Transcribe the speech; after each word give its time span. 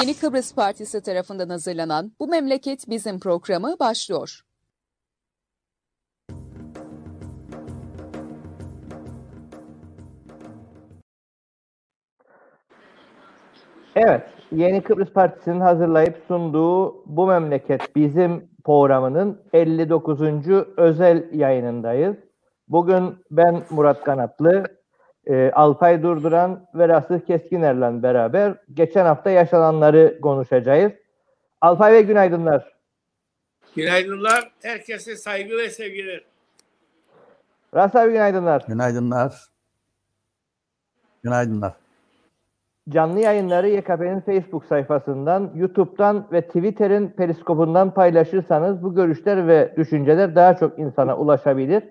Yeni 0.00 0.14
Kıbrıs 0.14 0.54
Partisi 0.54 1.02
tarafından 1.02 1.48
hazırlanan 1.48 2.12
Bu 2.20 2.28
Memleket 2.28 2.88
Bizim 2.88 3.20
programı 3.20 3.76
başlıyor. 3.80 4.40
Evet, 13.96 14.22
Yeni 14.52 14.82
Kıbrıs 14.82 15.12
Partisi'nin 15.12 15.60
hazırlayıp 15.60 16.22
sunduğu 16.28 17.04
Bu 17.06 17.26
Memleket 17.26 17.96
Bizim 17.96 18.50
programının 18.64 19.42
59. 19.52 20.20
özel 20.76 21.28
yayınındayız. 21.32 22.16
Bugün 22.68 23.16
ben 23.30 23.62
Murat 23.70 24.04
Kanatlı, 24.04 24.64
e, 25.26 25.50
Alpay 25.54 26.02
Durduran 26.02 26.66
ve 26.74 26.88
Rasih 26.88 27.20
Keskiner'le 27.26 28.02
beraber 28.02 28.54
geçen 28.74 29.04
hafta 29.04 29.30
yaşananları 29.30 30.18
konuşacağız. 30.22 30.92
Alpay 31.60 31.92
ve 31.92 32.02
günaydınlar. 32.02 32.72
Günaydınlar. 33.76 34.52
Herkese 34.62 35.16
saygı 35.16 35.56
ve 35.56 35.70
sevgiler. 35.70 36.24
Rasih 37.74 38.00
abi 38.00 38.12
günaydınlar. 38.12 38.64
Günaydınlar. 38.68 39.50
Günaydınlar. 41.22 41.72
Canlı 42.88 43.20
yayınları 43.20 43.68
YKP'nin 43.68 44.20
Facebook 44.20 44.64
sayfasından, 44.64 45.52
YouTube'dan 45.54 46.26
ve 46.32 46.46
Twitter'in 46.46 47.08
periskopundan 47.08 47.94
paylaşırsanız 47.94 48.82
bu 48.82 48.94
görüşler 48.94 49.48
ve 49.48 49.74
düşünceler 49.76 50.34
daha 50.34 50.56
çok 50.56 50.78
insana 50.78 51.16
ulaşabilir. 51.16 51.82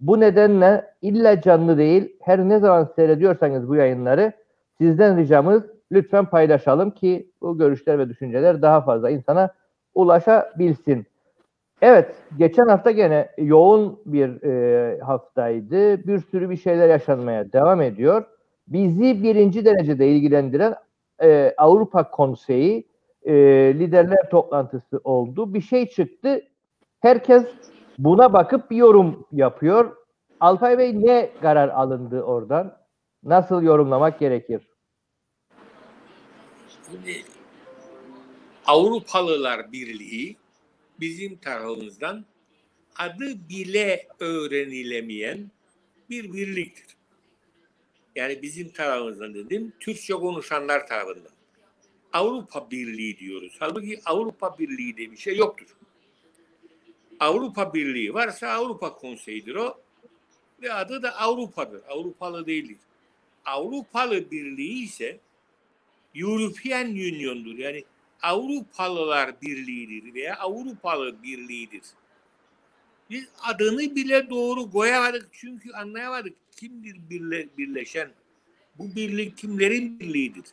Bu 0.00 0.20
nedenle 0.20 0.84
illa 1.02 1.40
canlı 1.40 1.78
değil, 1.78 2.16
her 2.20 2.38
ne 2.38 2.58
zaman 2.58 2.88
seyrediyorsanız 2.96 3.68
bu 3.68 3.74
yayınları 3.74 4.32
sizden 4.78 5.16
ricamız 5.18 5.62
lütfen 5.92 6.24
paylaşalım 6.24 6.90
ki 6.90 7.30
bu 7.40 7.58
görüşler 7.58 7.98
ve 7.98 8.08
düşünceler 8.08 8.62
daha 8.62 8.80
fazla 8.80 9.10
insana 9.10 9.54
ulaşabilsin. 9.94 11.06
Evet, 11.82 12.14
geçen 12.38 12.66
hafta 12.66 12.90
gene 12.90 13.28
yoğun 13.38 14.00
bir 14.06 14.42
e, 14.42 15.00
haftaydı. 15.00 16.06
Bir 16.06 16.18
sürü 16.18 16.50
bir 16.50 16.56
şeyler 16.56 16.88
yaşanmaya 16.88 17.52
devam 17.52 17.82
ediyor. 17.82 18.24
Bizi 18.68 19.22
birinci 19.22 19.64
derecede 19.64 20.08
ilgilendiren 20.08 20.74
e, 21.22 21.54
Avrupa 21.56 22.10
Konseyi 22.10 22.86
e, 23.22 23.34
liderler 23.78 24.30
toplantısı 24.30 25.00
oldu. 25.04 25.54
Bir 25.54 25.60
şey 25.60 25.88
çıktı. 25.88 26.42
Herkes 27.00 27.44
buna 27.98 28.32
bakıp 28.32 28.70
bir 28.70 28.76
yorum 28.76 29.26
yapıyor. 29.32 29.96
Alpay 30.40 30.78
Bey 30.78 30.92
ne 31.00 31.30
karar 31.42 31.68
alındı 31.68 32.22
oradan? 32.22 32.78
Nasıl 33.22 33.62
yorumlamak 33.62 34.18
gerekir? 34.20 34.62
Şimdi 36.90 37.24
Avrupalılar 38.66 39.72
Birliği 39.72 40.36
bizim 41.00 41.36
tarafımızdan 41.36 42.24
adı 42.98 43.48
bile 43.48 44.08
öğrenilemeyen 44.20 45.50
bir 46.10 46.32
birliktir. 46.32 46.96
Yani 48.16 48.42
bizim 48.42 48.68
tarafımızdan 48.68 49.34
dedim, 49.34 49.72
Türkçe 49.80 50.14
konuşanlar 50.14 50.86
tarafından. 50.86 51.32
Avrupa 52.12 52.70
Birliği 52.70 53.18
diyoruz. 53.18 53.56
Halbuki 53.58 54.00
Avrupa 54.06 54.58
Birliği 54.58 54.96
diye 54.96 55.12
bir 55.12 55.16
şey 55.16 55.36
yoktur. 55.36 55.77
Avrupa 57.20 57.74
Birliği 57.74 58.14
varsa 58.14 58.48
Avrupa 58.48 58.94
Konseyi'dir 58.94 59.54
o. 59.54 59.80
Ve 60.62 60.72
adı 60.72 61.02
da 61.02 61.16
Avrupa'dır. 61.16 61.82
Avrupalı 61.88 62.46
değildir. 62.46 62.76
Avrupalı 63.44 64.30
Birliği 64.30 64.84
ise 64.84 65.20
European 66.14 66.86
Union'dur. 66.86 67.58
Yani 67.58 67.84
Avrupalılar 68.22 69.40
Birliği'dir 69.42 70.14
veya 70.14 70.36
Avrupalı 70.36 71.22
Birliği'dir. 71.22 71.82
Biz 73.10 73.28
adını 73.42 73.96
bile 73.96 74.30
doğru 74.30 74.70
koyamadık 74.70 75.28
çünkü 75.32 75.72
anlayamadık 75.72 76.36
kimdir 76.56 76.96
birle, 77.10 77.48
birleşen. 77.58 78.10
Bu 78.78 78.94
birlik 78.96 79.38
kimlerin 79.38 80.00
birliğidir? 80.00 80.44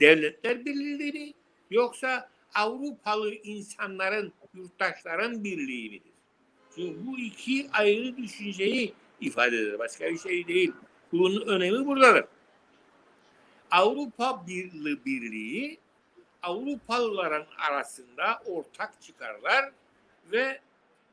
Devletler 0.00 0.64
Birliği 0.64 1.12
mi 1.12 1.32
yoksa 1.70 2.30
Avrupalı 2.54 3.34
insanların, 3.34 4.32
yurttaşların 4.56 5.44
birliği 5.44 5.90
midir? 5.90 6.12
Çünkü 6.74 7.06
bu 7.06 7.18
iki 7.18 7.68
ayrı 7.72 8.16
düşünceyi 8.16 8.94
ifade 9.20 9.56
eder. 9.56 9.78
Başka 9.78 10.04
bir 10.04 10.18
şey 10.18 10.46
değil. 10.48 10.72
Bunun 11.12 11.46
önemi 11.46 11.86
buradadır. 11.86 12.24
Avrupa 13.70 14.46
Birliği, 14.46 15.04
Birliği 15.04 15.78
Avrupalıların 16.42 17.46
arasında 17.58 18.42
ortak 18.46 19.02
çıkarlar 19.02 19.72
ve 20.32 20.60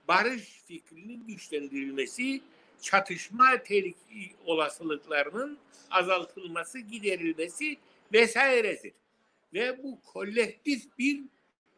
barış 0.08 0.62
fikrinin 0.68 1.28
güçlendirilmesi, 1.28 2.42
çatışma 2.82 3.64
tehlike 3.64 4.36
olasılıklarının 4.46 5.58
azaltılması, 5.92 6.80
giderilmesi 6.80 7.78
vesairesidir. 8.14 8.94
Ve 9.54 9.84
bu 9.84 10.00
kolektif 10.02 10.98
bir 11.00 11.22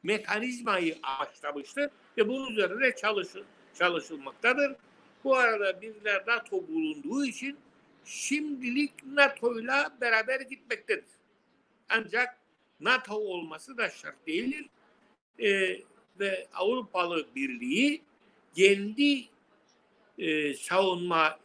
mekanizmayı 0.05 0.97
amaçlamıştır 1.03 1.89
ve 2.17 2.27
bunun 2.27 2.51
üzerine 2.51 2.95
çalışıl, 2.95 3.43
çalışılmaktadır. 3.79 4.75
Bu 5.23 5.35
arada 5.35 5.81
bizler 5.81 6.23
NATO 6.27 6.67
bulunduğu 6.67 7.25
için 7.25 7.57
şimdilik 8.05 8.93
NATO 9.05 9.59
ile 9.59 9.71
beraber 10.01 10.41
gitmektedir. 10.41 11.05
Ancak 11.89 12.37
NATO 12.79 13.15
olması 13.15 13.77
da 13.77 13.89
şart 13.89 14.27
değildir. 14.27 14.65
Ee, 15.39 15.81
ve 16.19 16.47
Avrupalı 16.53 17.25
Birliği 17.35 18.01
kendi 18.55 19.25
e, 20.17 20.53
savunma 20.53 21.39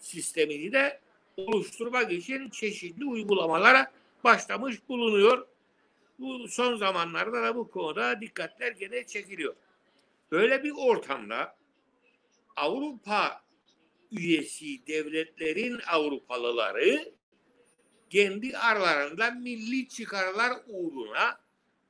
sistemini 0.00 0.72
de 0.72 1.00
oluşturmak 1.36 2.12
için 2.12 2.50
çeşitli 2.50 3.04
uygulamalara 3.04 3.92
başlamış 4.24 4.88
bulunuyor. 4.88 5.46
Bu 6.18 6.48
son 6.48 6.76
zamanlarda 6.76 7.42
da 7.42 7.56
bu 7.56 7.70
konuda 7.70 8.20
dikkatler 8.20 8.72
gene 8.72 9.06
çekiliyor. 9.06 9.56
Böyle 10.30 10.64
bir 10.64 10.72
ortamda 10.76 11.56
Avrupa 12.56 13.42
üyesi 14.12 14.86
devletlerin 14.86 15.80
Avrupalıları 15.92 17.12
kendi 18.10 18.58
aralarında 18.58 19.30
milli 19.30 19.88
çıkarlar 19.88 20.52
uğruna 20.66 21.40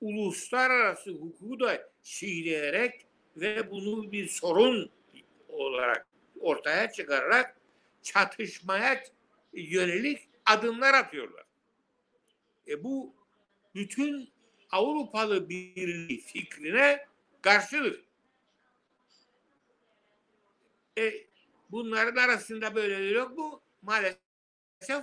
uluslararası 0.00 1.10
hukuku 1.10 1.60
da 1.60 1.90
çiğneyerek 2.02 3.06
ve 3.36 3.70
bunu 3.70 4.12
bir 4.12 4.28
sorun 4.28 4.90
olarak 5.48 6.06
ortaya 6.40 6.92
çıkararak 6.92 7.56
çatışmaya 8.02 9.04
yönelik 9.52 10.28
adımlar 10.46 10.94
atıyorlar. 10.94 11.44
E 12.68 12.84
bu 12.84 13.17
bütün 13.78 14.30
Avrupalı 14.70 15.48
Birliği 15.48 16.20
fikrine 16.20 17.06
karşıdır. 17.42 18.04
E, 20.98 21.12
bunların 21.70 22.22
arasında 22.22 22.74
böyleleri 22.74 23.14
yok 23.14 23.38
mu? 23.38 23.60
Maalesef 23.82 24.18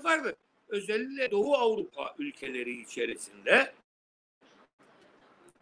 vardır. 0.03 0.35
Özellikle 0.67 1.31
Doğu 1.31 1.55
Avrupa 1.55 2.15
ülkeleri 2.19 2.81
içerisinde 2.81 3.73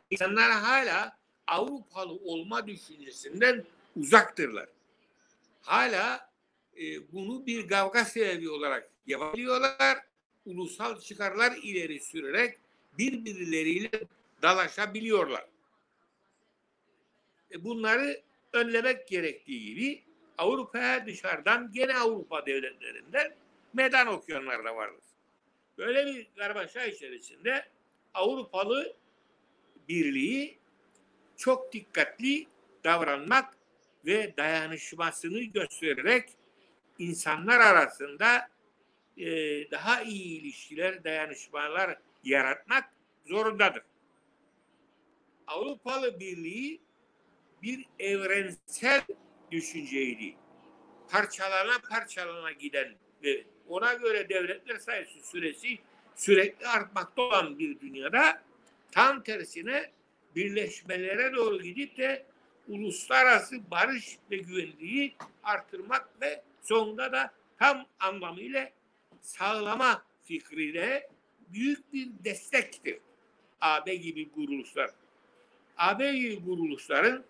insanlar 0.09 0.51
hala 0.51 1.17
Avrupalı 1.47 2.13
olma 2.13 2.67
düşüncesinden 2.67 3.65
uzaktırlar. 3.95 4.69
Hala 5.61 6.29
e, 6.77 7.11
bunu 7.13 7.45
bir 7.45 7.67
kavga 7.67 8.05
sebebi 8.05 8.49
olarak 8.49 8.89
yapabiliyorlar. 9.07 9.97
Ulusal 10.45 10.99
çıkarlar 10.99 11.57
ileri 11.63 11.99
sürerek 11.99 12.62
birbirleriyle 12.97 13.91
dalaşabiliyorlar. 14.41 15.45
E, 17.51 17.63
bunları 17.63 18.21
önlemek 18.53 19.07
gerektiği 19.07 19.65
gibi 19.65 20.03
Avrupa'ya 20.37 21.05
dışarıdan 21.05 21.71
gene 21.71 21.97
Avrupa 21.97 22.45
devletlerinden 22.45 23.35
meydan 23.73 24.07
okuyanlar 24.07 24.65
da 24.65 24.75
vardır. 24.75 25.03
Böyle 25.77 26.05
bir 26.05 26.27
karmaşa 26.37 26.85
içerisinde 26.85 27.65
Avrupalı 28.13 28.95
Birliği 29.89 30.57
çok 31.37 31.73
dikkatli 31.73 32.47
davranmak 32.83 33.57
ve 34.05 34.37
dayanışmasını 34.37 35.43
göstererek 35.43 36.29
insanlar 36.99 37.59
arasında 37.59 38.49
e, 39.17 39.25
daha 39.71 40.01
iyi 40.01 40.41
ilişkiler, 40.41 41.03
dayanışmalar 41.03 41.97
yaratmak 42.23 42.93
zorundadır. 43.25 43.83
Avrupalı 45.47 46.19
Birliği 46.19 46.81
bir 47.61 47.85
evrensel 47.99 49.01
düşünceydi. 49.51 50.35
Parçalana 51.09 51.79
parçalana 51.89 52.51
giden 52.51 52.95
ve 53.23 53.43
ona 53.67 53.93
göre 53.93 54.29
devletler 54.29 54.77
sayısı 54.77 55.19
süresi 55.29 55.77
sürekli 56.15 56.67
artmakta 56.67 57.21
olan 57.21 57.59
bir 57.59 57.79
dünyada 57.79 58.43
Tam 58.93 59.23
tersine 59.23 59.91
birleşmelere 60.35 61.33
doğru 61.35 61.61
gidip 61.61 61.97
de 61.97 62.25
uluslararası 62.67 63.71
barış 63.71 64.17
ve 64.31 64.37
güvenliği 64.37 65.15
artırmak 65.43 66.21
ve 66.21 66.43
sonunda 66.61 67.11
da 67.11 67.33
tam 67.59 67.85
anlamıyla 67.99 68.69
sağlama 69.21 70.05
fikrine 70.23 71.07
büyük 71.53 71.93
bir 71.93 72.09
destektir. 72.23 72.97
AB 73.61 73.95
gibi 73.95 74.31
kuruluşlar. 74.31 74.91
AB 75.77 76.13
gibi 76.13 76.45
kuruluşların 76.45 77.23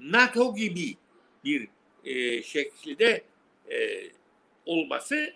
NATO 0.00 0.54
gibi 0.54 0.96
bir 1.44 1.68
e, 2.04 2.42
şekilde 2.42 3.24
e, 3.70 4.02
olması 4.66 5.34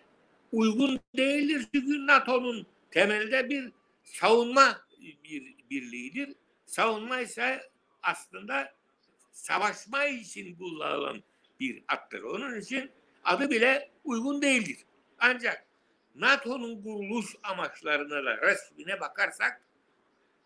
uygun 0.52 1.00
değildir. 1.16 1.66
Çünkü 1.74 2.06
NATO'nun 2.06 2.66
temelde 2.90 3.50
bir 3.50 3.72
savunma 4.04 4.80
bir 5.24 5.54
birliğidir. 5.70 6.34
Savunma 6.66 7.20
ise 7.20 7.70
aslında 8.02 8.74
savaşma 9.32 10.04
için 10.04 10.56
kullanılan 10.56 11.22
bir 11.60 11.82
attır. 11.88 12.22
Onun 12.22 12.60
için 12.60 12.90
adı 13.24 13.50
bile 13.50 13.90
uygun 14.04 14.42
değildir. 14.42 14.78
Ancak 15.18 15.66
NATO'nun 16.14 16.82
kuruluş 16.82 17.26
amaçlarına 17.42 18.24
da 18.24 18.36
resmine 18.36 19.00
bakarsak 19.00 19.62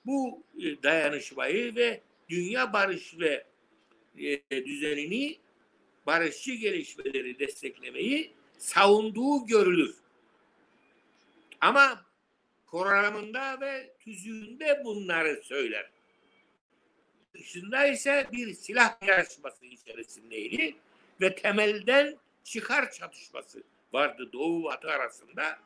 bu 0.06 0.42
e, 0.58 0.82
dayanışmayı 0.82 1.76
ve 1.76 2.00
dünya 2.28 2.72
barış 2.72 3.18
ve 3.18 3.46
e, 4.50 4.66
düzenini 4.66 5.38
barışçı 6.06 6.54
gelişmeleri 6.54 7.38
desteklemeyi 7.38 8.32
savunduğu 8.58 9.46
görülür. 9.46 9.94
Ama 11.60 12.06
programında 12.66 13.60
ve 13.60 13.94
tüzüğünde 14.00 14.82
bunları 14.84 15.42
söyler. 15.42 15.90
Dışında 17.34 17.86
ise 17.86 18.26
bir 18.32 18.54
silah 18.54 19.06
yarışması 19.06 19.66
içerisindeydi 19.66 20.76
ve 21.20 21.34
temelden 21.34 22.16
çıkar 22.44 22.92
çatışması 22.92 23.62
vardı 23.96 24.32
Doğu 24.32 24.64
Batı 24.64 24.90
arasında 24.90 25.58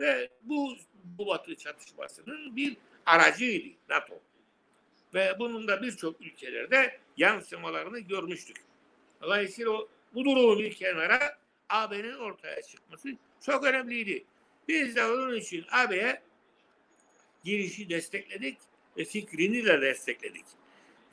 ve 0.00 0.30
bu, 0.42 0.76
bu 1.04 1.26
Batı 1.26 1.56
çatışmasının 1.56 2.56
bir 2.56 2.76
aracıydı 3.06 3.76
NATO. 3.88 4.14
Ve 5.14 5.36
bunun 5.38 5.68
da 5.68 5.82
birçok 5.82 6.20
ülkelerde 6.20 6.98
yansımalarını 7.16 7.98
görmüştük. 7.98 8.56
Dolayısıyla 9.22 9.70
o, 9.70 9.88
bu 10.14 10.24
durumun 10.24 10.58
bir 10.58 10.74
kenara 10.74 11.38
AB'nin 11.68 12.14
ortaya 12.14 12.62
çıkması 12.62 13.08
çok 13.40 13.64
önemliydi. 13.64 14.24
Biz 14.68 14.96
de 14.96 15.06
onun 15.06 15.34
için 15.34 15.64
AB'ye 15.70 16.22
girişi 17.44 17.88
destekledik 17.88 18.58
ve 18.96 19.04
fikrini 19.04 19.64
de 19.64 19.80
destekledik. 19.80 20.44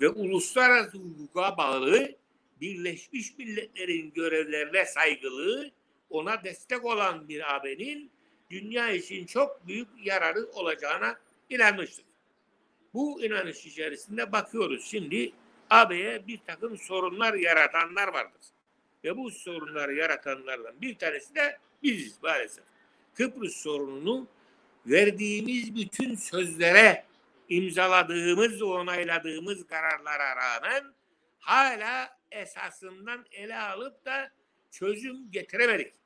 Ve 0.02 0.10
uluslararası 0.10 0.98
hukuka 0.98 1.58
bağlı 1.58 2.16
Birleşmiş 2.62 3.38
Milletler'in 3.38 4.14
görevlerine 4.14 4.86
saygılı, 4.86 5.72
ona 6.10 6.44
destek 6.44 6.86
olan 6.86 7.30
bir 7.30 7.56
AB'nin 7.56 8.12
dünya 8.50 8.92
için 8.92 9.26
çok 9.26 9.68
büyük 9.68 9.88
yararı 10.04 10.46
olacağına 10.54 11.20
inanmıştık. 11.50 12.06
Bu 12.94 13.22
inanış 13.22 13.66
içerisinde 13.66 14.32
bakıyoruz 14.32 14.86
şimdi 14.86 15.32
AB'ye 15.70 16.28
bir 16.28 16.40
takım 16.48 16.78
sorunlar 16.78 17.34
yaratanlar 17.34 18.08
vardır. 18.08 18.42
Ve 19.04 19.18
bu 19.18 19.32
sorunları 19.32 19.94
yaratanlardan 19.94 20.82
bir 20.82 20.98
tanesi 20.98 21.36
de 21.36 21.58
biziz 21.84 22.24
maalesef. 22.24 22.64
Kıbrıs 23.14 23.56
sorununu 23.56 24.28
verdiğimiz 24.86 25.76
bütün 25.76 26.16
sözlere 26.16 27.06
imzaladığımız, 27.50 28.62
onayladığımız 28.62 29.68
kararlara 29.68 30.36
rağmen 30.36 30.84
hala 31.40 32.18
esasından 32.32 33.26
ele 33.32 33.58
alıp 33.58 34.06
da 34.06 34.32
çözüm 34.72 35.32
getiremedik. 35.32 35.99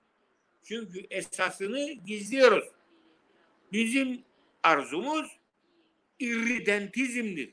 Çünkü 0.63 1.07
esasını 1.09 1.91
gizliyoruz. 1.91 2.63
Bizim 3.71 4.23
arzumuz 4.63 5.27
irridentizmdir. 6.19 7.49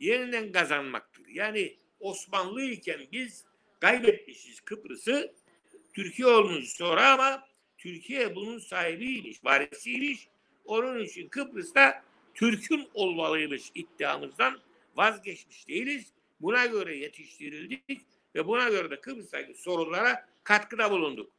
Yeniden 0.00 0.52
kazanmaktır. 0.52 1.26
Yani 1.28 1.76
Osmanlı 2.00 2.62
iken 2.62 3.00
biz 3.12 3.44
kaybetmişiz 3.80 4.60
Kıbrıs'ı. 4.60 5.34
Türkiye 5.92 6.28
olmuş 6.28 6.68
sonra 6.68 7.12
ama 7.12 7.48
Türkiye 7.78 8.34
bunun 8.34 8.58
sahibiymiş, 8.58 9.44
varisiymiş. 9.44 10.28
Onun 10.64 10.98
için 11.04 11.28
Kıbrıs'ta 11.28 12.02
Türk'ün 12.34 12.88
olmalıymış 12.94 13.70
iddiamızdan 13.74 14.60
vazgeçmiş 14.96 15.68
değiliz. 15.68 16.12
Buna 16.40 16.66
göre 16.66 16.96
yetiştirildik 16.96 18.00
ve 18.34 18.46
buna 18.46 18.68
göre 18.68 18.90
de 18.90 19.00
Kıbrıs'taki 19.00 19.54
sorunlara 19.54 20.28
katkıda 20.44 20.90
bulunduk. 20.90 21.32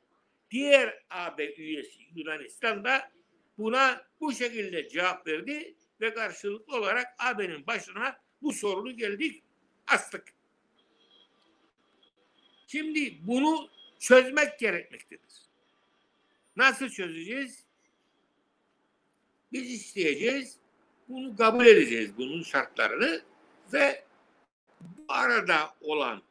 Diğer 0.51 1.03
AB 1.09 1.53
üyesi 1.55 1.99
Yunanistan 2.15 2.83
da 2.83 3.11
buna 3.57 4.05
bu 4.19 4.33
şekilde 4.33 4.89
cevap 4.89 5.27
verdi 5.27 5.75
ve 6.01 6.13
karşılıklı 6.13 6.77
olarak 6.77 7.07
AB'nin 7.19 7.67
başına 7.67 8.19
bu 8.41 8.53
sorunu 8.53 8.97
geldik 8.97 9.43
astık. 9.87 10.33
Şimdi 12.67 13.27
bunu 13.27 13.69
çözmek 13.99 14.59
gerekmektedir. 14.59 15.31
Nasıl 16.55 16.89
çözeceğiz? 16.89 17.65
Biz 19.51 19.71
isteyeceğiz, 19.71 20.57
bunu 21.09 21.35
kabul 21.35 21.65
edeceğiz, 21.65 22.17
bunun 22.17 22.43
şartlarını 22.43 23.21
ve 23.73 24.03
bu 24.81 25.05
arada 25.07 25.75
olan 25.81 26.21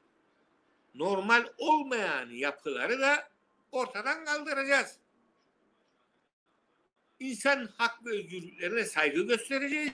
normal 0.95 1.47
olmayan 1.59 2.31
yapıları 2.31 3.01
da 3.01 3.31
ortadan 3.73 4.25
kaldıracağız. 4.25 4.97
İnsan 7.21 7.69
hak 7.77 8.07
ve 8.07 8.11
özgürlüklerine 8.11 8.85
saygı 8.85 9.23
göstereceğiz. 9.23 9.93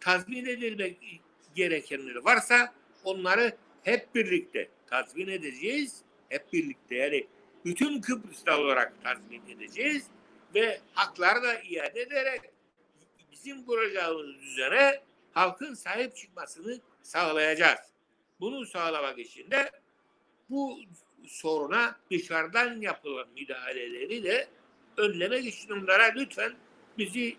Tazmin 0.00 0.46
edilmek 0.46 1.20
gerekenleri 1.54 2.24
varsa 2.24 2.74
onları 3.04 3.56
hep 3.82 4.14
birlikte 4.14 4.68
tazmin 4.86 5.28
edeceğiz. 5.28 6.02
Hep 6.28 6.52
birlikte 6.52 6.94
yani 6.94 7.26
bütün 7.64 8.00
Kıbrıs'ta 8.00 8.60
olarak 8.60 9.04
tazmin 9.04 9.42
edeceğiz 9.48 10.06
ve 10.54 10.80
hakları 10.94 11.42
da 11.42 11.62
iade 11.62 12.00
ederek 12.00 12.40
bizim 13.32 13.66
kuracağımız 13.66 14.26
düzene 14.42 15.00
halkın 15.32 15.74
sahip 15.74 16.16
çıkmasını 16.16 16.80
sağlayacağız. 17.02 17.80
Bunu 18.40 18.66
sağlamak 18.66 19.18
için 19.18 19.50
de 19.50 19.70
bu 20.50 20.80
soruna 21.26 21.96
dışarıdan 22.10 22.80
yapılan 22.80 23.28
müdahaleleri 23.36 24.24
de 24.24 24.48
önlemek 24.96 25.46
için 25.46 25.70
onlara 25.70 26.04
lütfen 26.04 26.52
bizi 26.98 27.36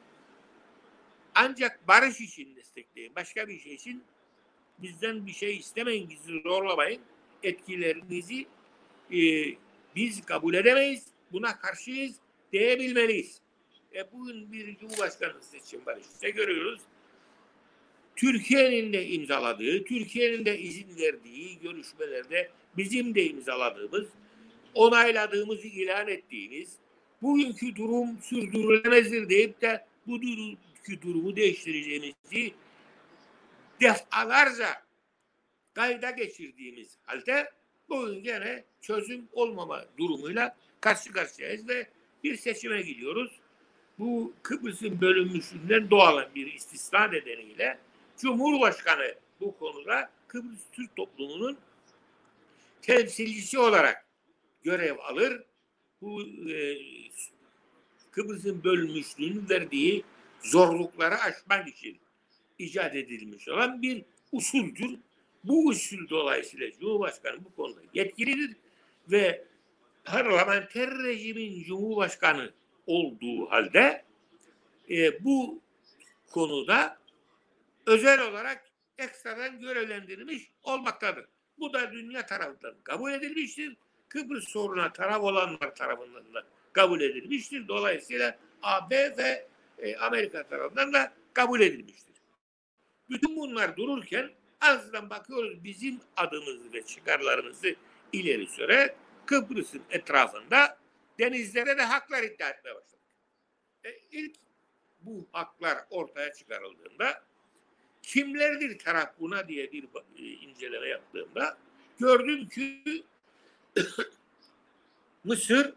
ancak 1.35 1.87
barış 1.87 2.21
için 2.21 2.55
destekleyin. 2.55 3.15
Başka 3.15 3.47
bir 3.47 3.59
şey 3.59 3.73
için 3.73 4.03
bizden 4.79 5.25
bir 5.25 5.33
şey 5.33 5.57
istemeyin, 5.57 6.09
bizi 6.09 6.41
zorlamayın. 6.41 7.01
Etkilerinizi 7.43 8.47
e, 9.11 9.19
biz 9.95 10.25
kabul 10.25 10.53
edemeyiz. 10.53 11.05
Buna 11.31 11.59
karşıyız 11.59 12.15
diyebilmeliyiz. 12.53 13.41
E 13.95 14.11
bugün 14.11 14.51
bir 14.51 14.77
Cumhurbaşkanı 14.77 15.41
seçim 15.41 15.85
var 15.85 15.97
işte 16.13 16.29
görüyoruz. 16.29 16.81
Türkiye'nin 18.15 18.93
de 18.93 19.07
imzaladığı, 19.07 19.83
Türkiye'nin 19.83 20.45
de 20.45 20.59
izin 20.59 20.97
verdiği 20.97 21.59
görüşmelerde 21.59 22.49
bizim 22.77 23.15
de 23.15 23.29
imzaladığımız, 23.29 24.05
onayladığımız, 24.73 25.65
ilan 25.65 26.07
ettiğimiz 26.07 26.75
bugünkü 27.21 27.75
durum 27.75 28.17
sürdürülemezdir 28.21 29.29
deyip 29.29 29.61
de 29.61 29.85
bu 30.07 30.21
bugünkü 30.21 31.01
durumu 31.01 31.35
değiştireceğimizi 31.35 32.53
defalarca 33.81 34.67
kayda 35.73 36.11
geçirdiğimiz 36.11 36.97
halde 37.03 37.51
bugün 37.89 38.23
gene 38.23 38.63
çözüm 38.81 39.27
olmama 39.33 39.85
durumuyla 39.97 40.55
karşı 40.81 41.11
karşıyayız 41.11 41.67
ve 41.67 41.87
bir 42.23 42.35
seçime 42.35 42.81
gidiyoruz. 42.81 43.31
Bu 43.99 44.33
Kıbrıs'ın 44.43 45.01
bölünmüşlüğünden 45.01 45.89
doğan 45.89 46.25
bir 46.35 46.53
istisna 46.53 47.07
nedeniyle 47.07 47.77
Cumhurbaşkanı 48.17 49.15
bu 49.41 49.57
konuda 49.57 50.09
Kıbrıs 50.27 50.59
Türk 50.71 50.95
toplumunun 50.95 51.57
temsilcisi 52.81 53.59
olarak 53.59 54.05
görev 54.63 54.97
alır. 54.99 55.43
Bu 56.01 56.21
e, 56.51 56.77
Kıbrıs'ın 58.11 58.63
bölünmüşlüğünün 58.63 59.49
verdiği 59.49 60.03
zorlukları 60.41 61.15
aşmak 61.15 61.67
için 61.67 61.99
icat 62.59 62.95
edilmiş 62.95 63.47
olan 63.47 63.81
bir 63.81 64.03
usuldür. 64.31 64.99
Bu 65.43 65.67
usul 65.67 66.09
dolayısıyla 66.09 66.71
Cumhurbaşkanı 66.71 67.45
bu 67.45 67.55
konuda 67.55 67.81
yetkilidir 67.93 68.55
ve 69.11 69.45
parlamenter 70.03 70.89
rejimin 71.03 71.63
Cumhurbaşkanı 71.63 72.51
olduğu 72.87 73.45
halde 73.51 74.03
e, 74.89 75.23
bu 75.23 75.59
konuda 76.31 76.97
özel 77.85 78.21
olarak 78.21 78.65
ekstradan 78.97 79.59
görevlendirilmiş 79.59 80.51
olmaktadır. 80.63 81.25
Bu 81.59 81.73
da 81.73 81.91
dünya 81.91 82.25
tarafından 82.25 82.75
kabul 82.83 83.11
edilmiştir. 83.11 83.77
Kıbrıs 84.09 84.47
soruna 84.47 84.93
taraf 84.93 85.21
olanlar 85.21 85.75
tarafından 85.75 86.33
da 86.33 86.43
kabul 86.73 87.01
edilmiştir. 87.01 87.67
Dolayısıyla 87.67 88.37
AB 88.63 89.17
ve 89.17 89.47
e, 89.77 89.95
Amerika 89.95 90.47
tarafından 90.47 90.93
da 90.93 91.13
kabul 91.33 91.61
edilmiştir. 91.61 92.15
Bütün 93.09 93.35
bunlar 93.35 93.77
dururken 93.77 94.31
azdan 94.61 95.09
bakıyoruz 95.09 95.63
bizim 95.63 95.99
adımızı 96.17 96.73
ve 96.73 96.81
çıkarlarımızı 96.85 97.75
ileri 98.13 98.47
süre 98.47 98.95
Kıbrıs'ın 99.25 99.81
etrafında 99.89 100.77
denizlere 101.19 101.77
de 101.77 101.81
haklar 101.81 102.23
iddia 102.23 102.49
etmeye 102.49 102.75
başladık. 102.75 103.05
E, 103.83 103.89
ilk 104.11 104.35
bu 104.99 105.27
haklar 105.31 105.77
ortaya 105.89 106.33
çıkarıldığında 106.33 107.23
kimlerdir 108.05 108.79
taraf 108.79 109.09
buna 109.19 109.47
diye 109.47 109.71
bir 109.71 109.83
e, 110.17 110.23
inceleme 110.23 110.87
yaptığımda 110.87 111.57
gördüm 111.99 112.49
ki 112.49 113.03
Mısır, 115.23 115.73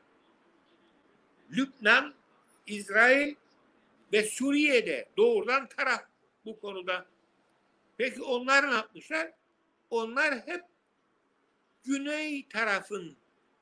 Lübnan, 1.52 2.14
İsrail 2.66 3.34
ve 4.12 4.22
Suriye'de 4.22 5.08
doğrudan 5.16 5.68
taraf 5.68 6.00
bu 6.44 6.60
konuda. 6.60 7.06
Peki 7.98 8.22
onlar 8.22 8.70
ne 8.70 8.74
yapmışlar? 8.74 9.32
Onlar 9.90 10.34
hep 10.46 10.64
güney 11.84 12.48
tarafın 12.48 13.16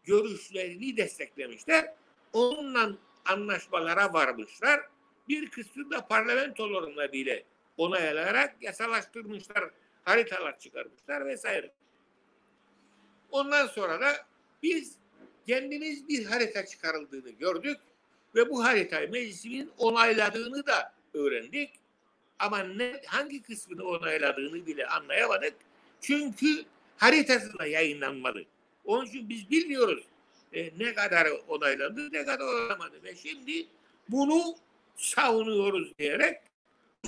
görüşlerini 0.05 0.97
desteklemişler. 0.97 1.95
Onunla 2.33 2.91
anlaşmalara 3.25 4.13
varmışlar. 4.13 4.81
Bir 5.29 5.51
kısmı 5.51 5.91
da 5.91 6.07
parlamentolarına 6.07 7.13
bile 7.13 7.45
onaylayarak 7.77 8.57
yasalaştırmışlar, 8.61 9.71
haritalar 10.05 10.59
çıkarmışlar 10.59 11.27
vesaire. 11.27 11.71
Ondan 13.31 13.67
sonra 13.67 14.01
da 14.01 14.27
biz 14.63 14.95
kendimiz 15.47 16.09
bir 16.09 16.27
harita 16.27 16.67
çıkarıldığını 16.67 17.31
gördük 17.31 17.79
ve 18.35 18.51
bu 18.51 18.65
haritayı 18.65 19.11
meclisimin 19.11 19.71
onayladığını 19.79 20.67
da 20.67 20.93
öğrendik. 21.15 21.71
Ama 22.39 22.59
ne, 22.59 23.03
hangi 23.07 23.43
kısmını 23.43 23.85
onayladığını 23.85 24.67
bile 24.67 24.87
anlayamadık. 24.87 25.55
Çünkü 26.01 26.65
haritası 26.97 27.59
da 27.59 27.67
yayınlanmadı. 27.67 28.45
Onun 28.85 29.07
için 29.07 29.29
biz 29.29 29.51
bilmiyoruz 29.51 30.05
e, 30.53 30.71
ne 30.79 30.95
kadar 30.95 31.29
onaylandı, 31.49 32.13
ne 32.13 32.25
kadar 32.25 32.45
onaylamadı. 32.45 33.03
Ve 33.05 33.15
şimdi 33.15 33.67
bunu 34.09 34.57
savunuyoruz 34.97 35.99
diyerek 35.99 36.37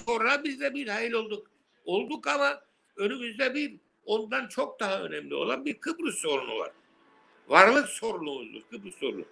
sonra 0.07 0.45
biz 0.45 0.61
de 0.61 0.75
bir 0.75 0.89
hayal 0.89 1.13
olduk. 1.13 1.51
Olduk 1.85 2.27
ama 2.27 2.63
önümüzde 2.97 3.55
bir 3.55 3.77
ondan 4.05 4.49
çok 4.49 4.81
daha 4.81 5.03
önemli 5.03 5.35
olan 5.35 5.65
bir 5.65 5.75
Kıbrıs 5.75 6.19
sorunu 6.19 6.59
var. 6.59 6.73
Varlık 7.49 7.89
sorunumuzdur 7.89 8.63
Kıbrıs 8.71 8.95
sorunu. 8.95 9.25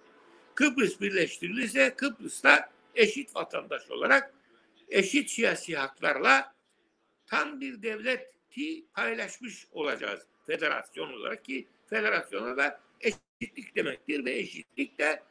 Kıbrıs 0.55 1.01
birleştirilirse 1.01 1.93
Kıbrıs'ta 1.97 2.69
eşit 2.95 3.35
vatandaş 3.35 3.91
olarak 3.91 4.33
eşit 4.89 5.29
siyasi 5.29 5.75
haklarla 5.75 6.55
tam 7.25 7.61
bir 7.61 7.81
devleti 7.81 8.85
paylaşmış 8.93 9.67
olacağız 9.71 10.21
federasyon 10.47 11.13
olarak 11.13 11.45
ki 11.45 11.67
federasyona 11.89 12.57
da 12.57 12.79
eşitlik 13.01 13.75
demektir 13.75 14.25
ve 14.25 14.31
eşitlik 14.31 14.99
de 14.99 15.23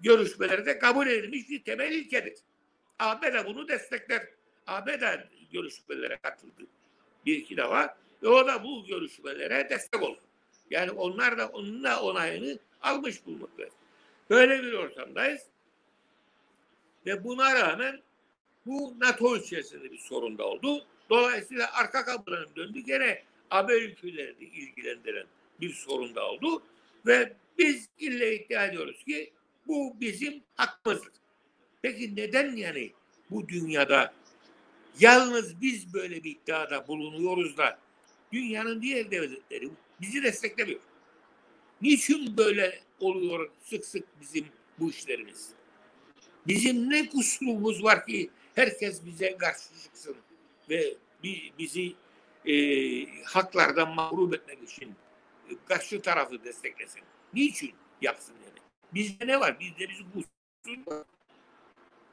görüşmelerde 0.00 0.78
kabul 0.78 1.06
edilmiş 1.06 1.50
bir 1.50 1.64
temel 1.64 1.92
ilkedir. 1.92 2.38
AB 2.98 3.32
de 3.32 3.46
bunu 3.46 3.68
destekler. 3.68 4.35
AB 4.66 5.00
de 5.00 5.28
görüşmelere 5.52 6.16
katıldı 6.22 6.66
bir 7.26 7.36
iki 7.36 7.56
defa 7.56 7.96
ve 8.22 8.28
o 8.28 8.46
da 8.46 8.64
bu 8.64 8.84
görüşmelere 8.86 9.70
destek 9.70 10.02
olur. 10.02 10.16
Yani 10.70 10.90
onlar 10.90 11.38
da 11.38 11.48
onun 11.48 11.84
da 11.84 12.02
onayını 12.02 12.58
almış 12.82 13.26
bulmaktadır. 13.26 13.72
Böyle 14.30 14.62
bir 14.62 14.72
ortamdayız. 14.72 15.42
Ve 17.06 17.24
buna 17.24 17.54
rağmen 17.54 18.00
bu 18.66 18.94
NATO 19.00 19.36
içerisinde 19.36 19.92
bir 19.92 19.98
sorun 19.98 20.38
da 20.38 20.44
oldu. 20.44 20.84
Dolayısıyla 21.10 21.72
arka 21.72 22.04
kapıdan 22.04 22.46
döndü. 22.56 22.80
Gene 22.80 23.22
AB 23.50 23.74
ülkelerini 23.74 24.44
ilgilendiren 24.44 25.26
bir 25.60 25.72
sorun 25.72 26.14
da 26.14 26.30
oldu. 26.30 26.62
Ve 27.06 27.32
biz 27.58 27.88
ille 27.98 28.36
iddia 28.36 28.66
ediyoruz 28.66 29.04
ki 29.04 29.32
bu 29.66 29.96
bizim 30.00 30.42
hakkımızdır. 30.56 31.12
Peki 31.82 32.16
neden 32.16 32.56
yani 32.56 32.92
bu 33.30 33.48
dünyada 33.48 34.14
yalnız 35.00 35.60
biz 35.60 35.94
böyle 35.94 36.24
bir 36.24 36.30
iddiada 36.30 36.88
bulunuyoruz 36.88 37.56
da 37.56 37.78
dünyanın 38.32 38.82
diğer 38.82 39.10
devletleri 39.10 39.70
bizi 40.00 40.22
desteklemiyor? 40.22 40.80
Niçin 41.82 42.36
böyle 42.36 42.80
oluyor 43.00 43.50
sık 43.64 43.84
sık 43.84 44.20
bizim 44.20 44.46
bu 44.78 44.90
işlerimiz? 44.90 45.48
Bizim 46.46 46.90
ne 46.90 47.08
kusurumuz 47.08 47.84
var 47.84 48.06
ki 48.06 48.30
herkes 48.54 49.06
bize 49.06 49.36
karşı 49.36 49.82
çıksın 49.82 50.16
ve 50.70 50.94
bizi 51.58 51.94
e, 52.46 52.54
haklardan 53.24 53.94
mahrum 53.94 54.34
etmek 54.34 54.70
için 54.70 54.94
e, 55.50 55.52
karşı 55.68 56.02
tarafı 56.02 56.44
desteklesin. 56.44 57.02
Niçin 57.34 57.74
yapsın 58.02 58.34
yani? 58.44 58.58
Bizde 58.94 59.26
ne 59.26 59.40
var? 59.40 59.60
Bizde 59.60 59.88
bizim 59.88 60.06
kusurumuz 60.06 60.88
var. 60.88 61.04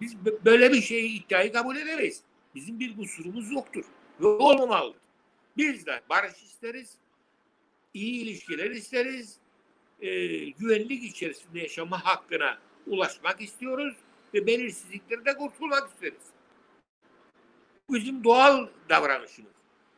Biz 0.01 0.15
böyle 0.45 0.71
bir 0.71 0.81
şeyi 0.81 1.23
iddiayı 1.23 1.53
kabul 1.53 1.75
edemeyiz. 1.75 2.23
Bizim 2.55 2.79
bir 2.79 2.95
kusurumuz 2.95 3.51
yoktur. 3.51 3.85
Ve 4.19 4.27
olmamalıdır. 4.27 5.01
Biz 5.57 5.85
de 5.85 6.01
barış 6.09 6.43
isteriz, 6.43 6.97
iyi 7.93 8.23
ilişkiler 8.23 8.71
isteriz, 8.71 9.37
e, 10.01 10.27
güvenlik 10.49 11.03
içerisinde 11.03 11.59
yaşama 11.59 12.05
hakkına 12.05 12.57
ulaşmak 12.87 13.41
istiyoruz 13.41 13.95
ve 14.33 14.47
belirsizliklerden 14.47 15.37
kurtulmak 15.37 15.89
isteriz. 15.89 16.23
Bizim 17.89 18.23
doğal 18.23 18.67
davranışımız. 18.89 19.51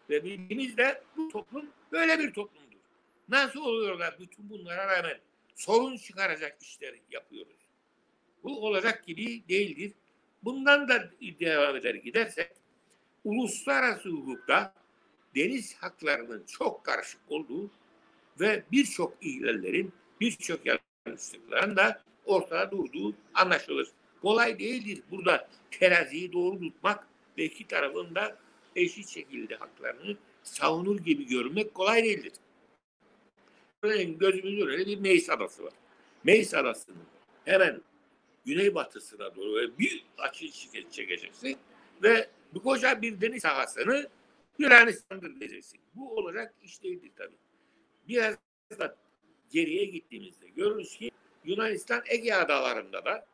Ve 0.10 0.24
bildiğimiz 0.24 0.78
de 0.78 1.04
bu 1.18 1.30
toplum 1.30 1.70
böyle 1.92 2.20
bir 2.20 2.34
toplumdur. 2.34 2.80
Nasıl 3.30 3.62
oluyorlar 3.62 4.16
bütün 4.20 4.50
bunlara 4.50 4.98
rağmen 4.98 5.20
sorun 5.56 5.98
çıkaracak 5.98 6.62
işleri 6.62 7.02
yapıyoruz. 7.12 7.56
Bu 8.44 8.66
olacak 8.66 9.06
gibi 9.06 9.44
değildir. 9.50 9.92
Bundan 10.46 10.88
da 10.88 11.12
devam 11.22 11.76
eder 11.76 11.96
gidersek 11.96 12.52
uluslararası 13.24 14.10
hukukta 14.10 14.74
deniz 15.36 15.76
haklarının 15.76 16.44
çok 16.48 16.84
karışık 16.84 17.22
olduğu 17.30 17.72
ve 18.40 18.64
birçok 18.72 19.18
ihlallerin, 19.22 19.94
birçok 20.22 20.60
yanlışlıkların 20.66 21.76
da 21.76 22.02
ortada 22.26 22.72
durduğu 22.72 23.16
anlaşılır. 23.34 23.88
Kolay 24.22 24.60
değildir 24.60 25.04
burada 25.12 25.50
teraziyi 25.72 26.34
doğru 26.34 26.60
tutmak 26.60 27.08
ve 27.38 27.46
iki 27.46 27.68
tarafın 27.68 28.16
da 28.16 28.38
eşit 28.76 29.10
şekilde 29.10 29.56
haklarını 29.56 30.18
savunur 30.44 31.00
gibi 31.00 31.28
görmek 31.28 31.74
kolay 31.74 32.04
değildir. 32.04 32.34
Örneğin 33.82 34.18
gözümüzün 34.18 34.68
önünde 34.68 34.86
bir 34.86 35.00
Meis 35.00 35.30
Adası 35.30 35.64
var. 35.64 35.74
Meis 36.24 36.54
Adası'nın 36.54 37.04
hemen 37.46 37.82
güneybatısına 38.46 39.36
doğru 39.36 39.56
ve 39.56 39.78
bir 39.78 40.06
açı 40.18 40.52
çekeceksin 40.92 41.58
ve 42.04 42.30
bu 42.54 42.64
koca 42.64 43.02
bir 43.02 43.22
deniz 43.22 43.42
sahasını 43.42 44.10
Yunanistan'dır 44.60 45.40
diyeceksin. 45.40 45.80
Bu 45.96 46.16
olacak 46.16 46.54
iş 46.64 46.84
değildir 46.84 47.12
tabii. 47.16 47.36
Biraz 48.08 48.36
da 48.80 48.96
geriye 49.52 49.86
gittiğimizde 49.86 50.48
görürüz 50.48 50.98
ki 50.98 51.12
Yunanistan 51.46 52.02
Ege 52.06 52.34
adalarında 52.34 53.06
da 53.06 53.26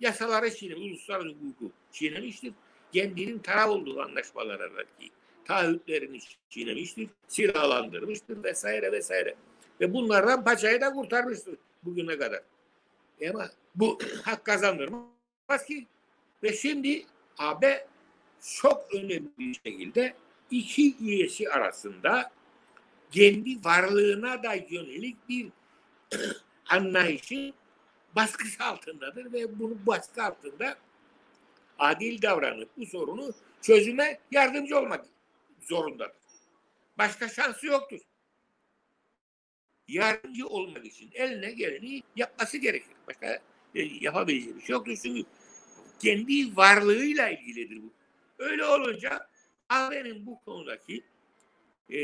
yasaları 0.00 0.54
çiğnemiş, 0.54 0.90
uluslararası 0.90 1.28
hukuku 1.28 1.72
çiğnemiştir. 1.92 2.52
Kendinin 2.92 3.38
taraf 3.38 3.68
olduğu 3.68 4.00
anlaşmalardaki 4.00 5.10
taahhütlerini 5.44 6.18
çiğnemiştir, 6.50 7.08
silahlandırmıştır 7.28 8.44
vesaire 8.44 8.92
vesaire. 8.92 9.34
Ve 9.80 9.92
bunlardan 9.92 10.44
paçayı 10.44 10.80
da 10.80 10.92
kurtarmıştır 10.92 11.54
bugüne 11.82 12.18
kadar. 12.18 12.42
E 13.20 13.30
ama 13.30 13.50
bu 13.78 13.98
hak 14.24 14.44
kazandırmaz 14.44 15.64
ki. 15.66 15.86
Ve 16.42 16.52
şimdi 16.52 17.06
AB 17.38 17.86
çok 18.60 18.94
önemli 18.94 19.28
bir 19.38 19.54
şekilde 19.54 20.14
iki 20.50 20.96
üyesi 20.98 21.50
arasında 21.50 22.30
kendi 23.10 23.64
varlığına 23.64 24.42
da 24.42 24.54
yönelik 24.54 25.28
bir 25.28 25.48
anlayışı 26.68 27.52
baskısı 28.16 28.64
altındadır 28.64 29.32
ve 29.32 29.58
bunu 29.58 29.86
baskı 29.86 30.22
altında 30.22 30.78
adil 31.78 32.22
davranıp 32.22 32.68
bu 32.76 32.86
sorunu 32.86 33.34
çözüme 33.62 34.18
yardımcı 34.30 34.78
olmak 34.78 35.06
zorundadır. 35.60 36.16
Başka 36.98 37.28
şansı 37.28 37.66
yoktur. 37.66 38.00
Yardımcı 39.88 40.46
olmak 40.46 40.84
için 40.84 41.10
eline 41.14 41.50
geleni 41.50 42.02
yapması 42.16 42.56
gerekir. 42.56 42.92
Başka 43.08 43.38
yapabileceği 43.74 44.56
bir 44.56 44.60
şey 44.60 44.72
yoktur. 44.72 44.96
Çünkü 45.02 45.24
kendi 45.98 46.56
varlığıyla 46.56 47.28
ilgilidir 47.28 47.82
bu. 47.82 47.92
Öyle 48.38 48.64
olunca 48.64 49.28
AB'nin 49.68 50.26
bu 50.26 50.40
konudaki 50.44 51.04
e, 51.90 51.98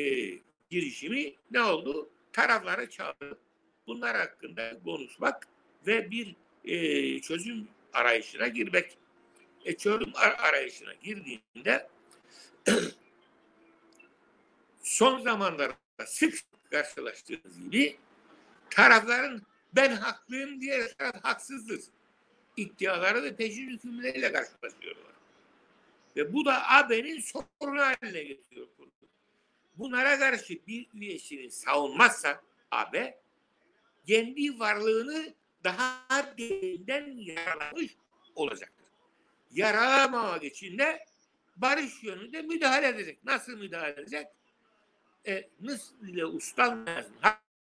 girişimi 0.70 1.34
ne 1.50 1.62
oldu? 1.62 2.10
Tarafları 2.32 2.90
çağırıp 2.90 3.38
bunlar 3.86 4.16
hakkında 4.16 4.80
konuşmak 4.84 5.48
ve 5.86 6.10
bir 6.10 6.36
e, 6.64 7.20
çözüm 7.20 7.68
arayışına 7.92 8.48
girmek. 8.48 8.98
E, 9.64 9.76
çözüm 9.76 10.12
ar- 10.14 10.38
arayışına 10.38 10.94
girdiğinde 10.94 11.88
son 14.82 15.20
zamanlarda 15.20 15.76
sık 16.06 16.34
karşılaştığınız 16.70 17.60
gibi 17.64 17.96
tarafların 18.70 19.42
ben 19.76 19.96
haklıyım 19.96 20.60
diye 20.60 20.88
taraf 20.88 21.24
haksızdır 21.24 21.80
iddiaları 22.56 23.22
ve 23.22 23.36
peşin 23.36 23.70
hükümleriyle 23.70 24.32
karşılaşıyorlar. 24.32 25.14
Ve 26.16 26.32
bu 26.32 26.44
da 26.44 26.70
AB'nin 26.70 27.20
sorunu 27.20 27.80
haline 27.80 28.22
getiriyor. 28.22 28.66
Bunlara 29.76 30.18
karşı 30.18 30.66
bir 30.66 30.86
üyesini 30.94 31.50
savunmazsa 31.50 32.42
AB 32.70 33.18
kendi 34.06 34.58
varlığını 34.58 35.34
daha 35.64 36.06
derinden 36.38 37.16
yaralamış 37.16 37.96
olacaktır. 38.34 38.86
Yaralamamak 39.50 40.44
için 40.44 40.78
de 40.78 41.04
barış 41.56 42.02
yönünde 42.02 42.42
müdahale 42.42 42.88
edecek. 42.88 43.24
Nasıl 43.24 43.52
müdahale 43.52 44.00
edecek? 44.00 44.26
E, 45.26 45.48
nasıl 45.60 46.08
ile 46.08 46.26
uslanmaz. 46.26 47.06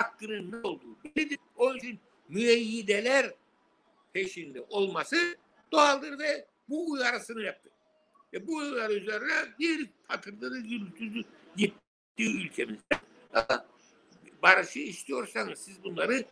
Hakkının 0.01 0.51
ne 0.51 0.67
olduğu 0.67 1.03
bellidir. 1.03 1.39
Onun 1.55 1.77
için 1.77 1.99
müeyyideler 2.29 3.33
peşinde 4.13 4.61
olması 4.61 5.37
doğaldır 5.71 6.19
ve 6.19 6.45
bu 6.69 6.91
uyarısını 6.91 7.41
yaptı. 7.41 7.69
Ve 8.33 8.47
bu 8.47 8.55
uyarı 8.55 8.93
üzerine 8.93 9.33
bir 9.59 9.89
patırdığı 10.07 10.59
gürültüsü 10.59 11.23
gitti 11.57 11.77
ülkemizde. 12.19 12.95
Barışı 14.41 14.79
istiyorsanız 14.79 15.59
siz 15.59 15.83
bunları 15.83 16.25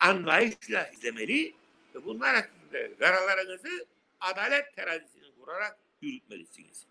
anlayışla 0.00 0.86
izlemeli 0.86 1.54
ve 1.94 2.04
bunlar 2.04 2.34
hakkında 2.34 2.96
kararlarınızı 2.98 3.86
adalet 4.20 4.76
terazisini 4.76 5.34
kurarak 5.40 5.78
yürütmelisiniz. 6.02 6.86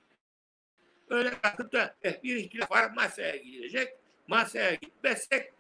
Öyle 1.10 1.32
bakıp 1.44 1.74
da 1.74 1.96
eh, 2.04 2.24
bir 2.24 2.36
ihtilaf 2.36 2.72
var 2.72 2.92
masaya 2.92 3.36
gidilecek. 3.36 3.98
Masaya 4.27 4.74
gitmezsek 4.74 5.54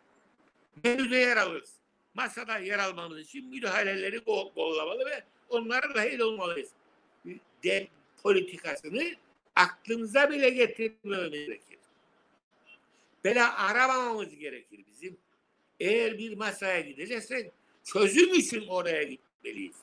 menüde 0.83 1.17
yer 1.17 1.37
alırız. 1.37 1.73
Masada 2.13 2.57
yer 2.57 2.79
almamız 2.79 3.19
için 3.19 3.49
müdahaleleri 3.49 4.23
kol- 4.23 4.53
kollamalı 4.53 5.05
ve 5.05 5.23
onlara 5.49 5.95
dahil 5.95 6.19
olmalıyız. 6.19 6.69
De 7.63 7.87
politikasını 8.23 9.03
aklımıza 9.55 10.31
bile 10.31 10.49
getirmememiz 10.49 11.31
gerekir. 11.31 11.79
Böyle 13.23 13.43
aramamamız 13.43 14.35
gerekir 14.35 14.79
bizim. 14.87 15.17
Eğer 15.79 16.17
bir 16.17 16.37
masaya 16.37 16.79
gideceksek 16.81 17.51
çözüm 17.83 18.33
için 18.33 18.67
oraya 18.67 19.03
gitmeliyiz. 19.03 19.75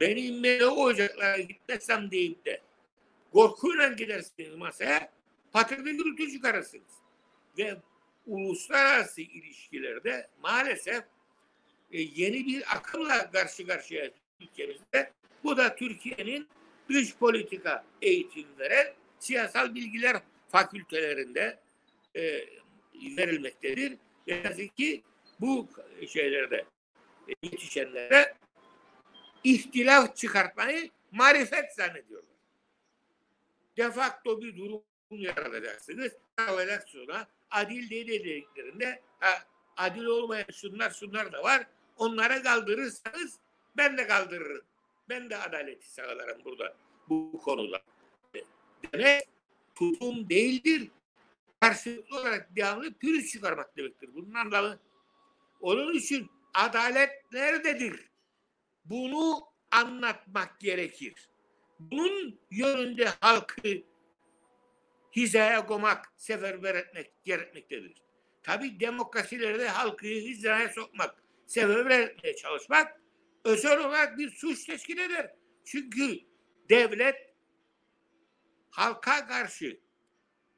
Benim 0.00 0.42
ben 0.42 0.60
o 0.60 0.70
ocaklara 0.70 1.38
gitmezsem 1.38 2.10
deyip 2.10 2.44
de 2.44 2.60
korkuyla 3.32 3.88
gidersiniz 3.88 4.54
masaya 4.54 5.12
patırdı 5.52 5.90
gürültü 5.90 6.32
çıkarırsınız. 6.32 6.92
Ve 7.58 7.76
uluslararası 8.28 9.20
ilişkilerde 9.20 10.28
maalesef 10.42 11.04
e, 11.92 12.00
yeni 12.00 12.46
bir 12.46 12.76
akımla 12.76 13.30
karşı 13.30 13.66
karşıya 13.66 14.10
ülkemizde. 14.40 15.12
Bu 15.44 15.56
da 15.56 15.76
Türkiye'nin 15.76 16.48
dış 16.88 17.16
politika 17.16 17.84
eğitim 18.02 18.46
veren 18.58 18.94
siyasal 19.18 19.74
bilgiler 19.74 20.22
fakültelerinde 20.48 21.58
e, 22.14 22.22
verilmektedir. 22.94 23.98
Ne 24.26 24.34
yazık 24.34 24.76
ki 24.76 25.02
bu 25.40 25.68
şeylerde 26.08 26.64
e, 27.28 27.32
yetişenlere 27.42 28.34
ihtilaf 29.44 30.16
çıkartmayı 30.16 30.90
marifet 31.12 31.74
zannediyorlar. 31.74 32.28
De 33.76 33.90
facto 33.90 34.40
bir 34.42 34.56
durum 34.56 34.82
yaratacaksınız. 35.10 36.12
Alacak 36.36 36.88
sonra 36.88 37.26
adil 37.50 37.90
değil 37.90 38.08
dediklerinde 38.08 39.02
ha, 39.20 39.42
adil 39.76 40.04
olmayan 40.04 40.46
şunlar 40.52 40.90
şunlar 40.90 41.32
da 41.32 41.42
var. 41.42 41.66
Onlara 41.96 42.42
kaldırırsanız 42.42 43.38
ben 43.76 43.98
de 43.98 44.06
kaldırırım. 44.06 44.64
Ben 45.08 45.30
de 45.30 45.36
adaleti 45.36 45.90
sağlarım 45.90 46.44
burada 46.44 46.76
bu 47.08 47.40
konuda. 47.44 47.80
Demek 48.92 49.24
tutum 49.74 50.28
değildir. 50.28 50.90
Karşılıklı 51.60 52.20
olarak 52.20 52.56
devamlı 52.56 52.94
pürüz 52.94 53.32
çıkarmak 53.32 53.76
demektir. 53.76 54.10
Bunun 54.14 54.34
anlamı. 54.34 54.78
Onun 55.60 55.94
için 55.94 56.30
adalet 56.54 57.32
nerededir? 57.32 58.10
Bunu 58.84 59.40
anlatmak 59.70 60.60
gerekir. 60.60 61.14
Bunun 61.80 62.40
yönünde 62.50 63.08
halkı 63.20 63.62
hizaya 65.16 65.66
koymak, 65.66 66.12
seferber 66.16 66.74
etmek 66.74 67.24
gerekmektedir. 67.24 68.02
Tabi 68.42 68.80
demokrasilerde 68.80 69.68
halkı 69.68 70.06
hizaya 70.06 70.68
sokmak, 70.68 71.22
seferber 71.46 72.00
etmeye 72.00 72.36
çalışmak 72.36 73.00
özel 73.44 73.78
olarak 73.78 74.18
bir 74.18 74.30
suç 74.30 74.64
teşkil 74.64 74.98
eder. 74.98 75.34
Çünkü 75.64 76.18
devlet 76.68 77.34
halka 78.70 79.26
karşı 79.26 79.80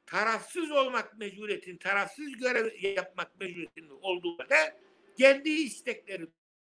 tarafsız 0.07 0.71
olmak 0.71 1.19
mecburiyetin, 1.19 1.77
tarafsız 1.77 2.37
görev 2.37 2.83
yapmak 2.83 3.41
mecburiyetinin 3.41 3.91
olduğu 3.91 4.39
da 4.39 4.81
kendi 5.19 5.51
istekleri 5.51 6.27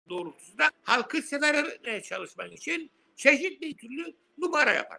doğrultusunda 0.08 0.70
halkı 0.82 1.22
sefer 1.22 1.64
etmeye 1.64 2.02
çalışmak 2.02 2.52
için 2.52 2.90
çeşitli 3.16 3.76
türlü 3.76 4.16
numara 4.38 4.72
yapar. 4.72 4.98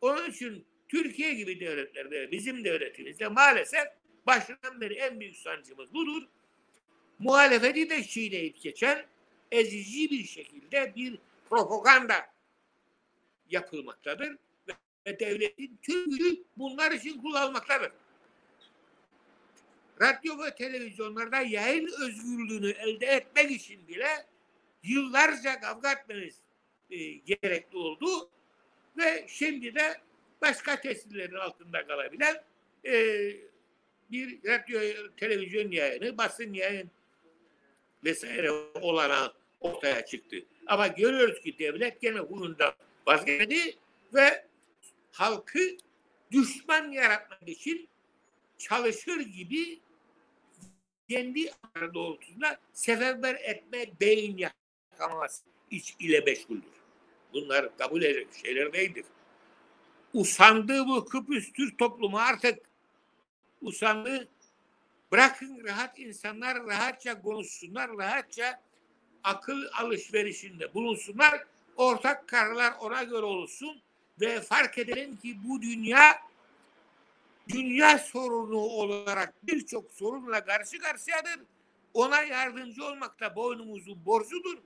Onun 0.00 0.30
için 0.30 0.66
Türkiye 0.88 1.34
gibi 1.34 1.60
devletlerde, 1.60 2.32
bizim 2.32 2.64
devletimizde 2.64 3.28
maalesef 3.28 3.84
başından 4.26 4.80
beri 4.80 4.94
en 4.94 5.20
büyük 5.20 5.36
sancımız 5.36 5.94
budur. 5.94 6.22
Muhalefeti 7.18 7.90
de 7.90 8.04
çiğneyip 8.04 8.62
geçen 8.62 9.06
ezici 9.52 10.10
bir 10.10 10.24
şekilde 10.24 10.94
bir 10.96 11.18
propaganda 11.50 12.14
yapılmaktadır. 13.50 14.36
Ve- 14.68 15.20
devletin 15.20 15.78
tüm 15.82 16.10
gücü 16.10 16.44
bunlar 16.56 16.92
için 16.92 17.22
kullanılmaktadır. 17.22 17.92
Radyo 20.00 20.44
ve 20.44 20.54
televizyonlarda 20.54 21.40
yayın 21.40 21.90
özgürlüğünü 22.00 22.70
elde 22.70 23.06
etmek 23.06 23.50
için 23.50 23.88
bile 23.88 24.26
yıllarca 24.82 25.60
kavga 25.60 25.92
etmeniz 25.92 26.42
e, 26.90 26.96
gerekli 27.12 27.78
oldu. 27.78 28.30
Ve 28.96 29.26
şimdi 29.28 29.74
de 29.74 30.00
başka 30.42 30.80
tesirlerin 30.80 31.34
altında 31.34 31.86
kalabilen 31.86 32.42
e, 32.84 32.92
bir 34.10 34.38
radyo, 34.44 34.80
televizyon 35.16 35.70
yayını, 35.70 36.18
basın 36.18 36.52
yayın 36.52 36.90
vesaire 38.04 38.50
olana 38.80 39.32
ortaya 39.60 40.04
çıktı. 40.06 40.36
Ama 40.66 40.86
görüyoruz 40.86 41.40
ki 41.40 41.58
devlet 41.58 42.00
gene 42.00 42.18
huyundan 42.18 42.72
vazgeçmedi 43.06 43.76
ve 44.14 44.44
halkı 45.12 45.60
düşman 46.30 46.92
yaratmak 46.92 47.48
için 47.48 47.88
çalışır 48.58 49.20
gibi 49.20 49.80
kendi 51.08 51.50
doğrultusunda 51.94 52.60
seferber 52.72 53.34
etme 53.34 53.86
beyin 54.00 54.50
yakaması 54.92 55.44
iç 55.70 55.96
ile 56.00 56.20
meşguldür. 56.20 56.78
Bunlar 57.32 57.76
kabul 57.76 58.02
edecek 58.02 58.28
şeyler 58.44 58.72
değildir. 58.72 59.04
Usandığı 60.14 60.86
bu 60.86 61.04
Kıbrıs 61.04 61.52
Türk 61.52 61.78
toplumu 61.78 62.18
artık 62.18 62.58
usandı. 63.62 64.28
Bırakın 65.12 65.64
rahat 65.64 65.98
insanlar 65.98 66.66
rahatça 66.66 67.22
konuşsunlar, 67.22 67.90
rahatça 67.98 68.60
akıl 69.24 69.62
alışverişinde 69.78 70.74
bulunsunlar. 70.74 71.44
Ortak 71.76 72.28
kararlar 72.28 72.74
ona 72.80 73.02
göre 73.02 73.24
olsun 73.26 73.80
ve 74.20 74.40
fark 74.40 74.78
edelim 74.78 75.16
ki 75.16 75.36
bu 75.44 75.62
dünya 75.62 76.18
dünya 77.48 77.98
sorunu 77.98 78.56
olarak 78.56 79.34
birçok 79.42 79.90
sorunla 79.92 80.44
karşı 80.44 80.78
karşıyadır. 80.78 81.40
Ona 81.94 82.22
yardımcı 82.22 82.84
olmak 82.84 83.20
da 83.20 83.36
boynumuzun 83.36 84.04
borcudur. 84.06 84.58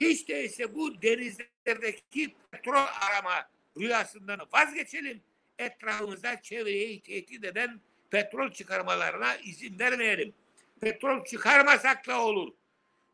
Hiç 0.00 0.28
değilse 0.28 0.74
bu 0.74 1.02
denizlerdeki 1.02 2.34
petrol 2.50 2.86
arama 3.00 3.48
rüyasından 3.78 4.40
vazgeçelim. 4.52 5.22
Etrafımızda 5.58 6.42
çevreyi 6.42 7.00
tehdit 7.00 7.44
eden 7.44 7.80
petrol 8.10 8.50
çıkarmalarına 8.50 9.36
izin 9.36 9.78
vermeyelim. 9.78 10.34
Petrol 10.80 11.24
çıkarmasak 11.24 12.06
da 12.06 12.20
olur. 12.20 12.52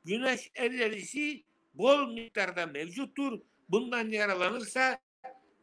Güneş 0.05 0.51
enerjisi 0.55 1.43
bol 1.75 2.13
miktarda 2.13 2.67
mevcuttur. 2.67 3.41
Bundan 3.69 4.09
yaralanırsa 4.09 4.99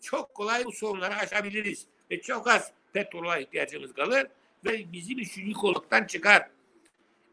çok 0.01 0.33
kolay 0.35 0.65
bu 0.65 0.71
sorunları 0.71 1.15
aşabiliriz. 1.15 1.85
Ve 2.11 2.21
çok 2.21 2.47
az 2.47 2.71
petrola 2.93 3.39
ihtiyacımız 3.39 3.93
kalır 3.93 4.27
ve 4.65 4.91
bizim 4.91 5.19
üçüncü 5.19 5.53
kolluktan 5.53 6.05
çıkar. 6.05 6.49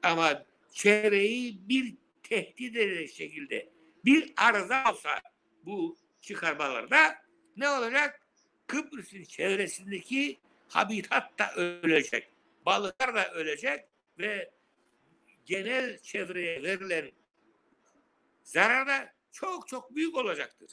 Ama 0.02 0.44
çevreyi 0.72 1.68
bir 1.68 1.94
tehdit 2.22 2.76
edecek 2.76 3.14
şekilde 3.14 3.68
bir 4.04 4.32
arıza 4.36 4.84
olsa 4.92 5.20
bu 5.66 5.96
çıkarmalarda 6.20 7.27
ne 7.58 7.70
olacak? 7.70 8.20
Kıbrıs'ın 8.66 9.24
çevresindeki 9.24 10.38
habitat 10.68 11.38
da 11.38 11.54
ölecek. 11.54 12.28
Balıklar 12.66 13.14
da 13.14 13.30
ölecek 13.30 13.84
ve 14.18 14.50
genel 15.46 15.98
çevreye 15.98 16.62
verilen 16.62 17.10
zarar 18.42 18.86
da 18.86 19.12
çok 19.32 19.68
çok 19.68 19.94
büyük 19.94 20.16
olacaktır. 20.16 20.70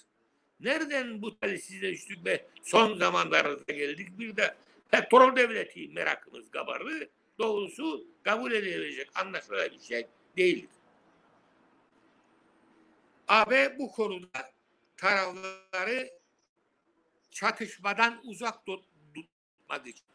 Nereden 0.60 1.22
bu 1.22 1.40
talihsizliğe 1.40 1.92
düştük 1.92 2.26
ve 2.26 2.46
son 2.64 2.98
zamanlarda 2.98 3.74
geldik 3.74 4.20
bir 4.20 4.38
de 4.38 4.56
petrol 4.92 5.36
devleti 5.36 5.88
merakımız 5.88 6.52
kabardı. 6.52 7.10
Doğrusu 7.40 8.08
kabul 8.24 8.52
edilecek, 8.52 9.10
anlaşılabilecek 9.16 9.82
şey 9.84 10.08
değildir. 10.38 10.70
AB 13.28 13.80
bu 13.80 13.92
konuda 13.92 14.54
tarafları 14.98 16.10
çatışmadan 17.36 18.22
uzak 18.24 18.66
tutmak 18.66 19.88
için 19.88 20.06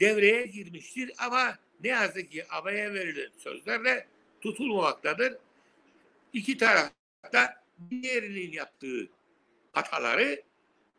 devreye 0.00 0.46
girmiştir 0.46 1.12
ama 1.18 1.58
ne 1.80 1.88
yazık 1.88 2.30
ki 2.30 2.44
AB'ye 2.50 2.94
verilen 2.94 3.30
sözlerle 3.38 4.06
tutulmamaktadır. 4.40 5.36
İki 6.32 6.56
tarafta 6.56 7.64
diğerinin 7.90 8.52
yaptığı 8.52 9.08
hataları 9.72 10.42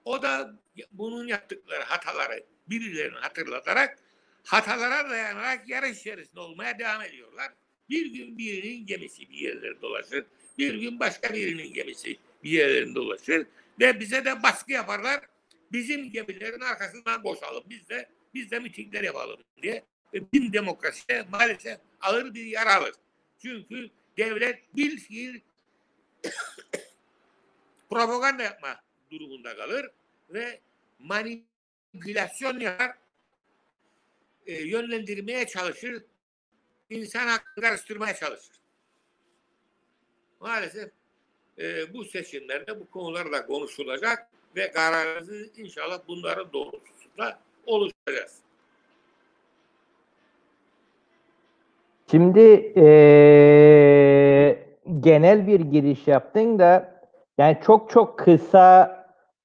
o 0.05 0.21
da 0.21 0.55
bunun 0.91 1.27
yaptıkları 1.27 1.83
hataları 1.83 2.43
birilerine 2.67 3.17
hatırlatarak 3.17 3.97
hatalara 4.45 5.09
dayanarak 5.09 5.69
yarış 5.69 5.99
içerisinde 5.99 6.39
olmaya 6.39 6.79
devam 6.79 7.01
ediyorlar. 7.01 7.53
Bir 7.89 8.05
gün 8.05 8.37
birinin 8.37 8.85
gemisi 8.85 9.29
bir 9.29 9.37
yerlere 9.37 9.81
dolaşır. 9.81 10.25
Bir 10.57 10.73
gün 10.73 10.99
başka 10.99 11.33
birinin 11.33 11.73
gemisi 11.73 12.17
bir 12.43 12.49
yerlerinde 12.49 12.95
dolaşır. 12.95 13.47
Ve 13.79 13.99
bize 13.99 14.25
de 14.25 14.43
baskı 14.43 14.71
yaparlar. 14.71 15.21
Bizim 15.71 16.12
gemilerin 16.12 16.60
arkasından 16.60 17.23
boşalım. 17.23 17.63
Biz 17.69 17.89
de 17.89 18.10
biz 18.34 18.51
de 18.51 18.60
mitingler 18.60 19.04
yapalım 19.04 19.39
diye. 19.62 19.84
Ve 20.13 20.32
bin 20.34 20.54
demokrasiye 20.54 21.23
maalesef 21.32 21.80
ağır 22.01 22.34
bir 22.34 22.45
yara 22.45 22.75
alır. 22.75 22.93
Çünkü 23.41 23.89
devlet 24.17 24.75
bir 24.75 24.97
fiil 24.97 25.39
propaganda 27.89 28.43
yapma 28.43 28.82
durumunda 29.12 29.56
kalır 29.56 29.86
ve 30.30 30.60
manipülasyon 30.99 32.60
yapar, 32.60 32.97
e, 34.45 34.54
yönlendirmeye 34.54 35.47
çalışır, 35.47 36.04
insan 36.89 37.28
hakkını 37.28 37.63
karıştırmaya 37.63 38.15
çalışır. 38.15 38.56
Maalesef 40.39 40.91
e, 41.58 41.93
bu 41.93 42.06
seçimlerde 42.06 42.80
bu 42.80 42.89
konular 42.89 43.32
da 43.32 43.45
konuşulacak 43.45 44.30
ve 44.55 44.71
kararımızı 44.71 45.49
inşallah 45.57 45.99
bunların 46.07 46.53
doğrultusunda 46.53 47.39
oluşturacağız. 47.65 48.35
Şimdi 52.11 52.73
ee, 52.77 54.65
genel 54.99 55.47
bir 55.47 55.59
giriş 55.59 56.07
yaptın 56.07 56.59
da 56.59 57.01
yani 57.37 57.57
çok 57.65 57.89
çok 57.89 58.19
kısa 58.19 58.95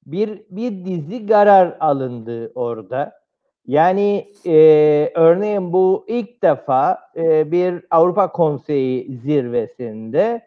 bir 0.06 0.42
bir 0.50 0.84
dizi 0.84 1.26
karar 1.26 1.76
alındı 1.80 2.52
orada. 2.54 3.20
Yani 3.66 4.32
e, 4.46 4.56
örneğin 5.14 5.72
bu 5.72 6.04
ilk 6.08 6.42
defa 6.42 6.98
e, 7.16 7.52
bir 7.52 7.84
Avrupa 7.90 8.32
Konseyi 8.32 9.18
zirvesinde 9.24 10.46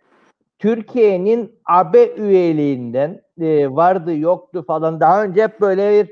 Türkiye'nin 0.59 1.59
AB 1.65 2.15
üyeliğinden 2.17 3.22
e, 3.41 3.75
vardı 3.75 4.17
yoktu 4.17 4.63
falan 4.67 4.99
daha 4.99 5.23
önce 5.23 5.43
hep 5.43 5.61
böyle 5.61 6.03
bir 6.03 6.11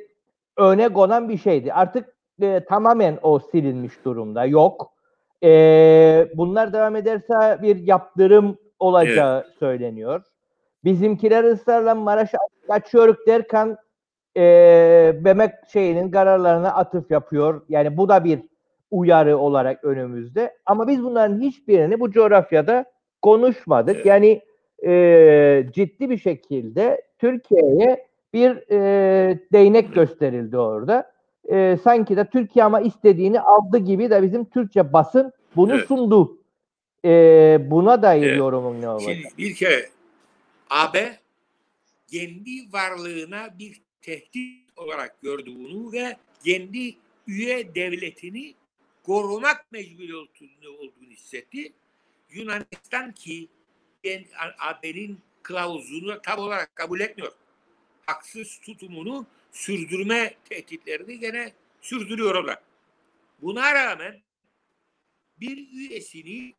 öne 0.57 0.89
konan 0.93 1.29
bir 1.29 1.37
şeydi. 1.37 1.73
Artık 1.73 2.15
e, 2.41 2.65
tamamen 2.69 3.19
o 3.21 3.39
silinmiş 3.39 3.93
durumda. 4.05 4.45
Yok. 4.45 4.93
E, 5.43 6.27
bunlar 6.35 6.73
devam 6.73 6.95
ederse 6.95 7.59
bir 7.61 7.75
yaptırım 7.75 8.57
olacağı 8.79 9.43
evet. 9.45 9.57
söyleniyor. 9.59 10.23
Bizimkiler 10.83 11.43
ısrarla 11.43 11.95
Maraş'a 11.95 12.37
kaçıyoruz 12.67 13.17
derken 13.27 13.77
e, 14.37 14.41
Bemek 15.25 15.51
şeyinin 15.73 16.11
kararlarına 16.11 16.73
atıf 16.73 17.11
yapıyor. 17.11 17.61
Yani 17.69 17.97
bu 17.97 18.09
da 18.09 18.23
bir 18.23 18.39
uyarı 18.91 19.37
olarak 19.37 19.83
önümüzde. 19.83 20.57
Ama 20.65 20.87
biz 20.87 21.03
bunların 21.03 21.41
hiçbirini 21.41 21.99
bu 21.99 22.11
coğrafyada 22.11 22.85
konuşmadık. 23.21 23.95
Evet. 23.95 24.05
Yani 24.05 24.41
e, 24.85 25.65
ciddi 25.71 26.09
bir 26.09 26.17
şekilde 26.17 27.01
Türkiye'ye 27.19 28.07
bir 28.33 28.71
e, 28.71 29.39
değnek 29.53 29.93
gösterildi 29.95 30.57
orada. 30.57 31.11
E, 31.49 31.77
sanki 31.83 32.17
de 32.17 32.25
Türkiye 32.25 32.65
ama 32.65 32.81
istediğini 32.81 33.39
aldı 33.39 33.77
gibi 33.77 34.09
de 34.09 34.23
bizim 34.23 34.45
Türkçe 34.45 34.93
basın 34.93 35.33
bunu 35.55 35.75
evet. 35.75 35.87
sundu. 35.87 36.37
E, 37.05 37.09
buna 37.71 38.01
dair 38.01 38.27
evet. 38.27 38.37
yorumun 38.37 38.81
ne 38.81 38.89
olacak? 38.89 39.15
Şimdi 39.15 39.37
bir 39.37 39.55
kere 39.55 39.89
AB 40.69 41.17
kendi 42.07 42.73
varlığına 42.73 43.59
bir 43.59 43.81
tehdit 44.01 44.69
olarak 44.77 45.21
gördü 45.21 45.51
bunu 45.55 45.91
ve 45.91 46.17
kendi 46.45 46.95
üye 47.27 47.75
devletini 47.75 48.53
korumak 49.05 49.71
mecburi 49.71 50.15
olduğunu 50.15 51.09
hissetti. 51.09 51.73
Yunanistan 52.29 53.11
ki 53.11 53.47
AB'nin 54.59 55.19
kılavuzunu 55.43 56.21
tam 56.21 56.39
olarak 56.39 56.75
kabul 56.75 56.99
etmiyor. 56.99 57.31
Haksız 58.05 58.59
tutumunu 58.59 59.25
sürdürme 59.51 60.35
tehditlerini 60.49 61.19
gene 61.19 61.53
sürdürüyor 61.81 62.35
onlar. 62.35 62.59
Buna 63.41 63.73
rağmen 63.73 64.21
bir 65.39 65.71
üyesini 65.71 66.53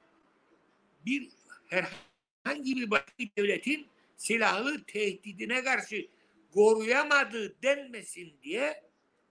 bir 1.07 1.29
herhangi 1.69 2.77
bir 2.77 2.91
başka 2.91 3.13
devletin 3.37 3.87
silahlı 4.17 4.85
tehdidine 4.85 5.65
karşı 5.65 6.07
koruyamadı 6.55 7.63
denmesin 7.63 8.33
diye 8.43 8.83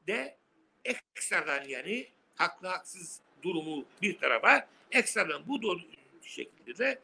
de 0.07 0.37
ekstradan 0.85 1.63
yani 1.67 2.07
haklı 2.35 2.67
haksız 2.67 3.19
durumu 3.43 3.85
bir 4.01 4.17
tarafa 4.19 4.67
ekstradan 4.91 5.47
bu 5.47 5.79
şekilde 6.23 6.77
de 6.77 7.01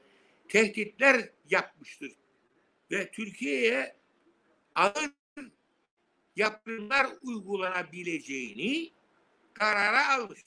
tehditler 0.50 1.30
yapmıştır. 1.50 2.12
Ve 2.92 3.12
Türkiye'ye 3.12 3.96
ağır 4.76 5.12
yaptırımlar 6.36 7.08
uygulanabileceğini 7.22 8.92
karara 9.54 10.10
almış. 10.10 10.42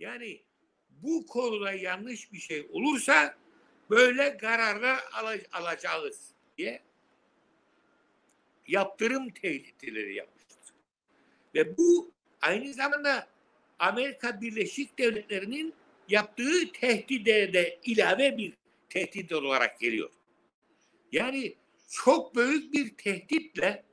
Yani 0.00 0.42
bu 0.90 1.26
konuda 1.26 1.72
yanlış 1.72 2.32
bir 2.32 2.38
şey 2.38 2.66
olursa 2.72 3.38
böyle 3.90 4.36
kararlar 4.36 5.04
alacağız 5.52 6.30
diye 6.58 6.82
yaptırım 8.66 9.30
tehditleri 9.30 10.14
yapmıştır. 10.14 10.74
Ve 11.54 11.76
bu 11.76 12.12
aynı 12.40 12.72
zamanda 12.72 13.28
Amerika 13.78 14.40
Birleşik 14.40 14.98
Devletleri'nin 14.98 15.74
yaptığı 16.08 16.72
tehdide 16.72 17.52
de 17.52 17.78
ilave 17.84 18.38
bir 18.38 18.52
tehdit 18.94 19.32
olarak 19.32 19.80
geliyor. 19.80 20.10
Yani 21.12 21.54
çok 21.90 22.36
büyük 22.36 22.72
bir 22.72 22.96
tehditle 22.96 23.84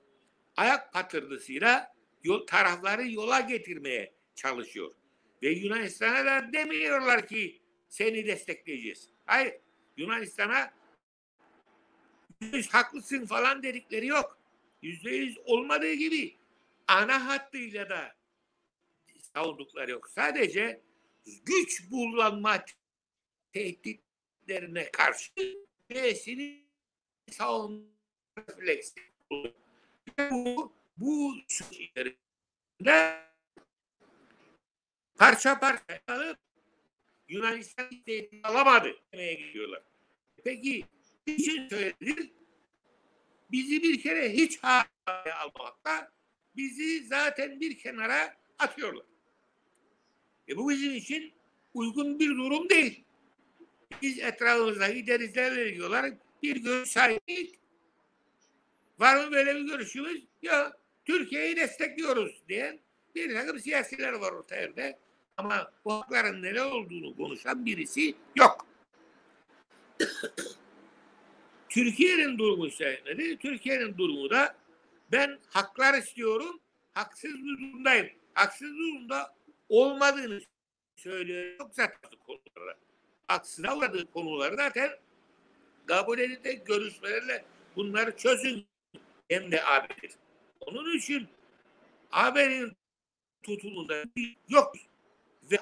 ayak 0.57 0.93
patırdısıyla 0.93 1.95
yol, 2.23 2.47
tarafları 2.47 3.07
yola 3.07 3.39
getirmeye 3.39 4.13
çalışıyor. 4.35 4.93
Ve 5.43 5.49
Yunanistan'a 5.49 6.25
da 6.25 6.53
demiyorlar 6.53 7.27
ki 7.27 7.61
seni 7.89 8.27
destekleyeceğiz. 8.27 9.09
Hayır. 9.25 9.53
Yunanistan'a 9.97 10.73
yüz 12.41 12.73
haklısın 12.73 13.25
falan 13.25 13.63
dedikleri 13.63 14.07
yok. 14.07 14.39
Yüzde 14.81 15.09
yüz 15.09 15.37
olmadığı 15.45 15.93
gibi 15.93 16.37
ana 16.87 17.27
hattıyla 17.27 17.89
da 17.89 18.15
savundukları 19.33 19.91
yok. 19.91 20.09
Sadece 20.09 20.81
güç 21.45 21.89
kullanma 21.89 22.65
tehditlerine 24.51 24.91
karşı 24.91 25.31
birisini 25.89 26.63
savunma 27.31 27.85
refleksi. 28.37 28.99
Bu, 30.31 30.73
bu 30.97 31.35
süreçlerinde 31.47 33.21
parça 35.15 35.59
parça 35.59 35.99
alıp 36.07 36.37
Yunanistan 37.27 37.87
istediğini 37.91 38.41
alamadı 38.43 38.95
demeye 39.13 39.33
gidiyorlar. 39.33 39.83
Peki 40.43 40.85
için 41.25 41.69
söylenir? 41.69 42.31
Bizi 43.51 43.83
bir 43.83 44.01
kere 44.01 44.33
hiç 44.33 44.59
almakta, 45.05 46.11
bizi 46.55 47.03
zaten 47.03 47.59
bir 47.59 47.79
kenara 47.79 48.37
atıyorlar. 48.59 49.05
E 50.47 50.57
bu 50.57 50.69
bizim 50.69 50.95
için 50.95 51.33
uygun 51.73 52.19
bir 52.19 52.29
durum 52.29 52.69
değil. 52.69 53.03
Biz 54.01 54.19
etrafımızdaki 54.19 55.07
denizlerle 55.07 55.75
diyorlar 55.75 56.11
bir 56.43 56.55
görüş 56.55 56.89
sahibiyiz. 56.89 57.51
Var 58.99 59.25
mı 59.25 59.31
böyle 59.31 59.55
bir 59.55 59.61
görüşümüz? 59.61 60.23
Ya 60.41 60.73
Türkiye'yi 61.05 61.55
destekliyoruz 61.55 62.41
diyen 62.49 62.79
bir 63.15 63.35
takım 63.35 63.59
siyasiler 63.59 64.13
var 64.13 64.31
ortaya. 64.31 64.97
Ama 65.37 65.71
bu 65.85 65.93
hakların 65.93 66.41
neler 66.41 66.65
olduğunu 66.65 67.15
konuşan 67.15 67.65
birisi 67.65 68.15
yok. 68.35 68.65
Türkiye'nin 71.69 72.37
durumu 72.37 72.67
ise 72.67 73.01
nedir? 73.05 73.37
Türkiye'nin 73.37 73.97
durumu 73.97 74.29
da 74.29 74.55
ben 75.11 75.39
haklar 75.47 75.93
istiyorum, 75.99 76.59
haksız 76.93 77.33
bir 77.33 77.57
durumdayım. 77.57 78.09
Haksız 78.33 78.77
durumda 78.77 79.35
olmadığını 79.69 80.41
söylüyor. 80.95 81.59
Yok 81.59 81.71
zaten 81.73 82.11
konuları. 82.25 82.77
Haksız 83.31 83.65
olmadığı 83.65 84.11
konuları 84.11 84.55
zaten 84.55 84.89
kabul 85.85 86.19
edin 86.19 86.43
de 86.43 86.53
görüşmelerle 86.53 87.45
bunları 87.75 88.17
çözün 88.17 88.65
hem 89.29 89.51
de 89.51 89.65
AB'dir. 89.65 90.11
Onun 90.59 90.97
için 90.97 91.27
AB'nin 92.11 92.71
tutumunda 93.43 94.03
yok 94.49 94.75
ve 95.51 95.59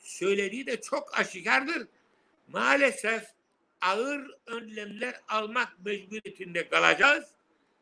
söylediği 0.00 0.66
de 0.66 0.80
çok 0.80 1.18
aşikardır. 1.18 1.88
Maalesef 2.48 3.24
ağır 3.80 4.30
önlemler 4.46 5.20
almak 5.28 5.84
mecburiyetinde 5.84 6.68
kalacağız 6.68 7.24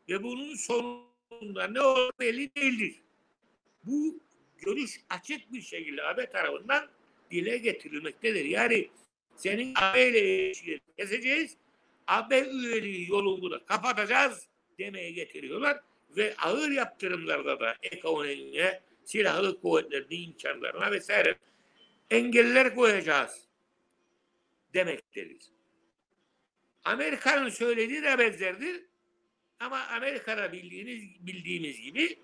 ve 0.09 0.23
bunun 0.23 0.55
sonunda 0.55 1.67
ne 1.67 1.81
olur 1.81 2.11
belli 2.19 2.55
değildir. 2.55 3.01
Bu 3.83 4.19
görüş 4.57 5.01
açık 5.09 5.53
bir 5.53 5.61
şekilde 5.61 6.03
AB 6.03 6.29
tarafından 6.29 6.87
dile 7.31 7.57
getirilmektedir. 7.57 8.45
Yani 8.45 8.89
senin 9.37 9.73
AB 9.75 10.09
ile 10.09 10.51
keseceğiz, 10.97 11.57
AB 12.07 12.41
üyeliği 12.41 13.09
yolunu 13.09 13.51
da 13.51 13.65
kapatacağız 13.65 14.47
demeye 14.79 15.11
getiriyorlar 15.11 15.79
ve 16.17 16.35
ağır 16.37 16.71
yaptırımlarda 16.71 17.59
da 17.59 17.75
ekonomiye, 17.81 18.81
silahlı 19.05 19.61
kuvvetlerin 19.61 20.23
imkanlarına 20.23 20.91
vesaire 20.91 21.35
engeller 22.11 22.75
koyacağız 22.75 23.47
demektedir. 24.73 25.41
Amerika'nın 26.83 27.49
söylediği 27.49 28.03
de 28.03 28.19
benzerdir. 28.19 28.85
Ama 29.59 29.79
Amerika'da 29.79 30.51
bildiğiniz 30.51 31.27
bildiğimiz 31.27 31.81
gibi 31.81 32.19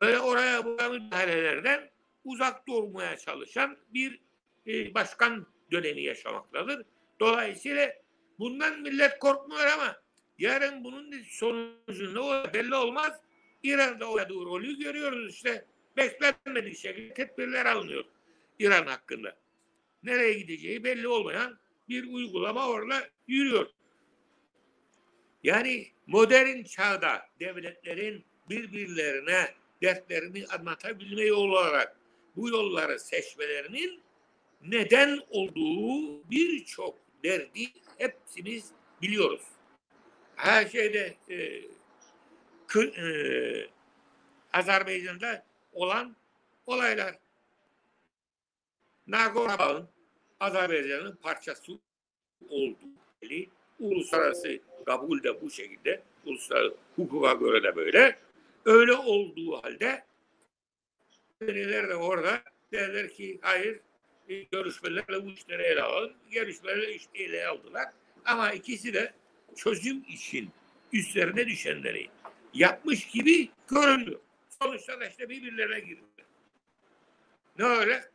böyle 0.00 0.18
oraya 0.18 0.64
buraya 0.64 0.88
müdahalelerden 0.88 1.90
uzak 2.24 2.68
durmaya 2.68 3.16
çalışan 3.16 3.76
bir 3.94 4.20
e, 4.66 4.94
başkan 4.94 5.46
dönemi 5.72 6.02
yaşamaktadır. 6.02 6.86
Dolayısıyla 7.20 7.92
bundan 8.38 8.80
millet 8.80 9.18
korkmuyor 9.18 9.66
ama 9.66 9.96
yarın 10.38 10.84
bunun 10.84 11.22
sonucu 11.22 12.14
ne 12.14 12.18
olur 12.18 12.52
belli 12.54 12.74
olmaz. 12.74 13.20
İran'da 13.62 14.10
oynadığı 14.10 14.34
rolü 14.34 14.78
görüyoruz 14.78 15.34
işte. 15.34 15.64
Beklenmedik 15.96 16.78
şekilde 16.78 17.14
tedbirler 17.14 17.66
alınıyor 17.66 18.04
İran 18.58 18.86
hakkında. 18.86 19.36
Nereye 20.02 20.32
gideceği 20.32 20.84
belli 20.84 21.08
olmayan 21.08 21.58
bir 21.88 22.12
uygulama 22.12 22.68
orada 22.68 23.08
yürüyor. 23.28 23.66
Yani 25.44 25.86
modern 26.06 26.62
çağda 26.62 27.26
devletlerin 27.40 28.24
birbirlerine 28.50 29.54
dertlerini 29.82 30.46
anlatabilme 30.46 31.22
yolu 31.22 31.58
olarak 31.58 31.96
bu 32.36 32.48
yolları 32.48 33.00
seçmelerinin 33.00 34.00
neden 34.62 35.20
olduğu 35.30 36.30
birçok 36.30 36.98
derdi 37.24 37.68
hepsimiz 37.98 38.70
biliyoruz. 39.02 39.42
Her 40.36 40.68
şeyde 40.68 41.14
e, 41.30 41.62
kı, 42.66 42.82
e, 42.82 43.06
Azerbaycan'da 44.52 45.44
olan 45.72 46.16
olaylar 46.66 47.18
Nagorno-Karabağ'ın 49.08 49.88
Azerbaycan'ın 50.40 51.16
parçası 51.16 51.72
oldu. 52.48 52.78
Uluslararası 53.80 54.58
kabul 54.86 55.22
de 55.22 55.42
bu 55.42 55.50
şekilde. 55.50 56.02
Uluslararası 56.26 56.76
hukuka 56.96 57.32
göre 57.32 57.62
de 57.62 57.76
böyle. 57.76 58.18
Öyle 58.64 58.92
olduğu 58.92 59.62
halde 59.62 60.04
neler 61.40 61.88
de 61.88 61.94
orada 61.94 62.42
derler 62.72 63.10
ki 63.10 63.38
hayır 63.42 63.80
görüşmelerle 64.36 65.24
bu 65.24 65.30
işleri 65.30 65.62
ele 65.62 65.82
alın. 65.82 66.12
Görüşmelerle 66.30 66.94
işte 66.94 67.18
ele 67.18 67.46
aldılar. 67.46 67.92
Ama 68.24 68.52
ikisi 68.52 68.94
de 68.94 69.14
çözüm 69.56 70.04
için 70.08 70.50
üstlerine 70.92 71.46
düşenleri 71.46 72.08
yapmış 72.54 73.06
gibi 73.06 73.50
göründü. 73.68 74.20
Sonuçta 74.62 75.00
da 75.00 75.06
işte 75.06 75.28
birbirlerine 75.28 75.80
girdi. 75.80 76.02
Ne 77.58 77.64
öyle? 77.64 78.10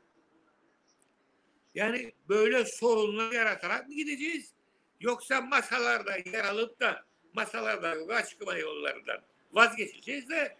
Yani 1.75 2.11
böyle 2.29 2.65
sorunlar 2.65 3.31
yaratarak 3.31 3.87
mı 3.87 3.93
gideceğiz? 3.93 4.53
Yoksa 4.99 5.41
masalarda 5.41 6.17
yer 6.17 6.45
alıp 6.45 6.79
da 6.79 7.05
masalarda 7.33 8.25
çıkma 8.25 8.57
yollarından 8.57 9.21
vazgeçeceğiz 9.53 10.29
de 10.29 10.57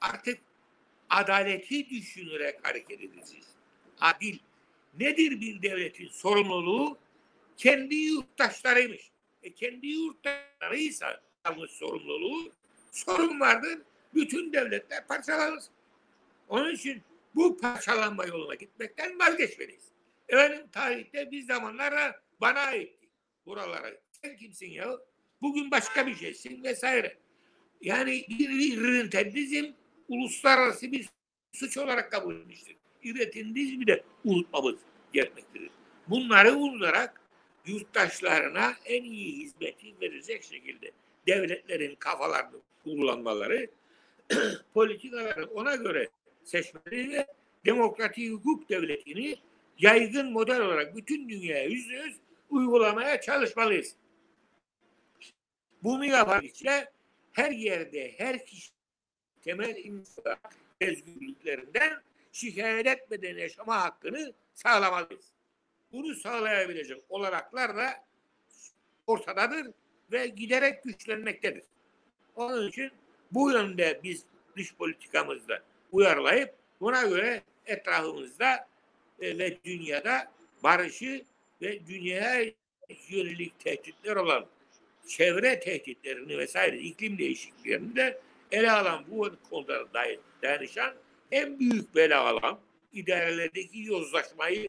artık 0.00 0.38
adaleti 1.10 1.90
düşünerek 1.90 2.66
hareket 2.66 3.00
edeceğiz. 3.00 3.51
Adil. 4.02 4.38
Nedir 5.00 5.40
bir 5.40 5.62
devletin 5.62 6.08
sorumluluğu? 6.08 6.98
Kendi 7.56 7.94
yurttaşlarıymış. 7.94 9.10
E 9.42 9.54
kendi 9.54 9.86
yurttaşlarıysa 9.86 11.20
almış 11.44 11.70
sorumluluğu 11.70 12.52
sorun 12.90 13.40
vardır. 13.40 13.78
Bütün 14.14 14.52
devletler 14.52 15.06
parçalanır. 15.06 15.64
Onun 16.48 16.74
için 16.74 17.02
bu 17.34 17.56
parçalanma 17.56 18.26
yoluna 18.26 18.54
gitmekten 18.54 19.18
vazgeçmeliyiz. 19.18 19.84
Efendim 20.28 20.66
tarihte 20.72 21.30
bir 21.30 21.42
zamanlara 21.42 22.22
bana 22.40 22.60
aitti 22.60 23.08
buralara. 23.46 23.92
Sen 24.22 24.36
kimsin 24.36 24.70
ya? 24.70 24.98
Bugün 25.42 25.70
başka 25.70 26.06
bir 26.06 26.14
şeysin 26.14 26.64
vesaire. 26.64 27.16
Yani 27.80 28.26
bir 28.28 28.48
irritendizm 28.50 29.72
uluslararası 30.08 30.92
bir 30.92 31.08
suç 31.52 31.76
olarak 31.78 32.12
kabul 32.12 32.36
edilmiştir. 32.36 32.76
İrritendizmi 33.04 33.86
de 33.86 34.04
unutmamız 34.24 34.74
gerekmektedir. 35.12 35.70
Bunları 36.08 36.56
unutarak 36.56 37.20
yurttaşlarına 37.66 38.74
en 38.84 39.02
iyi 39.02 39.36
hizmeti 39.36 40.00
verecek 40.00 40.42
şekilde 40.44 40.90
devletlerin 41.26 41.94
kafalarını 41.94 42.60
kullanmaları, 42.84 43.70
politikaları 44.74 45.46
ona 45.46 45.74
göre 45.74 46.08
seçmeleri 46.44 47.12
ve 47.12 47.26
demokratik 47.66 48.32
hukuk 48.32 48.68
devletini 48.68 49.36
yaygın 49.78 50.32
model 50.32 50.60
olarak 50.60 50.96
bütün 50.96 51.28
dünyaya 51.28 51.64
yüzde 51.64 51.94
yüz 51.94 52.16
uygulamaya 52.50 53.20
çalışmalıyız. 53.20 53.96
Bunu 55.82 56.04
yapan 56.04 56.44
için 56.44 56.68
her 57.32 57.50
yerde 57.50 58.14
her 58.18 58.46
kişi 58.46 58.70
temel 59.40 59.76
insan 59.76 60.36
özgürlüklerinden 60.80 62.02
şikayet 62.32 62.86
etmeden 62.86 63.36
yaşama 63.36 63.82
hakkını 63.82 64.32
sağlamalıyız. 64.54 65.32
Bunu 65.92 66.14
sağlayabilecek 66.14 67.02
olanaklar 67.08 67.76
da 67.76 68.04
ortadadır 69.06 69.66
ve 70.12 70.26
giderek 70.26 70.84
güçlenmektedir. 70.84 71.64
Onun 72.36 72.68
için 72.68 72.90
bu 73.32 73.50
yönde 73.50 74.00
biz 74.02 74.24
dış 74.56 74.74
politikamızda 74.74 75.62
uyarlayıp 75.92 76.54
buna 76.80 77.02
göre 77.02 77.42
etrafımızda 77.66 78.68
e, 79.20 79.38
ve 79.38 79.58
dünyada 79.64 80.32
barışı 80.62 81.24
ve 81.62 81.86
dünyaya 81.86 82.52
yönelik 83.08 83.60
tehditler 83.60 84.16
olan 84.16 84.46
çevre 85.06 85.60
tehditlerini 85.60 86.38
vesaire 86.38 86.78
iklim 86.78 87.18
değişikliklerini 87.18 87.96
de 87.96 88.20
ele 88.52 88.72
alan 88.72 89.04
bu 89.08 89.30
konulara 89.50 89.86
dayanışan 90.42 90.94
en 91.32 91.58
büyük 91.58 91.94
bela 91.94 92.26
alan 92.26 92.58
idarelerdeki 92.92 93.82
yozlaşmayı 93.82 94.68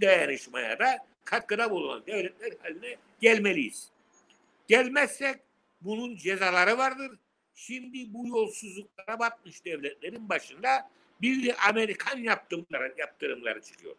dayanışmaya 0.00 0.78
da 0.78 0.98
katkıda 1.24 1.70
bulunan 1.70 2.06
devletler 2.06 2.52
haline 2.62 2.96
gelmeliyiz. 3.20 3.88
Gelmezsek 4.68 5.36
bunun 5.80 6.16
cezaları 6.16 6.78
vardır. 6.78 7.18
Şimdi 7.54 8.14
bu 8.14 8.28
yolsuzluklara 8.28 9.18
batmış 9.18 9.64
devletlerin 9.64 10.28
başında 10.28 10.90
bir 11.22 11.46
de 11.46 11.56
Amerikan 11.56 12.18
yaptırımları, 12.18 12.94
yaptırımları 12.98 13.62
çıkıyor. 13.62 13.94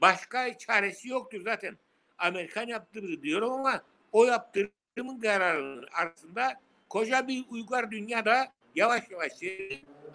Başka 0.00 0.58
çaresi 0.58 1.08
yoktur 1.08 1.40
zaten. 1.44 1.76
Amerikan 2.18 2.66
yaptırımı 2.66 3.22
diyorum 3.22 3.52
ama 3.52 3.82
o 4.12 4.24
yaptırımın 4.24 5.20
kararının 5.20 5.86
arasında 5.92 6.60
koca 6.88 7.28
bir 7.28 7.44
uygar 7.50 7.90
dünyada 7.90 8.52
yavaş 8.76 9.10
yavaş 9.10 9.32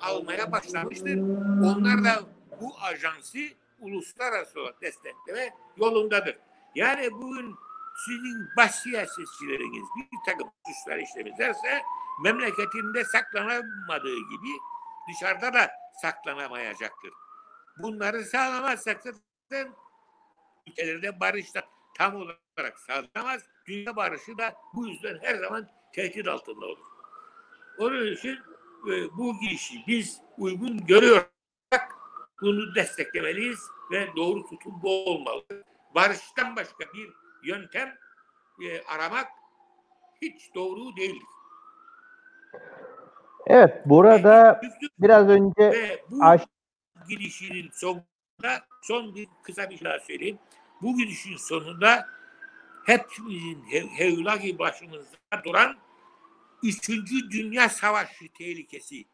almaya 0.02 0.52
başlamıştır. 0.52 1.17
Onlar 1.63 2.04
da 2.04 2.24
bu 2.62 2.74
ajansı 2.82 3.39
uluslararası 3.80 4.60
destekleme 4.82 5.56
yolundadır. 5.78 6.38
Yani 6.76 7.12
bugün 7.12 7.56
sizin 8.06 8.47
baş 8.58 8.71
siyasetçileriniz 8.71 9.88
bir 9.95 10.17
takım 10.26 10.52
suçlar 10.67 10.97
işlemizlerse 10.97 11.82
memleketinde 12.24 13.04
saklanamadığı 13.04 14.15
gibi 14.15 14.50
dışarıda 15.10 15.54
da 15.54 15.71
saklanamayacaktır. 16.02 17.12
Bunları 17.78 18.24
sağlamazsak 18.24 19.04
zaten 19.04 19.74
ülkelerde 20.67 21.19
barış 21.19 21.56
da 21.56 21.63
tam 21.97 22.15
olarak 22.15 22.80
sağlanamaz. 22.80 23.41
Dünya 23.67 23.95
barışı 23.95 24.38
da 24.38 24.56
bu 24.74 24.88
yüzden 24.88 25.19
her 25.21 25.36
zaman 25.36 25.67
tehdit 25.93 26.28
altında 26.28 26.65
olur. 26.65 26.86
Onun 27.78 28.12
için 28.12 28.39
e, 28.87 29.17
bu 29.17 29.35
işi 29.51 29.83
biz 29.87 30.21
uygun 30.37 30.85
görüyorsak 30.85 31.95
bunu 32.41 32.75
desteklemeliyiz 32.75 33.59
ve 33.91 34.09
doğru 34.15 34.43
tutum 34.49 34.79
bu 34.83 35.05
olmalı. 35.05 35.43
Barıştan 35.95 36.55
başka 36.55 36.85
bir 36.93 37.09
yöntem 37.43 37.97
e, 38.63 38.81
aramak 38.83 39.27
hiç 40.21 40.55
doğru 40.55 40.95
değildir. 40.97 41.27
Evet, 43.47 43.81
burada 43.85 44.61
biraz 44.99 45.27
önce 45.29 45.53
ve 45.71 46.03
bu 46.09 46.23
aş- 46.23 46.45
gidişinin 47.09 47.69
sonunda 47.73 48.65
son 48.81 49.15
bir 49.15 49.27
kısa 49.43 49.69
bir 49.69 49.77
şey 49.77 49.99
söyleyeyim. 50.07 50.39
Bu 50.81 50.97
gidişin 50.97 51.37
sonunda 51.37 52.07
hepimizin 52.85 53.63
hev- 53.71 53.87
hevlaki 53.89 54.59
başımızda 54.59 55.17
duran 55.45 55.75
Üçüncü 56.63 57.32
Dünya 57.32 57.69
Savaşı 57.69 58.28
tehlikesi. 58.38 59.06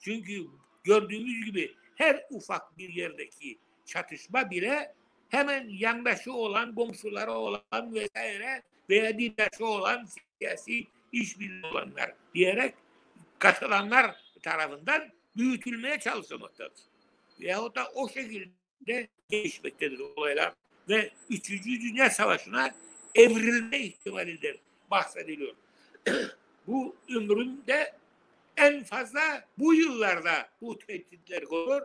Çünkü 0.00 0.46
gördüğümüz 0.84 1.44
gibi 1.44 1.74
her 1.94 2.24
ufak 2.30 2.78
bir 2.78 2.88
yerdeki 2.88 3.58
çatışma 3.86 4.50
bile 4.50 4.94
hemen 5.28 5.68
yandaşı 5.68 6.32
olan, 6.32 6.74
komşuları 6.74 7.32
olan 7.32 7.94
vesaire 7.94 8.62
veya 8.90 9.18
dindaşı 9.18 9.66
olan 9.66 10.08
siyasi 10.38 10.86
işbirliği 11.12 11.66
olanlar 11.66 12.14
diyerek 12.34 12.74
katılanlar 13.38 14.16
tarafından 14.42 15.12
büyütülmeye 15.36 16.00
çalışılmaktadır. 16.00 16.78
Veyahut 17.40 17.76
da 17.76 17.90
o 17.94 18.08
şekilde 18.08 19.08
gelişmektedir 19.30 19.98
olaylar 19.98 20.52
ve 20.88 21.10
Üçüncü 21.30 21.80
Dünya 21.80 22.10
Savaşı'na 22.10 22.74
evrilme 23.14 23.78
ihtimalidir 23.78 24.60
bahsediliyor. 24.90 25.54
Bu 26.66 26.94
ömründe 27.16 27.92
en 28.56 28.84
fazla 28.84 29.20
bu 29.58 29.74
yıllarda 29.74 30.32
bu 30.60 30.78
tehditler 30.78 31.42
olur. 31.42 31.82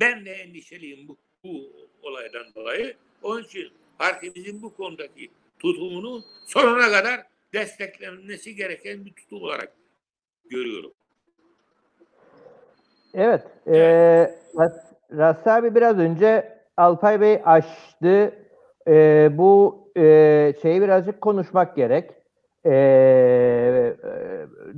Ben 0.00 0.24
de 0.24 0.32
endişeliyim 0.32 1.08
bu, 1.08 1.16
bu 1.44 1.72
olaydan 2.02 2.54
dolayı. 2.54 2.96
Onun 3.22 3.42
için 3.42 3.72
partimizin 3.98 4.62
bu 4.62 4.76
konudaki 4.76 5.30
tutumunu 5.58 6.24
sonuna 6.46 6.90
kadar 6.90 7.20
desteklenmesi 7.52 8.56
gereken 8.56 9.04
bir 9.04 9.12
tutum 9.12 9.42
olarak 9.42 9.72
görüyorum. 10.50 10.92
Evet. 13.14 13.42
E, 13.66 13.72
Ras- 14.54 14.94
Rassi 15.16 15.50
abi 15.50 15.74
biraz 15.74 15.98
önce 15.98 16.58
Alpay 16.76 17.20
Bey 17.20 17.40
açtı. 17.44 18.34
E, 18.88 19.28
bu 19.32 19.78
e, 19.96 20.02
şeyi 20.62 20.82
birazcık 20.82 21.20
konuşmak 21.20 21.76
gerek. 21.76 22.10
E, 22.64 22.70
e, 22.70 23.96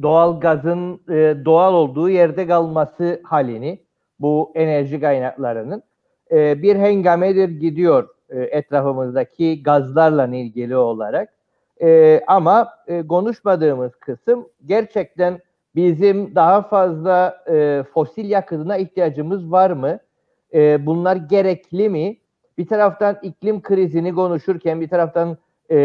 doğal 0.02 0.40
gazın 0.40 1.00
e, 1.08 1.44
doğal 1.44 1.74
olduğu 1.74 2.10
yerde 2.10 2.46
kalması 2.46 3.20
halini 3.24 3.78
bu 4.20 4.52
enerji 4.54 5.00
kaynaklarının 5.00 5.82
e, 6.30 6.62
bir 6.62 6.76
hengamedir 6.76 7.48
gidiyor 7.48 8.08
e, 8.28 8.40
etrafımızdaki 8.40 9.62
gazlarla 9.62 10.26
ilgili 10.26 10.76
olarak. 10.76 11.28
E, 11.82 12.20
ama 12.26 12.68
e, 12.86 13.06
konuşmadığımız 13.06 13.94
kısım 13.96 14.48
gerçekten 14.66 15.40
bizim 15.74 16.34
daha 16.34 16.62
fazla 16.62 17.44
e, 17.50 17.84
fosil 17.94 18.30
yakıtına 18.30 18.76
ihtiyacımız 18.76 19.52
var 19.52 19.70
mı? 19.70 19.98
E, 20.54 20.86
bunlar 20.86 21.16
gerekli 21.16 21.88
mi? 21.88 22.16
Bir 22.58 22.66
taraftan 22.66 23.18
iklim 23.22 23.62
krizini 23.62 24.14
konuşurken, 24.14 24.80
bir 24.80 24.88
taraftan 24.88 25.36
e, 25.70 25.78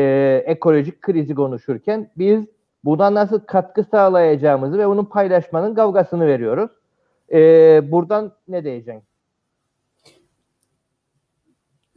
ekolojik 0.46 1.02
krizi 1.02 1.36
konuşurken 1.36 2.12
biz 2.18 2.46
buna 2.84 3.14
nasıl 3.14 3.40
katkı 3.40 3.84
sağlayacağımızı 3.84 4.78
ve 4.78 4.88
bunu 4.88 5.10
paylaşmanın 5.10 5.76
kavgasını 5.76 6.28
veriyoruz. 6.28 6.72
E, 7.32 7.92
buradan 7.92 8.32
ne 8.48 8.64
diyeceksin? 8.64 9.04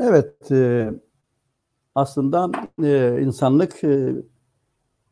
Evet, 0.01 0.53
e, 0.53 0.91
aslında 1.95 2.51
e, 2.83 3.21
insanlık 3.23 3.85
e, 3.85 4.13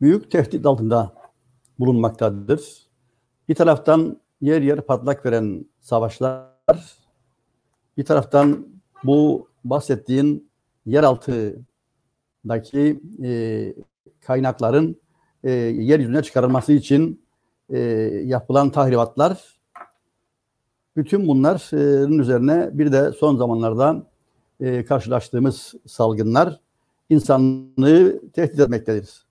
büyük 0.01 0.31
tehdit 0.31 0.65
altında 0.65 1.13
bulunmaktadır. 1.79 2.87
Bir 3.49 3.55
taraftan 3.55 4.21
yer 4.41 4.61
yer 4.61 4.81
patlak 4.81 5.25
veren 5.25 5.65
savaşlar, 5.79 6.47
bir 7.97 8.05
taraftan 8.05 8.67
bu 9.03 9.47
bahsettiğin 9.63 10.49
yeraltındaki 12.47 12.99
e, 13.23 13.73
kaynakların 14.21 14.97
e, 15.43 15.51
yeryüzüne 15.51 16.23
çıkarılması 16.23 16.73
için 16.73 17.21
e, 17.69 17.79
yapılan 18.25 18.69
tahribatlar, 18.71 19.57
bütün 20.95 21.27
bunların 21.27 22.19
üzerine 22.19 22.69
bir 22.73 22.91
de 22.91 23.11
son 23.11 23.37
zamanlarda 23.37 24.03
e, 24.59 24.85
karşılaştığımız 24.85 25.73
salgınlar 25.85 26.59
insanlığı 27.09 28.31
tehdit 28.33 28.59
etmektedir. 28.59 29.25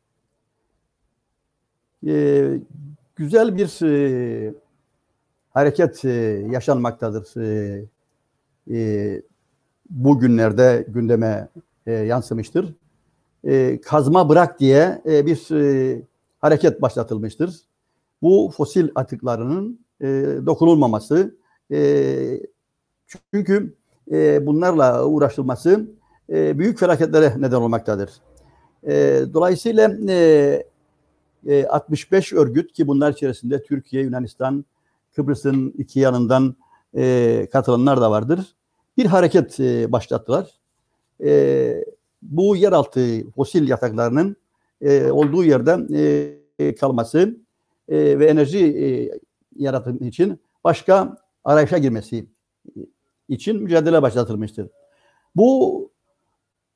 E, 2.06 2.44
güzel 3.16 3.56
bir 3.56 3.82
e, 3.82 4.54
hareket 5.50 6.04
e, 6.04 6.10
yaşanmaktadır. 6.50 7.36
E, 7.40 7.84
e, 8.70 9.22
bugünlerde 9.90 10.86
gündeme 10.88 11.48
e, 11.86 11.92
yansımıştır. 11.92 12.74
E, 13.46 13.80
kazma 13.80 14.28
bırak 14.28 14.60
diye 14.60 15.02
e, 15.06 15.26
bir 15.26 15.54
e, 15.54 16.02
hareket 16.38 16.82
başlatılmıştır. 16.82 17.60
Bu 18.22 18.52
fosil 18.56 18.88
atıklarının 18.94 19.86
dokunulmaması, 20.46 21.36
çünkü 23.32 23.74
bunlarla 24.46 25.06
uğraşılması 25.06 25.86
büyük 26.28 26.78
felaketlere 26.78 27.34
neden 27.38 27.56
olmaktadır. 27.56 28.10
Dolayısıyla 29.34 29.96
e, 30.08 30.66
e, 31.46 31.66
65 31.66 32.32
örgüt 32.32 32.72
ki 32.72 32.86
bunlar 32.86 33.12
içerisinde 33.12 33.62
Türkiye, 33.62 34.02
Yunanistan, 34.02 34.64
Kıbrıs'ın 35.16 35.74
iki 35.78 36.00
yanından 36.00 36.56
katılanlar 37.52 38.00
da 38.00 38.10
vardır. 38.10 38.54
Bir 38.96 39.06
hareket 39.06 39.58
başlattılar. 39.92 40.50
E, 41.24 41.84
bu 42.30 42.56
yeraltı 42.56 43.30
fosil 43.30 43.68
yataklarının 43.68 44.36
e, 44.80 45.10
olduğu 45.10 45.44
yerde 45.44 45.78
e, 46.58 46.74
kalması 46.74 47.36
e, 47.88 48.18
ve 48.18 48.26
enerji 48.26 48.58
e, 48.58 49.10
yaratım 49.56 50.02
için 50.02 50.40
başka 50.64 51.18
arayışa 51.44 51.78
girmesi 51.78 52.26
için 53.28 53.62
mücadele 53.62 54.02
başlatılmıştır. 54.02 54.68
Bu 55.36 55.90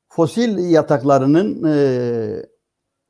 fosil 0.09 0.57
yataklarının 0.71 1.63
e, 1.63 2.45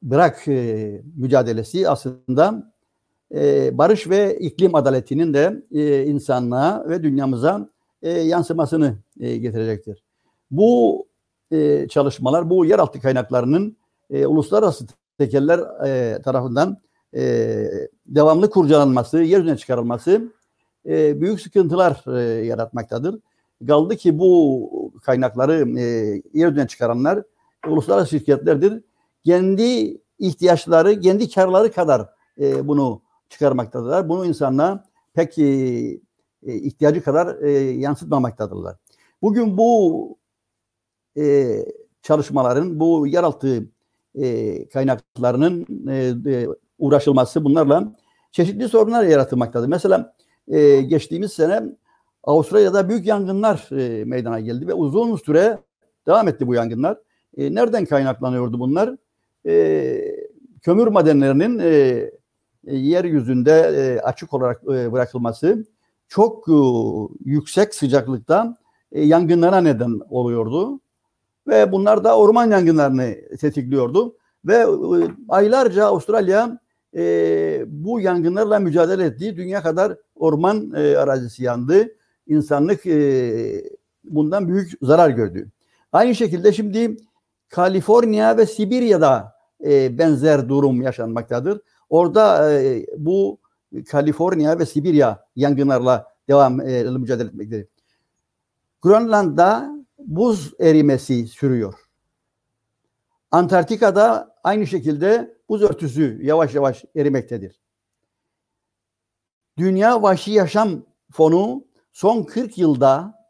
bırak 0.03 0.47
e, 0.47 1.01
mücadelesi 1.17 1.89
aslında 1.89 2.73
e, 3.35 3.77
barış 3.77 4.09
ve 4.09 4.39
iklim 4.39 4.75
adaletinin 4.75 5.33
de 5.33 5.63
e, 5.71 6.05
insanlığa 6.05 6.89
ve 6.89 7.03
dünyamıza 7.03 7.69
e, 8.01 8.09
yansımasını 8.09 8.97
e, 9.19 9.37
getirecektir. 9.37 10.03
Bu 10.51 11.07
e, 11.51 11.87
çalışmalar, 11.87 12.49
bu 12.49 12.65
yeraltı 12.65 13.01
kaynaklarının 13.01 13.77
e, 14.09 14.25
uluslararası 14.25 14.85
tekeller 15.17 15.59
e, 15.87 16.21
tarafından 16.21 16.77
e, 17.15 17.65
devamlı 18.07 18.49
kurcalanması, 18.49 19.19
yeryüzüne 19.19 19.57
çıkarılması 19.57 20.31
e, 20.85 21.21
büyük 21.21 21.41
sıkıntılar 21.41 22.17
e, 22.17 22.45
yaratmaktadır. 22.45 23.19
Kaldı 23.67 23.95
ki 23.95 24.19
bu 24.19 24.93
kaynakları 25.03 25.79
e, 25.79 25.83
yeryüzüne 26.33 26.67
çıkaranlar 26.67 27.23
uluslararası 27.67 28.09
şirketlerdir. 28.09 28.83
Kendi 29.25 29.97
ihtiyaçları, 30.19 30.99
kendi 30.99 31.29
karları 31.29 31.71
kadar 31.71 32.09
e, 32.39 32.67
bunu 32.67 33.01
çıkarmaktadırlar. 33.29 34.09
Bunu 34.09 34.25
insanlığa 34.25 34.85
pek 35.13 35.37
e, 35.37 35.43
e, 36.43 36.53
ihtiyacı 36.53 37.03
kadar 37.03 37.41
e, 37.41 37.51
yansıtmamaktadırlar. 37.59 38.75
Bugün 39.21 39.57
bu 39.57 40.17
e, 41.17 41.57
çalışmaların, 42.01 42.79
bu 42.79 43.07
yeraltı 43.07 43.65
e, 44.15 44.67
kaynaklarının 44.69 45.67
e, 45.89 46.13
e, 46.31 46.47
uğraşılması, 46.79 47.43
bunlarla 47.43 47.93
çeşitli 48.31 48.69
sorunlar 48.69 49.03
yaratmaktadır. 49.03 49.67
Mesela 49.67 50.15
e, 50.47 50.81
geçtiğimiz 50.81 51.33
sene 51.33 51.61
Avustralya'da 52.23 52.89
büyük 52.89 53.05
yangınlar 53.05 53.69
e, 53.79 54.05
meydana 54.05 54.39
geldi 54.39 54.67
ve 54.67 54.73
uzun 54.73 55.15
süre 55.15 55.59
devam 56.07 56.27
etti 56.27 56.47
bu 56.47 56.55
yangınlar. 56.55 56.97
E, 57.37 57.55
nereden 57.55 57.85
kaynaklanıyordu 57.85 58.59
bunlar? 58.59 58.95
E, 59.45 60.15
kömür 60.61 60.87
madenlerinin 60.87 61.59
e, 61.59 61.67
e, 62.67 62.75
yeryüzünde 62.75 63.51
e, 63.51 64.01
açık 64.01 64.33
olarak 64.33 64.63
e, 64.63 64.91
bırakılması 64.91 65.65
çok 66.07 66.49
e, 66.49 66.53
yüksek 67.25 67.75
sıcaklıkta 67.75 68.57
e, 68.91 69.01
yangınlara 69.01 69.61
neden 69.61 69.99
oluyordu. 70.09 70.79
Ve 71.47 71.71
bunlar 71.71 72.03
da 72.03 72.17
orman 72.17 72.51
yangınlarını 72.51 73.15
tetikliyordu. 73.39 74.15
Ve 74.45 74.55
e, 74.55 74.67
aylarca 75.29 75.85
Avustralya 75.85 76.59
e, 76.95 77.63
bu 77.67 77.99
yangınlarla 77.99 78.59
mücadele 78.59 79.05
etti. 79.05 79.35
Dünya 79.35 79.61
kadar 79.61 79.97
orman 80.15 80.73
e, 80.75 80.97
arazisi 80.97 81.43
yandı. 81.43 81.87
İnsanlık 82.27 82.85
e, 82.85 83.63
bundan 84.03 84.47
büyük 84.47 84.71
zarar 84.81 85.09
gördü. 85.09 85.51
Aynı 85.91 86.15
şekilde 86.15 86.53
şimdi 86.53 86.97
Kaliforniya 87.49 88.37
ve 88.37 88.45
Sibirya'da 88.45 89.35
e, 89.65 89.97
benzer 89.97 90.49
durum 90.49 90.81
yaşanmaktadır. 90.81 91.61
Orada 91.89 92.53
e, 92.53 92.85
bu 92.97 93.39
Kaliforniya 93.91 94.59
ve 94.59 94.65
Sibirya 94.65 95.25
yangınlarla 95.35 96.07
devam 96.29 96.61
e, 96.61 96.83
mücadele 96.83 97.27
etmektedir. 97.27 97.67
Grönland'da 98.81 99.80
buz 100.05 100.53
erimesi 100.59 101.27
sürüyor. 101.27 101.73
Antarktika'da 103.31 104.35
aynı 104.43 104.67
şekilde 104.67 105.37
buz 105.49 105.61
örtüsü 105.61 106.19
yavaş 106.21 106.55
yavaş 106.55 106.85
erimektedir. 106.95 107.61
Dünya 109.57 110.01
Vahşi 110.01 110.31
Yaşam 110.31 110.85
Fonu 111.11 111.65
son 111.91 112.23
40 112.23 112.57
yılda 112.57 113.21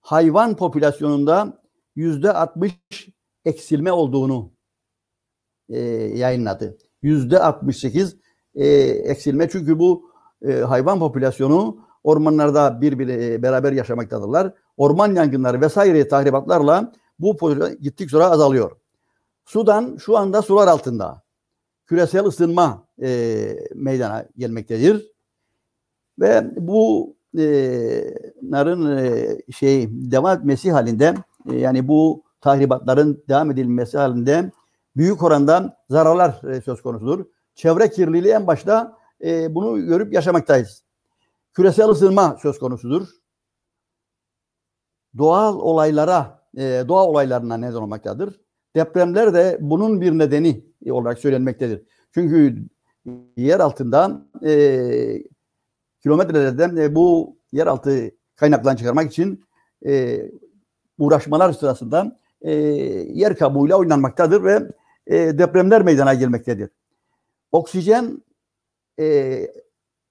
hayvan 0.00 0.56
popülasyonunda 0.56 1.62
yüzde 1.96 2.32
60 2.32 2.74
eksilme 3.44 3.92
olduğunu 3.92 4.52
e, 5.68 5.78
yayınladı. 6.18 6.78
Yüzde 7.02 7.38
68 7.38 8.16
e, 8.54 8.66
eksilme 8.86 9.48
çünkü 9.48 9.78
bu 9.78 10.10
e, 10.42 10.52
hayvan 10.52 10.98
popülasyonu 10.98 11.88
ormanlarda 12.04 12.80
birbiri 12.80 13.42
beraber 13.42 13.72
yaşamaktadırlar. 13.72 14.54
Orman 14.78 15.14
yangınları 15.14 15.60
vesaire 15.60 16.08
tahribatlarla 16.08 16.92
bu 17.18 17.36
popülasyon 17.36 17.80
gittik 17.80 18.10
sonra 18.10 18.30
azalıyor. 18.30 18.70
Sudan 19.44 19.96
şu 19.96 20.16
anda 20.16 20.42
sular 20.42 20.68
altında. 20.68 21.22
Küresel 21.86 22.24
ısınma 22.24 22.86
e, 23.02 23.56
meydana 23.74 24.26
gelmektedir. 24.36 25.06
Ve 26.20 26.50
bu 26.56 27.16
e, 27.38 27.44
narın 28.42 28.96
e, 28.96 29.36
şey 29.52 29.88
devam 29.90 30.38
etmesi 30.38 30.72
halinde 30.72 31.14
e, 31.50 31.56
yani 31.56 31.88
bu 31.88 32.22
tahribatların 32.40 33.24
devam 33.28 33.50
edilmesi 33.50 33.98
halinde 33.98 34.52
büyük 34.96 35.22
oranda 35.22 35.76
zararlar 35.90 36.42
e, 36.50 36.60
söz 36.60 36.82
konusudur. 36.82 37.24
Çevre 37.54 37.90
kirliliği 37.90 38.32
en 38.32 38.46
başta 38.46 38.98
e, 39.24 39.54
bunu 39.54 39.86
görüp 39.86 40.12
yaşamaktayız. 40.12 40.82
Küresel 41.52 41.88
ısınma 41.88 42.36
söz 42.42 42.58
konusudur. 42.58 43.08
Doğal 45.18 45.58
olaylara, 45.58 46.42
e, 46.56 46.84
doğa 46.88 47.06
olaylarına 47.06 47.56
neden 47.56 47.74
olmaktadır. 47.74 48.40
Depremler 48.76 49.34
de 49.34 49.58
bunun 49.60 50.00
bir 50.00 50.12
nedeni 50.12 50.64
olarak 50.90 51.18
söylenmektedir. 51.18 51.82
Çünkü 52.14 52.64
yer 53.36 53.60
altında 53.60 54.26
e, 54.44 55.22
kilometrelerden 56.02 56.76
e, 56.76 56.94
bu 56.94 57.36
yeraltı 57.52 58.10
kaynaklarını 58.36 58.78
çıkarmak 58.78 59.10
için 59.10 59.44
e, 59.86 60.22
uğraşmalar 60.98 61.52
sırasında 61.52 62.16
e, 62.40 62.52
yer 62.52 63.36
kabuğuyla 63.36 63.76
oynanmaktadır 63.76 64.44
ve 64.44 64.62
e, 65.06 65.38
depremler 65.38 65.82
meydana 65.82 66.14
gelmektedir. 66.14 66.70
Oksijen 67.52 68.22
e, 69.00 69.38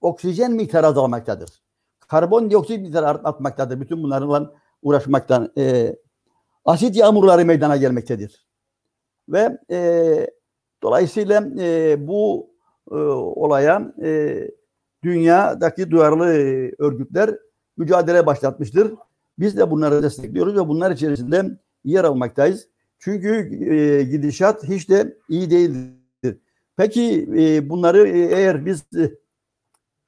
oksijen 0.02 0.52
miktarı 0.52 0.88
azalmaktadır. 0.88 1.50
Karbondioksit 2.00 2.82
miktarı 2.82 3.08
artmaktadır. 3.08 3.82
Bütün 3.82 4.04
bunlarla 4.04 4.54
uğraşmaktan 4.82 5.52
e, 5.58 5.96
asit 6.66 6.96
yağmurları 6.96 7.46
meydana 7.46 7.78
gelmektedir. 7.78 8.48
Ve 9.30 9.58
e, 9.72 10.28
dolayısıyla 10.84 11.50
e, 11.60 11.96
bu 12.08 12.50
e, 12.92 12.96
olaya 12.96 13.94
e, 14.04 14.42
dünyadaki 15.04 15.92
duyarlı 15.92 16.26
örgütler 16.78 17.36
mücadele 17.78 18.26
başlatmıştır. 18.26 18.94
Biz 19.40 19.58
de 19.58 19.72
bunları 19.72 20.04
destekliyoruz 20.04 20.56
ve 20.56 20.68
bunlar 20.68 20.92
içerisinde 20.92 21.60
yer 21.84 22.04
almaktayız. 22.04 22.68
Çünkü 23.00 23.60
e, 23.76 24.04
gidişat 24.04 24.64
hiç 24.64 24.90
de 24.90 25.18
iyi 25.30 25.50
değildir. 25.50 26.38
Peki 26.78 27.30
e, 27.38 27.70
bunları 27.70 28.08
e, 28.08 28.20
eğer 28.20 28.66
biz 28.66 28.84
e, 28.98 29.12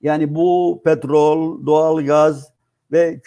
yani 0.02 0.36
bu 0.36 0.82
petrol, 0.86 1.66
doğal 1.66 2.06
gaz 2.06 2.54
ve 2.92 3.22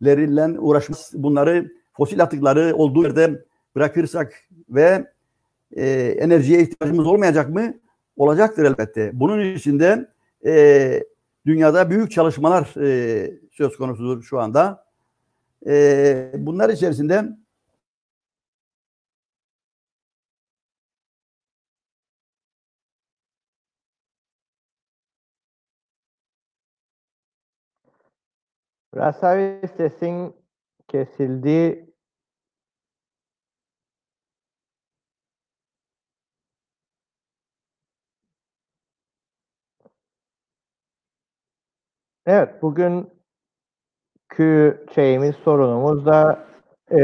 kömürleriyle 0.00 0.60
uğraşmaz 0.60 1.12
bunları 1.14 1.72
fosil 1.92 2.22
atıkları 2.22 2.76
olduğu 2.76 3.02
yerde 3.02 3.44
bırakırsak 3.76 4.32
ve 4.68 5.06
e, 5.76 5.90
enerjiye 6.18 6.62
ihtiyacımız 6.62 7.06
olmayacak 7.06 7.50
mı? 7.50 7.74
Olacaktır 8.16 8.64
elbette. 8.64 9.10
Bunun 9.12 9.54
için 9.54 9.80
de 9.80 10.08
e, 10.46 11.04
dünyada 11.46 11.90
büyük 11.90 12.10
çalışmalar 12.10 12.74
e, 12.84 13.30
söz 13.52 13.76
konusudur 13.76 14.22
şu 14.22 14.40
anda. 14.40 14.84
E, 15.66 16.32
bunlar 16.38 16.70
içerisinde 16.70 17.24
Rasavi 28.96 29.68
sesin 29.76 30.36
kesildi. 30.88 31.86
Evet, 42.26 42.62
bugünkü 42.62 43.10
şeyimiz, 44.94 45.36
sorunumuz 45.36 46.06
da 46.06 46.46
e, 46.90 47.00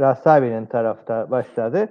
Rasavi'nin 0.00 0.66
tarafta 0.66 1.30
başladı. 1.30 1.88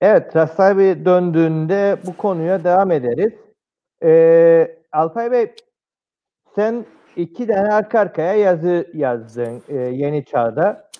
Evet, 0.00 0.36
Rasavi 0.36 1.04
döndüğünde 1.04 1.98
bu 2.06 2.16
konuya 2.16 2.64
devam 2.64 2.90
ederiz. 2.90 3.32
E, 4.02 4.78
Alpay 4.92 5.30
Bey, 5.32 5.54
sen 6.54 6.86
iki 7.16 7.46
tane 7.46 7.72
arka 7.72 8.00
arkaya 8.00 8.34
yazı 8.34 8.90
yazdın 8.94 9.62
e, 9.68 9.76
Yeni 9.76 10.24
Çağ'da. 10.24 10.90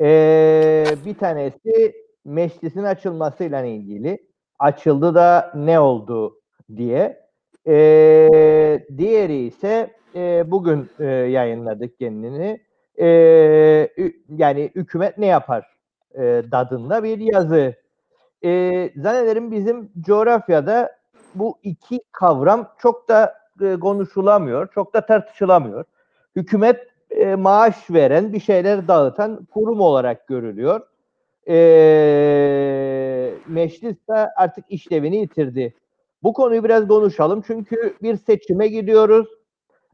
E, 0.00 0.84
bir 1.04 1.14
tanesi 1.14 1.94
meclisin 2.24 2.82
açılmasıyla 2.82 3.64
ilgili. 3.64 4.26
Açıldı 4.58 5.14
da 5.14 5.52
ne 5.54 5.80
oldu 5.80 6.40
diye. 6.76 7.26
E, 7.66 7.76
diğeri 8.98 9.46
ise 9.46 9.90
e, 10.14 10.50
bugün 10.50 10.90
e, 10.98 11.04
yayınladık 11.06 11.98
kendini. 11.98 12.60
E, 13.00 13.06
yani 14.28 14.70
hükümet 14.74 15.18
ne 15.18 15.26
yapar 15.26 15.76
e, 16.14 16.22
dadında 16.50 17.02
bir 17.04 17.18
yazı. 17.18 17.74
E, 18.44 18.90
zannederim 18.96 19.52
bizim 19.52 19.90
coğrafyada 20.00 20.96
bu 21.34 21.58
iki 21.62 22.00
kavram 22.12 22.72
çok 22.78 23.08
da 23.08 23.45
e, 23.62 23.80
konuşulamıyor, 23.80 24.68
çok 24.74 24.94
da 24.94 25.06
tartışılamıyor. 25.06 25.84
Hükümet 26.36 26.86
e, 27.10 27.34
maaş 27.34 27.90
veren, 27.90 28.32
bir 28.32 28.40
şeyler 28.40 28.88
dağıtan 28.88 29.44
kurum 29.44 29.80
olarak 29.80 30.26
görülüyor. 30.26 30.80
E, 31.48 31.56
meclis 33.46 33.96
de 34.08 34.28
artık 34.36 34.64
işlevini 34.68 35.16
yitirdi. 35.16 35.74
Bu 36.22 36.32
konuyu 36.32 36.64
biraz 36.64 36.88
konuşalım 36.88 37.42
çünkü 37.46 37.96
bir 38.02 38.16
seçime 38.16 38.68
gidiyoruz. 38.68 39.26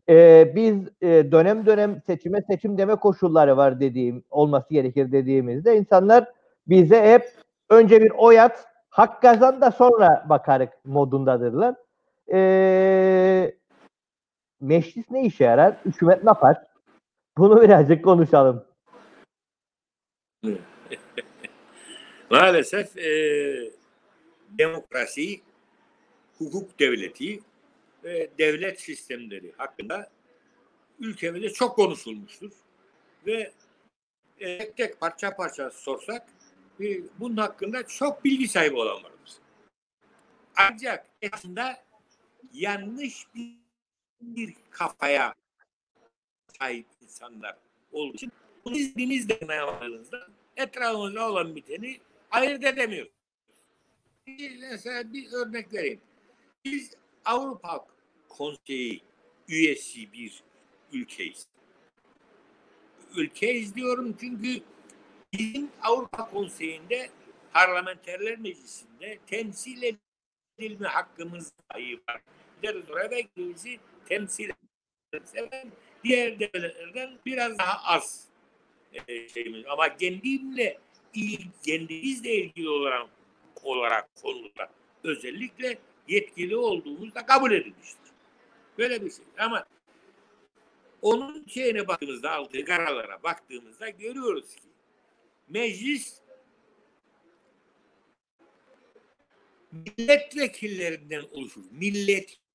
E, 0.09 0.53
biz 0.55 0.77
e, 1.01 1.33
dönem 1.33 1.67
dönem 1.67 2.03
seçime 2.07 2.43
seçim 2.43 2.79
deme 2.79 2.95
koşulları 2.95 3.57
var 3.57 3.81
dediğim 3.81 4.25
olması 4.31 4.75
gerekir 4.75 5.13
dediğimizde 5.13 5.77
insanlar 5.77 6.29
bize 6.67 7.03
hep 7.13 7.33
önce 7.71 8.03
bir 8.03 8.11
oy 8.11 8.41
at, 8.41 8.67
hak 8.89 9.23
kazan 9.23 9.61
da 9.61 9.71
sonra 9.71 10.27
bakarık 10.29 10.73
modundadırlar. 10.85 11.75
Ee, 12.33 13.55
meclis 14.61 15.11
ne 15.11 15.27
işe 15.27 15.45
yarar? 15.45 15.77
Hükümet 15.85 16.25
ne 16.25 16.31
yapar? 16.31 16.57
Bunu 17.39 17.63
birazcık 17.63 18.05
konuşalım. 18.05 18.65
Maalesef 22.31 22.97
e, 22.99 23.13
demokrasi 24.49 25.41
hukuk 26.39 26.79
devleti 26.79 27.41
ve 28.05 28.31
devlet 28.39 28.81
sistemleri 28.81 29.53
hakkında 29.57 30.11
ülkemizde 31.01 31.51
çok 31.51 31.77
konuşulmuştur. 31.77 32.51
Ve 33.27 33.53
e, 34.41 34.59
tek 34.59 34.77
tek 34.77 35.01
parça 35.01 35.37
parça 35.37 35.71
sorsak 35.71 36.29
e, 36.81 36.85
bunun 37.21 37.37
hakkında 37.37 37.87
çok 37.87 38.25
bilgi 38.25 38.49
sahibi 38.49 38.77
olan 38.77 38.97
vardır. 38.97 39.33
Ancak 40.57 41.07
aslında 41.33 41.77
yanlış 42.53 43.27
bir, 43.35 43.57
bir 44.21 44.55
kafaya 44.71 45.35
sahip 46.59 46.87
insanlar 47.03 47.57
olduğu 47.93 48.15
için 48.15 48.33
bunu 48.65 48.77
izninizle 48.77 49.49
dayanmadığınızda 49.49 50.29
etrafımızda 50.57 51.31
olan 51.31 51.57
biteni 51.57 52.01
ayırt 52.31 52.65
edemiyor. 52.65 53.07
Mesela 54.71 55.13
bir 55.13 55.33
örnek 55.33 55.73
vereyim. 55.73 56.01
Biz 56.65 56.95
Avrupa 57.25 57.87
Konseyi 58.29 59.01
üyesi 59.49 60.13
bir 60.13 60.43
ülkeyiz. 60.93 61.47
Ülkeyiz 63.17 63.75
diyorum 63.75 64.17
çünkü 64.21 64.63
bizim 65.33 65.71
Avrupa 65.83 66.31
Konseyi'nde 66.31 67.11
Parlamenterler 67.53 68.39
Meclisi'nde 68.39 69.19
temsil 69.27 69.97
edilme 70.59 70.89
hakkımız 70.89 71.53
dahi 71.73 72.01
var. 72.09 72.23
Gideriz 72.63 72.91
oraya 72.91 73.11
ve 73.11 73.27
bizi 73.37 73.79
temsil 74.07 74.51
ederiz. 75.13 75.33
Diğer 76.05 76.41
devletlerden 76.41 77.19
biraz 77.27 77.59
daha 77.59 77.95
az 77.95 78.29
e, 79.09 79.29
şeyimiz. 79.29 79.65
Ama 79.67 79.97
kendimle 79.97 80.79
kendimizle 81.63 82.35
ilgili 82.35 82.69
olarak 82.69 83.09
olarak 83.63 84.15
konuda 84.23 84.71
özellikle 85.05 85.79
yetkili 86.09 86.57
olduğumuzda 86.57 87.27
kabul 87.27 87.53
edilmiştir. 87.53 88.13
Böyle 88.79 89.05
bir 89.05 89.11
şey. 89.11 89.25
Ama 89.39 89.67
onun 91.03 91.47
şeyine 91.47 91.89
baktığımızda 91.89 92.31
aldığı 92.31 92.65
kararlara 92.65 93.23
baktığımızda 93.23 93.89
görüyoruz 93.89 94.55
ki 94.55 94.69
meclis 95.49 96.23
milletvekillerinden 99.73 101.23
oluşur. 101.33 101.63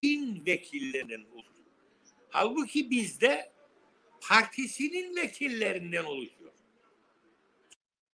Milletin 0.04 0.46
vekillerinden 0.46 1.26
oluşur. 1.34 1.52
Halbuki 2.30 2.90
bizde 2.90 3.52
partisinin 4.22 5.16
vekillerinden 5.16 6.04
oluşuyor. 6.04 6.52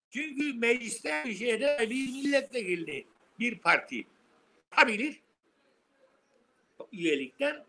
Çünkü 0.09 0.53
mecliste 0.53 1.23
bir 1.25 1.35
şeyde 1.35 1.77
bir 1.81 2.11
milletvekili 2.11 3.07
bir 3.39 3.59
parti 3.59 4.07
yapabilir 4.71 5.21
üyelikten 6.91 7.65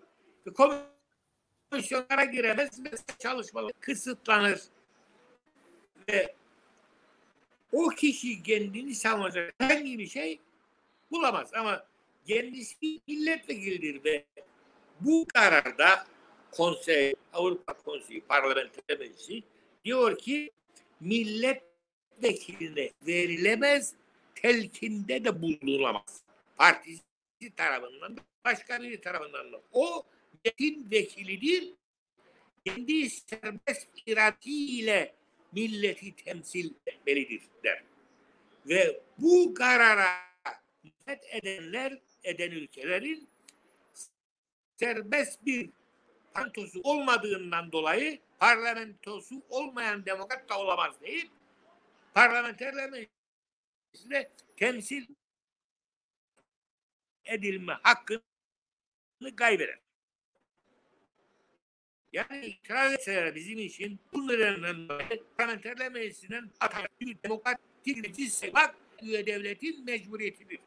komisyonlara 1.70 2.24
giremez 2.24 2.84
ve 2.84 2.90
çalışmalar 3.18 3.72
kısıtlanır. 3.80 4.60
Ve 6.08 6.34
o 7.72 7.88
kişi 7.88 8.42
kendini 8.42 8.94
savunacak 8.94 9.54
herhangi 9.58 9.98
bir 9.98 10.06
şey 10.06 10.40
bulamaz. 11.10 11.54
Ama 11.54 11.91
kendisi 12.26 13.00
milletvekilidir 13.08 14.04
ve 14.04 14.24
bu 15.00 15.26
kararda 15.34 16.06
konsey, 16.50 17.14
Avrupa 17.32 17.74
Konseyi 17.74 18.20
Parlamenter 18.20 18.98
Meclisi 18.98 19.42
diyor 19.84 20.18
ki 20.18 20.50
milletvekiline 21.00 22.90
verilemez 23.06 23.94
telkinde 24.34 25.24
de 25.24 25.42
bulunulamaz. 25.42 26.22
Partisi 26.56 27.02
tarafından 27.56 28.16
başka 28.44 28.80
tarafından 29.02 29.52
da. 29.52 29.62
O 29.72 30.06
milletin 30.32 30.90
vekilidir. 30.90 31.74
Kendi 32.64 33.10
serbest 33.10 33.88
iradesiyle 34.06 35.14
milleti 35.52 36.16
temsil 36.16 36.70
etmelidir 36.86 37.42
der. 37.64 37.82
Ve 38.68 39.00
bu 39.18 39.54
karara 39.54 40.12
hizmet 40.84 41.24
edenler, 41.30 41.98
eden 42.24 42.50
ülkelerin 42.50 43.28
serbest 44.76 45.46
bir 45.46 45.70
parlamentosu 46.34 46.80
olmadığından 46.82 47.72
dolayı 47.72 48.18
parlamentosu 48.38 49.42
olmayan 49.48 50.06
demokrat 50.06 50.48
da 50.48 50.58
olamaz 50.58 51.00
deyip 51.00 51.30
parlamenterler 52.14 52.90
meclisinde 52.90 54.30
temsil 54.56 55.06
edilme 57.24 57.72
hakkını 57.82 58.22
kaybeder. 59.36 59.78
Yani 62.12 62.46
itiraz 62.46 62.92
etseler 62.92 63.34
bizim 63.34 63.58
için 63.58 64.00
bunların 64.12 64.88
parlamenterler 65.38 65.92
meclisinden 65.92 66.50
atar 66.60 66.86
bir 67.00 67.22
demokratik 67.22 67.96
meclis 67.96 68.42
üye 69.02 69.26
devletin 69.26 69.84
mecburiyetidir. 69.84 70.58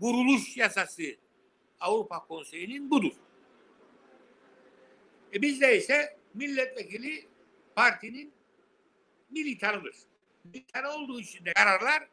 Kuruluş 0.00 0.56
yasası 0.56 1.02
Avrupa 1.80 2.26
Konseyi'nin 2.26 2.90
budur. 2.90 3.12
E 5.34 5.42
bizde 5.42 5.78
ise 5.78 6.16
milletvekili 6.34 7.28
partinin 7.74 8.32
militanıdır. 9.30 9.96
Militan 10.44 10.84
olduğu 10.84 11.20
için 11.20 11.44
de 11.44 11.52
kararlar 11.52 12.08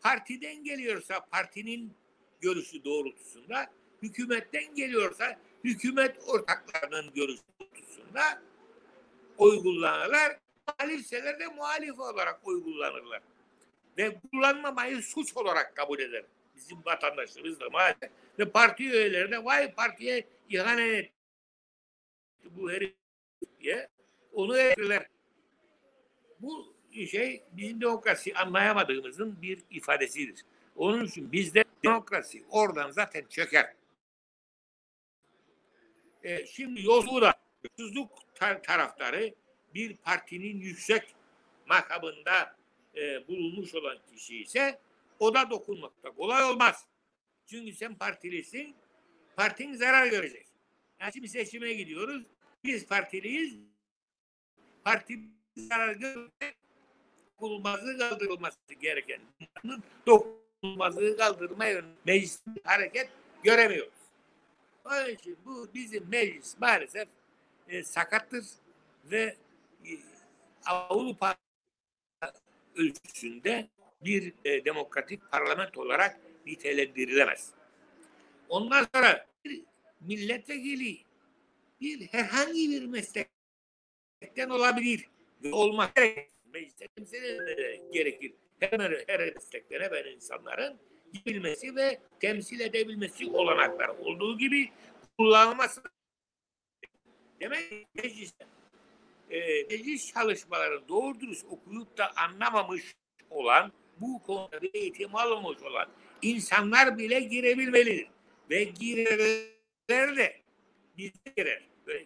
partiden 0.00 0.64
geliyorsa 0.64 1.26
partinin 1.30 1.92
görüşü 2.40 2.84
doğrultusunda, 2.84 3.66
hükümetten 4.02 4.74
geliyorsa 4.74 5.38
hükümet 5.64 6.16
ortaklarının 6.28 7.14
görüşü 7.14 7.42
doğrultusunda 7.60 8.42
uygulanırlar. 9.38 10.38
Muhalifseler 10.68 11.40
de 11.40 11.46
muhalif 11.46 12.00
olarak 12.00 12.40
uygulanırlar. 12.44 13.22
Ve 13.98 14.20
kullanmamayı 14.20 15.02
suç 15.02 15.36
olarak 15.36 15.76
kabul 15.76 15.98
eder. 15.98 16.24
Bizim 16.56 16.84
vatandaşlarımız 16.84 17.60
da 17.60 17.70
maalesef. 17.70 18.10
Ve 18.38 18.50
parti 18.50 18.84
üyeleri 18.84 19.30
de 19.30 19.44
vay 19.44 19.74
partiye 19.74 20.24
ihanet 20.48 21.04
etti 21.04 21.12
bu 22.50 22.70
herif 22.70 22.94
diye 23.60 23.88
onu 24.32 24.58
ederler. 24.58 25.06
Bu 26.40 26.76
şey 27.10 27.44
bizim 27.52 27.80
demokrasi 27.80 28.34
anlayamadığımızın 28.34 29.42
bir 29.42 29.62
ifadesidir. 29.70 30.44
Onun 30.76 31.04
için 31.04 31.32
bizde 31.32 31.64
demokrasi 31.84 32.44
oradan 32.50 32.90
zaten 32.90 33.24
çöker. 33.28 33.74
E, 36.22 36.46
şimdi 36.46 36.82
yolsuzluğu 36.84 37.32
yolsuzluk 37.78 38.10
tar- 38.34 38.62
taraftarı 38.62 39.34
bir 39.74 39.96
partinin 39.96 40.60
yüksek 40.60 41.14
makamında 41.66 42.56
e, 42.96 43.28
bulunmuş 43.28 43.74
olan 43.74 43.98
kişi 44.12 44.42
ise 44.42 44.80
o 45.18 45.34
da 45.34 45.50
dokunmakta 45.50 46.10
kolay 46.10 46.44
olmaz. 46.44 46.86
Çünkü 47.46 47.72
sen 47.72 47.94
partilisin, 47.94 48.76
partin 49.36 49.74
zarar 49.74 50.06
görecek. 50.06 50.46
Yani 51.00 51.12
şimdi 51.12 51.28
seçime 51.28 51.72
gidiyoruz, 51.72 52.26
biz 52.64 52.86
partiliyiz, 52.86 53.58
parti 54.84 55.20
zarar 55.56 55.94
görecek, 55.94 56.56
dokunulmazlığı 57.32 57.98
kaldırılması 57.98 58.74
gereken 58.80 59.20
dokunulmazlığı 60.06 61.16
kaldırma 61.16 61.66
yönünde 61.66 61.96
meclis 62.04 62.42
hareket 62.64 63.08
göremiyoruz. 63.42 63.92
Onun 64.84 65.08
için 65.08 65.38
bu 65.44 65.68
bizim 65.74 66.08
meclis 66.08 66.58
maalesef 66.58 67.08
e, 67.68 67.82
sakattır 67.82 68.44
ve 69.04 69.36
e, 69.84 69.90
Avrupa 70.66 71.36
ölçüsünde 72.74 73.68
bir 74.04 74.32
e, 74.44 74.64
demokratik 74.64 75.30
parlament 75.30 75.78
olarak 75.78 76.20
nitelendirilemez. 76.46 77.50
Ondan 78.48 78.86
sonra 78.94 79.26
bir 79.44 79.62
milletvekili 80.00 80.98
bir 81.80 82.06
herhangi 82.06 82.70
bir 82.70 82.86
meslekten 82.86 84.50
olabilir 84.50 85.08
olmak 85.52 85.96
mecliste 86.52 86.88
gerekir. 87.92 88.34
Her, 88.60 89.04
her 89.06 89.34
mesleklere 89.34 89.92
ben 89.92 90.10
insanların 90.10 90.78
bilmesi 91.26 91.76
ve 91.76 92.00
temsil 92.20 92.60
edebilmesi 92.60 93.30
olanaklar 93.30 93.88
olduğu 93.88 94.38
gibi 94.38 94.70
kullanılması 95.18 95.82
demek 97.40 97.86
mecliste 97.94 98.46
e, 99.30 99.62
meclis 99.62 100.12
çalışmaları 100.12 100.88
doğru 100.88 101.20
dürüst 101.20 101.46
okuyup 101.50 101.98
da 101.98 102.12
anlamamış 102.16 102.96
olan 103.30 103.72
bu 104.00 104.22
konuda 104.22 104.62
bir 104.62 104.74
eğitim 104.74 105.16
almamış 105.16 105.62
olan 105.62 105.88
insanlar 106.22 106.98
bile 106.98 107.20
girebilmelidir. 107.20 108.08
Ve 108.50 108.64
girerler 108.64 110.16
de 110.16 110.36
biz 110.98 111.12
girer. 111.36 111.62
Böyle, 111.86 112.04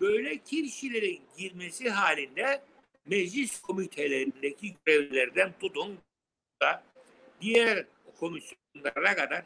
böyle 0.00 0.38
kişilerin 0.38 1.22
girmesi 1.38 1.90
halinde 1.90 2.62
meclis 3.06 3.60
komitelerindeki 3.60 4.74
görevlerden 4.84 5.52
tutun 5.60 5.98
da 6.62 6.82
diğer 7.40 7.86
komisyonlara 8.20 9.16
kadar 9.16 9.44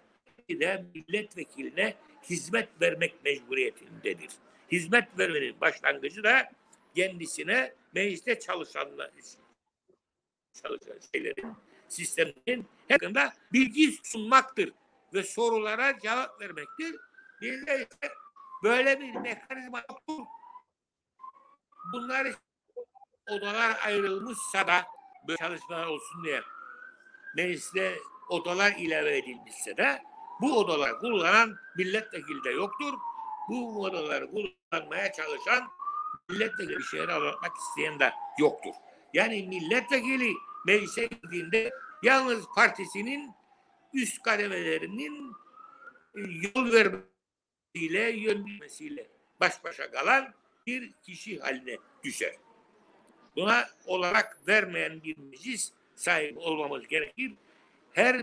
de 0.50 0.84
milletvekiline 0.94 1.94
hizmet 2.30 2.68
vermek 2.80 3.24
mecburiyetindedir. 3.24 4.30
Hizmet 4.72 5.18
vermenin 5.18 5.60
başlangıcı 5.60 6.24
da 6.24 6.50
kendisine 6.94 7.72
mecliste 7.94 8.38
çalışanlar 8.38 9.10
çalışan 10.62 10.98
şeylerin 11.12 11.56
sistemin 11.88 12.68
hakkında 12.88 13.32
bilgi 13.52 13.98
sunmaktır 14.02 14.72
ve 15.14 15.22
sorulara 15.22 15.98
cevap 15.98 16.40
vermektir. 16.40 16.96
Bir 17.40 17.66
de 17.66 17.88
işte 17.90 18.12
böyle 18.62 19.00
bir 19.00 19.14
mekanizma 19.14 19.82
yoktur. 19.90 20.24
Bunlar 21.92 22.26
odalar 23.28 23.76
ayrılmışsa 23.84 24.66
da 24.66 24.86
böyle 25.28 25.38
çalışmalar 25.38 25.86
olsun 25.86 26.24
diye 26.24 26.42
mecliste 27.36 27.98
odalar 28.28 28.72
ilave 28.78 29.18
edilmişse 29.18 29.76
de 29.76 30.02
bu 30.40 30.58
odalar 30.58 30.98
kullanan 30.98 31.56
milletvekili 31.76 32.44
de 32.44 32.50
yoktur. 32.50 32.94
Bu 33.48 33.82
odaları 33.82 34.30
kullanmaya 34.30 35.12
çalışan 35.12 35.68
milletvekili 36.28 36.78
bir 36.78 36.82
şeyler 36.82 37.08
anlatmak 37.08 37.56
isteyen 37.56 37.98
de 37.98 38.12
yoktur. 38.38 38.74
Yani 39.14 39.42
milletvekili 39.42 40.34
meclise 40.66 41.06
girdiğinde 41.06 41.72
yalnız 42.02 42.44
partisinin 42.54 43.30
üst 43.94 44.22
kademelerinin 44.22 45.32
e, 46.14 46.20
yol 46.20 46.72
vermesiyle, 46.72 48.10
yönlendirmesiyle 48.10 49.06
baş 49.40 49.64
başa 49.64 49.90
kalan 49.90 50.34
bir 50.66 50.92
kişi 50.92 51.40
haline 51.40 51.76
düşer. 52.04 52.34
Buna 53.36 53.68
olarak 53.86 54.38
vermeyen 54.48 55.02
bir 55.02 55.18
meclis 55.18 55.72
sahibi 55.94 56.38
olmamız 56.38 56.88
gerekir. 56.88 57.32
Her 57.92 58.22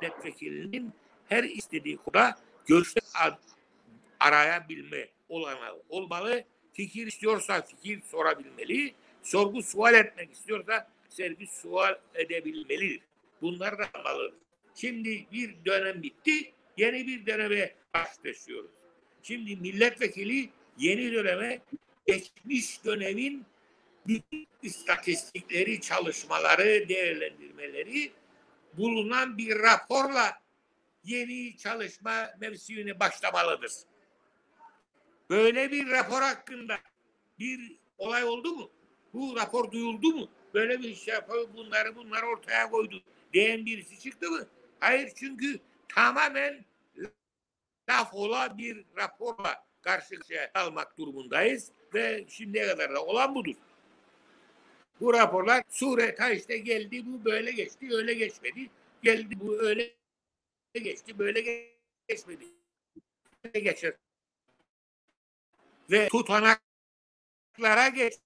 milletvekilinin 0.00 0.92
her 1.28 1.44
istediği 1.44 1.96
konuda 1.96 2.38
görüşte 2.66 3.00
arayabilme 4.20 5.08
olanağı 5.28 5.82
olmalı. 5.88 6.44
Fikir 6.72 7.06
istiyorsa 7.06 7.62
fikir 7.62 8.00
sorabilmeli. 8.02 8.94
Sorgu 9.26 9.62
sual 9.62 9.94
etmek 9.94 10.32
istiyorsa 10.32 10.88
sergi 11.08 11.46
sual 11.46 11.98
edebilmelidir. 12.14 13.00
Bunlar 13.42 13.78
da 13.78 13.82
yapmalıdır. 13.82 14.34
Şimdi 14.74 15.26
bir 15.32 15.64
dönem 15.64 16.02
bitti. 16.02 16.52
Yeni 16.76 17.06
bir 17.06 17.26
döneme 17.26 17.74
başlıyoruz. 17.94 18.70
Şimdi 19.22 19.56
milletvekili 19.56 20.50
yeni 20.78 21.12
döneme 21.12 21.58
geçmiş 22.06 22.84
dönemin 22.84 23.44
bütün 24.06 24.48
istatistikleri, 24.62 25.80
çalışmaları, 25.80 26.88
değerlendirmeleri 26.88 28.12
bulunan 28.72 29.38
bir 29.38 29.58
raporla 29.58 30.40
yeni 31.04 31.56
çalışma 31.56 32.30
mevsimine 32.40 33.00
başlamalıdır. 33.00 33.72
Böyle 35.30 35.70
bir 35.70 35.90
rapor 35.90 36.22
hakkında 36.22 36.78
bir 37.38 37.76
olay 37.98 38.24
oldu 38.24 38.54
mu? 38.54 38.70
Bu 39.14 39.36
rapor 39.36 39.70
duyuldu 39.70 40.14
mu? 40.14 40.28
Böyle 40.54 40.78
bir 40.78 40.94
şey 40.94 41.14
yapıyor, 41.14 41.48
bunları 41.56 41.96
bunlar 41.96 42.22
ortaya 42.22 42.70
koydu 42.70 43.02
diyen 43.32 43.66
birisi 43.66 44.00
çıktı 44.00 44.30
mı? 44.30 44.46
Hayır 44.80 45.12
çünkü 45.14 45.60
tamamen 45.88 46.64
laf 47.90 48.14
ola 48.14 48.58
bir 48.58 48.84
raporla 48.96 49.66
karşı 49.82 50.16
karşıya 50.16 50.50
almak 50.54 50.98
durumundayız 50.98 51.70
ve 51.94 52.24
şimdiye 52.28 52.66
kadar 52.66 52.94
da 52.94 53.04
olan 53.04 53.34
budur. 53.34 53.54
Bu 55.00 55.14
raporlar 55.14 55.62
sureta 55.68 56.30
işte 56.30 56.58
geldi 56.58 57.06
bu 57.06 57.24
böyle 57.24 57.50
geçti 57.50 57.88
öyle 57.92 58.14
geçmedi. 58.14 58.70
Geldi 59.02 59.40
bu 59.40 59.58
öyle 59.60 59.94
geçti 60.74 61.18
böyle 61.18 61.66
geçmedi. 62.08 62.44
Geçer. 63.52 63.94
Ve 65.90 66.08
tutanaklara 66.08 67.88
geçti. 67.94 68.25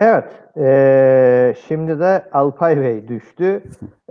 Evet. 0.00 0.24
eee, 0.56 1.54
şimdi 1.68 2.00
de 2.00 2.30
Alpay 2.32 2.80
Bey 2.80 3.08
düştü. 3.08 3.62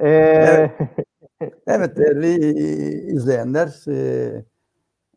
Eee, 0.01 0.71
Evet 1.67 1.97
değerli 1.97 2.35
izleyenler 3.13 3.85
e, 3.89 4.45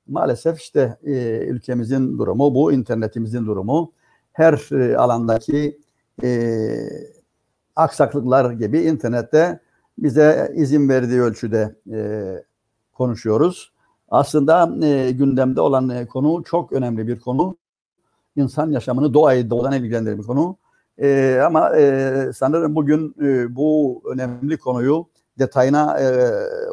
maalesef 0.09 0.61
işte 0.61 0.99
e, 1.05 1.39
ülkemizin 1.47 2.19
durumu 2.19 2.55
bu, 2.55 2.73
internetimizin 2.73 3.47
durumu 3.47 3.93
her 4.33 4.73
e, 4.81 4.97
alandaki 4.97 5.79
e, 6.25 6.29
aksaklıklar 7.77 8.51
gibi 8.53 8.81
internette 8.81 9.61
bize 9.99 10.53
izin 10.57 10.89
verdiği 10.89 11.21
ölçüde 11.23 11.75
e, 11.93 12.01
konuşuyoruz. 12.93 13.73
Aslında 14.09 14.87
e, 14.87 15.11
gündemde 15.11 15.61
olan 15.61 15.89
e, 15.89 16.07
konu 16.07 16.45
çok 16.45 16.73
önemli 16.73 17.09
bir 17.09 17.21
konu. 17.21 17.57
İnsan 18.37 18.71
yaşamını 18.71 19.15
doğayı 19.15 19.51
doğadan 19.51 19.73
ilgilendiren 19.73 20.19
bir 20.19 20.23
konu. 20.25 20.57
E, 21.01 21.41
ama 21.47 21.77
e, 21.77 22.31
sanırım 22.35 22.75
bugün 22.75 23.15
e, 23.23 23.57
bu 23.57 24.03
önemli 24.13 24.59
konuyu 24.59 25.07
detayına 25.39 26.01
e, 26.01 26.05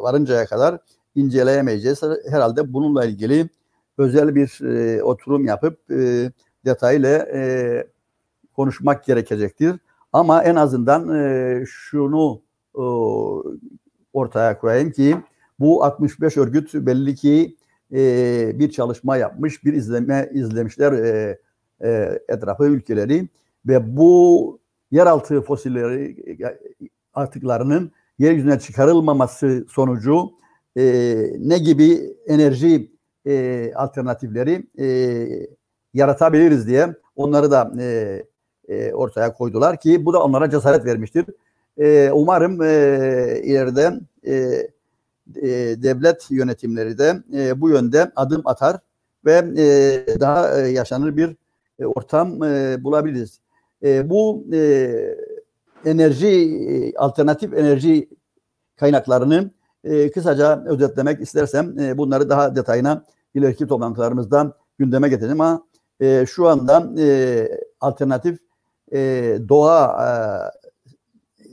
varıncaya 0.02 0.46
kadar 0.46 0.78
inceleyemeyeceğiz. 1.14 2.02
Herhalde 2.30 2.72
bununla 2.72 3.04
ilgili 3.04 3.48
özel 3.98 4.34
bir 4.34 4.60
e, 4.60 5.02
oturum 5.02 5.44
yapıp 5.44 5.90
e, 5.90 6.32
detaylı 6.64 7.08
e, 7.08 7.40
konuşmak 8.56 9.04
gerekecektir. 9.04 9.76
Ama 10.12 10.42
en 10.44 10.54
azından 10.54 11.14
e, 11.14 11.64
şunu 11.66 12.42
e, 12.74 12.82
ortaya 14.12 14.58
koyayım 14.58 14.90
ki 14.90 15.16
bu 15.60 15.84
65 15.84 16.36
örgüt 16.36 16.74
belli 16.74 17.14
ki 17.14 17.56
e, 17.92 18.58
bir 18.58 18.70
çalışma 18.70 19.16
yapmış, 19.16 19.64
bir 19.64 19.72
izleme 19.72 20.30
izlemişler 20.32 20.92
e, 20.92 21.38
e, 21.84 22.18
etrafı 22.28 22.64
ülkeleri 22.64 23.28
ve 23.66 23.96
bu 23.96 24.60
yeraltı 24.90 25.42
fosilleri 25.42 26.16
atıklarının 27.14 27.92
yeryüzüne 28.18 28.58
çıkarılmaması 28.58 29.66
sonucu 29.68 30.30
e, 30.76 30.82
ne 31.38 31.58
gibi 31.58 32.16
enerji 32.26 32.92
e, 33.26 33.72
alternatifleri 33.74 34.66
e, 34.78 34.86
yaratabiliriz 35.94 36.66
diye 36.66 36.94
onları 37.16 37.50
da 37.50 37.72
e, 37.80 38.22
e, 38.68 38.92
ortaya 38.92 39.34
koydular 39.34 39.80
ki 39.80 40.04
bu 40.04 40.12
da 40.12 40.22
onlara 40.22 40.50
cesaret 40.50 40.84
vermiştir. 40.84 41.26
E, 41.78 42.10
umarım 42.12 42.62
e, 42.62 42.66
ileride 43.44 44.00
e, 44.26 44.34
e, 45.36 45.48
devlet 45.82 46.30
yönetimleri 46.30 46.98
de 46.98 47.22
e, 47.34 47.60
bu 47.60 47.70
yönde 47.70 48.12
adım 48.16 48.42
atar 48.44 48.76
ve 49.24 49.44
e, 49.58 50.20
daha 50.20 50.60
e, 50.60 50.68
yaşanır 50.68 51.16
bir 51.16 51.36
e, 51.78 51.86
ortam 51.86 52.42
e, 52.42 52.84
bulabiliriz. 52.84 53.40
E, 53.82 54.10
bu 54.10 54.46
e, 54.52 54.90
enerji 55.84 56.92
alternatif 56.96 57.54
enerji 57.54 58.08
kaynaklarını 58.76 59.50
e, 59.84 60.10
kısaca 60.10 60.64
özetlemek 60.66 61.20
istersem 61.20 61.78
e, 61.78 61.98
bunları 61.98 62.30
daha 62.30 62.56
detayına 62.56 63.04
ileriki 63.34 63.66
toplantılarımızda 63.66 64.56
gündeme 64.78 65.08
getireceğim 65.08 65.40
ama 65.40 65.66
e, 66.00 66.26
şu 66.26 66.48
anda 66.48 67.02
e, 67.02 67.48
alternatif 67.80 68.38
e, 68.92 68.98
doğa 69.48 70.52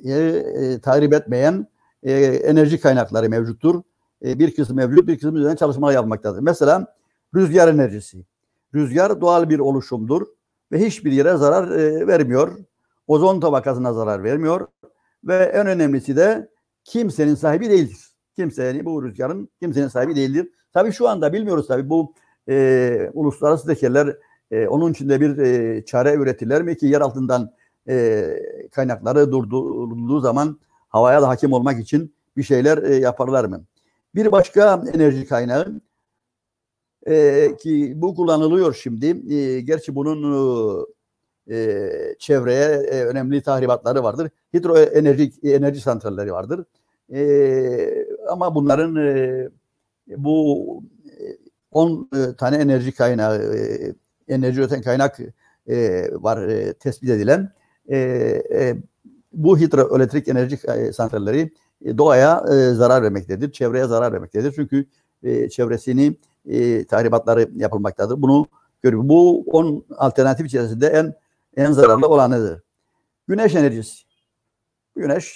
e, 0.05 0.13
e, 0.13 0.79
tahrip 0.79 1.13
etmeyen 1.13 1.67
e, 2.03 2.13
enerji 2.25 2.79
kaynakları 2.79 3.29
mevcuttur. 3.29 3.81
E, 4.25 4.39
bir 4.39 4.55
kısmı 4.55 4.75
mevcut, 4.75 5.07
bir 5.07 5.19
kısmı 5.19 5.39
üzerine 5.39 5.57
çalışmalar 5.57 5.93
yapmaktadır. 5.93 6.39
Mesela 6.39 6.95
rüzgar 7.35 7.67
enerjisi. 7.67 8.25
Rüzgar 8.75 9.21
doğal 9.21 9.49
bir 9.49 9.59
oluşumdur 9.59 10.27
ve 10.71 10.85
hiçbir 10.85 11.11
yere 11.11 11.37
zarar 11.37 11.71
e, 11.71 12.07
vermiyor. 12.07 12.57
Ozon 13.07 13.39
tabakasına 13.39 13.93
zarar 13.93 14.23
vermiyor 14.23 14.67
ve 15.23 15.35
en 15.35 15.67
önemlisi 15.67 16.15
de 16.15 16.49
kimsenin 16.83 17.35
sahibi 17.35 17.69
değildir. 17.69 17.97
Kimsenin 18.35 18.85
bu 18.85 19.03
rüzgarın 19.03 19.49
kimsenin 19.59 19.87
sahibi 19.87 20.15
değildir. 20.15 20.49
Tabii 20.73 20.91
şu 20.91 21.09
anda 21.09 21.33
bilmiyoruz 21.33 21.67
tabii 21.67 21.89
bu 21.89 22.13
e, 22.49 23.09
uluslararası 23.13 23.67
tekerler 23.67 24.17
e, 24.51 24.67
onun 24.67 24.91
içinde 24.91 25.21
bir 25.21 25.37
e, 25.37 25.85
çare 25.85 26.13
üretirler 26.13 26.63
mi 26.63 26.77
ki 26.77 26.85
yer 26.85 27.01
altından 27.01 27.51
e, 27.89 28.25
kaynakları 28.71 29.31
durdurulduğu 29.31 30.19
zaman 30.19 30.59
havaya 30.89 31.21
da 31.21 31.27
hakim 31.27 31.53
olmak 31.53 31.79
için 31.79 32.15
bir 32.37 32.43
şeyler 32.43 32.83
e, 32.83 32.95
yaparlar 32.95 33.45
mı? 33.45 33.63
Bir 34.15 34.31
başka 34.31 34.83
enerji 34.93 35.27
kaynağı 35.27 35.81
e, 37.07 37.51
ki 37.59 37.93
bu 37.95 38.15
kullanılıyor 38.15 38.73
şimdi. 38.73 39.33
E, 39.35 39.61
gerçi 39.61 39.95
bunun 39.95 40.87
e, 41.51 41.89
çevreye 42.19 42.65
e, 42.65 43.05
önemli 43.05 43.41
tahribatları 43.41 44.03
vardır. 44.03 44.29
Hidroenerji 44.53 45.31
enerji 45.43 45.81
santralleri 45.81 46.33
vardır. 46.33 46.65
E, 47.13 48.07
ama 48.29 48.55
bunların 48.55 48.95
e, 48.95 49.49
bu 50.17 50.83
10 51.71 52.09
e, 52.15 52.35
tane 52.35 52.55
enerji 52.57 52.91
kaynağı, 52.91 53.55
e, 53.55 53.93
enerji 54.27 54.59
üreten 54.59 54.81
kaynak 54.81 55.19
e, 55.69 56.07
var 56.13 56.49
tespit 56.79 57.09
edilen. 57.09 57.51
Bu 59.33 59.59
hidroelektrik 59.59 60.27
enerji 60.27 60.57
santralleri 60.93 61.51
doğaya 61.97 62.43
zarar 62.73 63.03
vermektedir, 63.03 63.51
çevreye 63.51 63.85
zarar 63.85 64.13
vermektedir. 64.13 64.51
Çünkü 64.55 64.85
çevresini 65.49 66.17
tahribatları 66.89 67.49
yapılmaktadır. 67.55 68.21
Bunu 68.21 68.47
görüyor. 68.83 69.03
Bu 69.05 69.43
10 69.47 69.85
alternatif 69.97 70.45
içerisinde 70.45 70.87
en 70.87 71.13
en 71.57 71.71
zararlı 71.71 72.07
olanıdır. 72.07 72.61
Güneş 73.27 73.55
enerjisi. 73.55 74.03
Güneş 74.95 75.35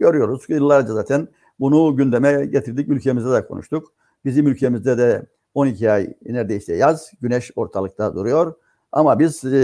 görüyoruz. 0.00 0.44
Yıllarca 0.48 0.94
zaten 0.94 1.28
bunu 1.60 1.96
gündeme 1.96 2.46
getirdik. 2.46 2.88
Ülkemizde 2.88 3.30
de 3.30 3.46
konuştuk. 3.46 3.92
Bizim 4.24 4.46
ülkemizde 4.46 4.98
de 4.98 5.26
12 5.54 5.90
ay 5.90 6.14
neredeyse 6.26 6.76
yaz, 6.76 7.10
güneş 7.20 7.50
ortalıkta 7.56 8.14
duruyor. 8.14 8.54
Ama 8.92 9.18
biz 9.18 9.44
e, 9.44 9.56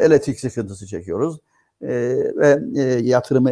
elektrik 0.00 0.40
sıkıntısı 0.40 0.86
çekiyoruz. 0.86 1.40
E, 1.82 1.88
ve 2.36 2.60
e, 2.76 2.82
yatırımı 2.82 3.50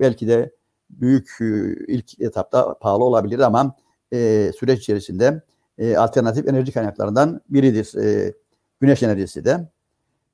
belki 0.00 0.28
de 0.28 0.50
büyük 0.90 1.30
e, 1.40 1.44
ilk 1.88 2.20
etapta 2.20 2.74
pahalı 2.78 3.04
olabilir 3.04 3.38
ama 3.38 3.76
e, 4.12 4.50
süreç 4.58 4.80
içerisinde 4.80 5.42
e, 5.78 5.96
alternatif 5.96 6.48
enerji 6.48 6.72
kaynaklarından 6.72 7.40
biridir 7.48 7.94
e, 8.04 8.34
güneş 8.80 9.02
enerjisi 9.02 9.44
de. 9.44 9.68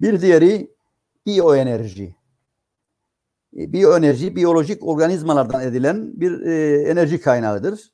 Bir 0.01 0.20
diğeri 0.20 0.70
biyoenerji. 1.26 2.16
E, 3.57 3.72
biyoenerji, 3.72 4.36
biyolojik 4.36 4.88
organizmalardan 4.88 5.62
edilen 5.62 6.20
bir 6.20 6.40
e, 6.40 6.82
enerji 6.82 7.20
kaynağıdır 7.20 7.93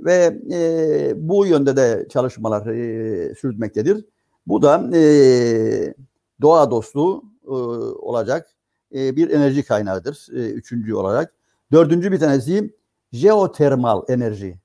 ve 0.00 0.38
e, 0.52 1.12
bu 1.16 1.46
yönde 1.46 1.76
de 1.76 2.06
çalışmalar 2.10 2.66
e, 2.66 3.34
sürdürmektedir. 3.34 4.04
Bu 4.46 4.62
da 4.62 4.90
e, 4.94 5.94
doğa 6.40 6.70
dostu 6.70 7.22
e, 7.44 7.50
olacak 7.50 8.46
e, 8.94 9.16
bir 9.16 9.30
enerji 9.30 9.62
kaynağıdır. 9.62 10.28
E, 10.32 10.50
üçüncü 10.50 10.94
olarak. 10.94 11.34
Dördüncü 11.72 12.12
bir 12.12 12.18
tanesi 12.18 12.74
jeotermal 13.12 14.02
enerji. 14.08 14.58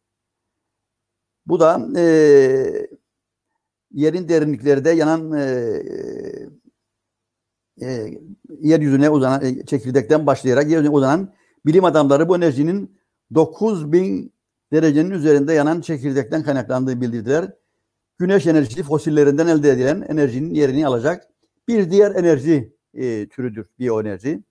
Bu 1.45 1.59
da 1.59 1.87
e, 1.97 2.87
yerin 3.91 4.29
derinliklerinde 4.29 4.89
yanan 4.89 5.31
e, 5.31 5.45
e, 7.81 8.19
yeryüzüne 8.59 9.09
uzanan 9.09 9.45
e, 9.45 9.65
çekirdekten 9.65 10.27
başlayarak 10.27 10.69
yeryüzüne 10.69 10.95
uzanan 10.95 11.33
bilim 11.65 11.85
adamları 11.85 12.29
bu 12.29 12.35
enerjinin 12.37 12.97
9000 13.33 14.33
derecenin 14.73 15.11
üzerinde 15.11 15.53
yanan 15.53 15.81
çekirdekten 15.81 16.43
kaynaklandığı 16.43 17.01
bildirdiler. 17.01 17.51
Güneş 18.17 18.47
enerjisi 18.47 18.83
fosillerinden 18.83 19.47
elde 19.47 19.69
edilen 19.69 20.05
enerjinin 20.09 20.53
yerini 20.53 20.87
alacak 20.87 21.27
bir 21.67 21.91
diğer 21.91 22.15
enerji 22.15 22.73
e, 22.93 23.27
türüdür 23.27 23.67
biyoenerji. 23.79 24.43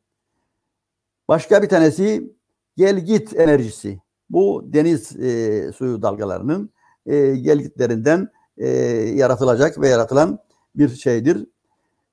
Başka 1.29 1.63
bir 1.63 1.69
tanesi 1.69 2.33
gelgit 2.77 3.37
enerjisi. 3.37 4.01
Bu 4.31 4.65
deniz 4.73 5.17
e, 5.17 5.73
suyu 5.73 6.03
dalgalarının 6.03 6.71
e, 7.07 7.37
gelgitlerinden 7.37 8.29
e, 8.59 8.69
yaratılacak 9.15 9.81
ve 9.81 9.89
yaratılan 9.89 10.39
bir 10.75 10.89
şeydir. 10.89 11.47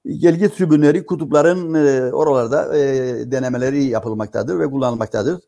Gelgit 0.06 0.54
sübünleri 0.54 1.06
kutupların 1.06 1.74
e, 1.74 2.14
oralarda 2.14 2.78
e, 2.78 2.82
denemeleri 3.32 3.84
yapılmaktadır 3.84 4.60
ve 4.60 4.68
kullanılmaktadır. 4.68 5.42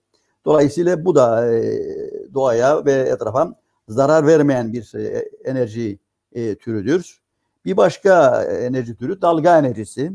Dolayısıyla 0.46 1.06
bu 1.06 1.16
da 1.16 1.54
e, 1.56 1.80
doğaya 2.34 2.86
ve 2.86 2.92
etrafa 2.92 3.56
zarar 3.88 4.28
vermeyen 4.28 4.74
bir 4.74 4.96
e, 4.96 5.30
enerji 5.46 6.00
e, 6.34 6.56
türüdür. 6.56 7.22
Bir 7.66 7.78
başka 7.78 8.44
enerji 8.44 8.96
türü 8.96 9.22
dalga 9.22 9.60
enerjisi. 9.60 10.12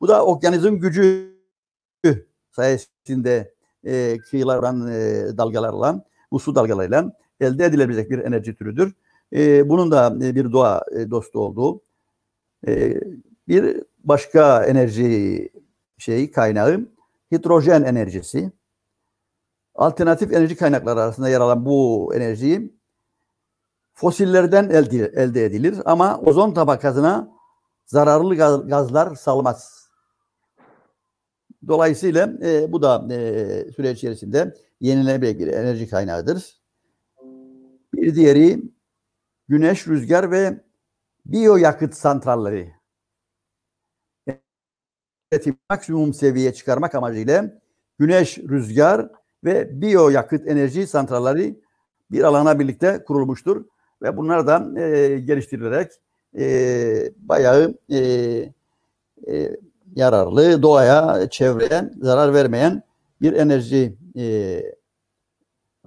Bu 0.00 0.08
da 0.08 0.26
okyanizm 0.26 0.74
gücü 0.74 1.36
sayesinde 2.50 3.54
e, 3.84 4.18
kıyılardan 4.18 4.88
e, 4.88 5.24
dalgalarla, 5.36 6.04
bu 6.32 6.38
su 6.38 6.54
dalgalarıyla 6.54 7.12
elde 7.42 7.64
edilebilecek 7.64 8.10
bir 8.10 8.18
enerji 8.18 8.54
türüdür. 8.54 8.94
E, 9.32 9.68
bunun 9.68 9.90
da 9.90 10.16
e, 10.22 10.34
bir 10.34 10.52
doğa 10.52 10.84
e, 10.96 11.10
dostu 11.10 11.40
olduğu 11.40 11.80
e, 12.66 13.00
bir 13.48 13.82
başka 14.04 14.64
enerji 14.64 15.48
şeyi 15.98 16.30
kaynağı 16.30 16.88
hidrojen 17.32 17.82
enerjisi 17.82 18.52
alternatif 19.74 20.32
enerji 20.32 20.56
kaynakları 20.56 21.00
arasında 21.00 21.28
yer 21.28 21.40
alan 21.40 21.66
bu 21.66 22.12
enerjiyi 22.14 22.72
fosillerden 23.94 24.70
elde, 24.70 25.12
elde 25.16 25.44
edilir 25.44 25.76
ama 25.84 26.20
ozon 26.20 26.54
tabakasına 26.54 27.28
zararlı 27.86 28.36
gaz, 28.36 28.68
gazlar 28.68 29.14
salmaz. 29.14 29.88
Dolayısıyla 31.68 32.32
e, 32.42 32.72
bu 32.72 32.82
da 32.82 33.06
e, 33.10 33.72
süreç 33.76 33.98
içerisinde 33.98 34.54
yenilenebilir 34.80 35.46
enerji 35.46 35.88
kaynağıdır. 35.88 36.61
Bir 37.94 38.14
diğeri 38.14 38.62
güneş, 39.48 39.88
rüzgar 39.88 40.30
ve 40.30 40.60
biyoyakıt 41.26 41.94
santralleri. 41.94 42.74
Maksimum 45.70 46.14
seviyeye 46.14 46.54
çıkarmak 46.54 46.94
amacıyla 46.94 47.60
güneş, 47.98 48.38
rüzgar 48.38 49.08
ve 49.44 49.80
biyoyakıt 49.80 50.46
enerji 50.46 50.86
santralleri 50.86 51.60
bir 52.10 52.22
alana 52.22 52.58
birlikte 52.58 53.04
kurulmuştur. 53.04 53.64
Ve 54.02 54.16
bunlar 54.16 54.46
da 54.46 54.80
e, 54.80 55.18
geliştirilerek 55.18 55.92
e, 56.38 57.12
bayağı 57.16 57.78
e, 57.90 57.98
e, 59.28 59.56
yararlı, 59.96 60.62
doğaya, 60.62 61.30
çevreye 61.30 61.90
zarar 62.00 62.34
vermeyen 62.34 62.82
bir 63.20 63.32
enerji 63.32 63.96
e, 64.16 64.62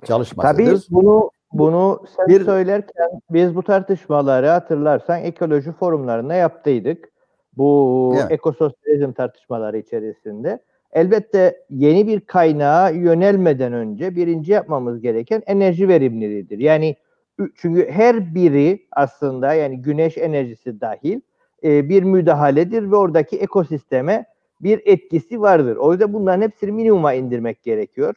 çalışmasıdır. 0.05 0.53
Tabii 0.53 0.79
bunu 0.89 1.31
bunu 1.59 2.03
sen 2.17 2.27
bir, 2.27 2.45
söylerken 2.45 3.09
biz 3.29 3.55
bu 3.55 3.63
tartışmaları 3.63 4.47
hatırlarsan 4.47 5.21
ekoloji 5.21 5.71
forumlarında 5.71 6.33
yaptıydık. 6.33 7.09
Bu 7.57 8.13
evet. 8.19 8.31
ekososyalizm 8.31 9.11
tartışmaları 9.11 9.77
içerisinde. 9.77 10.59
Elbette 10.91 11.65
yeni 11.69 12.07
bir 12.07 12.19
kaynağa 12.19 12.89
yönelmeden 12.89 13.73
önce 13.73 14.15
birinci 14.15 14.51
yapmamız 14.51 15.01
gereken 15.01 15.43
enerji 15.45 15.87
verimliliğidir. 15.87 16.59
Yani 16.59 16.95
çünkü 17.55 17.91
her 17.91 18.35
biri 18.35 18.87
aslında 18.91 19.53
yani 19.53 19.81
güneş 19.81 20.17
enerjisi 20.17 20.81
dahil 20.81 21.21
e, 21.63 21.89
bir 21.89 22.03
müdahaledir 22.03 22.91
ve 22.91 22.95
oradaki 22.95 23.37
ekosisteme 23.37 24.25
bir 24.61 24.81
etkisi 24.85 25.41
vardır. 25.41 25.75
O 25.75 25.91
yüzden 25.91 26.13
bunların 26.13 26.41
hepsini 26.41 26.71
minimuma 26.71 27.13
indirmek 27.13 27.63
gerekiyor. 27.63 28.15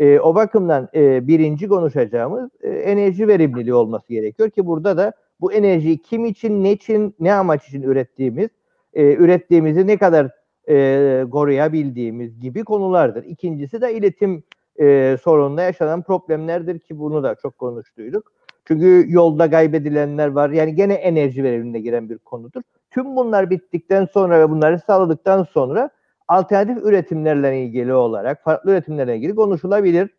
E, 0.00 0.20
o 0.20 0.34
bakımdan 0.34 0.88
e, 0.94 1.26
birinci 1.26 1.68
konuşacağımız 1.68 2.50
e, 2.60 2.68
enerji 2.68 3.28
verimliliği 3.28 3.74
olması 3.74 4.08
gerekiyor 4.08 4.50
ki 4.50 4.66
burada 4.66 4.96
da 4.96 5.12
bu 5.40 5.52
enerjiyi 5.52 5.98
kim 5.98 6.24
için, 6.24 6.64
ne 6.64 6.72
için, 6.72 7.14
ne 7.20 7.34
amaç 7.34 7.68
için 7.68 7.82
ürettiğimiz, 7.82 8.48
e, 8.94 9.14
ürettiğimizi 9.14 9.86
ne 9.86 9.96
kadar 9.96 10.30
e, 10.68 11.24
koruyabildiğimiz 11.30 12.40
gibi 12.40 12.64
konulardır. 12.64 13.24
İkincisi 13.24 13.80
de 13.80 13.94
iletim 13.94 14.42
e, 14.80 15.16
sorununda 15.22 15.62
yaşanan 15.62 16.02
problemlerdir 16.02 16.78
ki 16.78 16.98
bunu 16.98 17.22
da 17.22 17.34
çok 17.34 17.58
konuştuyduk. 17.58 18.32
Çünkü 18.64 19.04
yolda 19.08 19.50
kaybedilenler 19.50 20.28
var. 20.28 20.50
Yani 20.50 20.74
gene 20.74 20.94
enerji 20.94 21.44
verimine 21.44 21.80
giren 21.80 22.10
bir 22.10 22.18
konudur. 22.18 22.62
Tüm 22.90 23.16
bunlar 23.16 23.50
bittikten 23.50 24.04
sonra 24.04 24.40
ve 24.40 24.50
bunları 24.50 24.78
sağladıktan 24.78 25.42
sonra 25.42 25.90
alternatif 26.30 26.84
üretimlerle 26.84 27.62
ilgili 27.62 27.94
olarak, 27.94 28.44
farklı 28.44 28.70
üretimlerle 28.70 29.16
ilgili 29.16 29.34
konuşulabilir. 29.34 30.10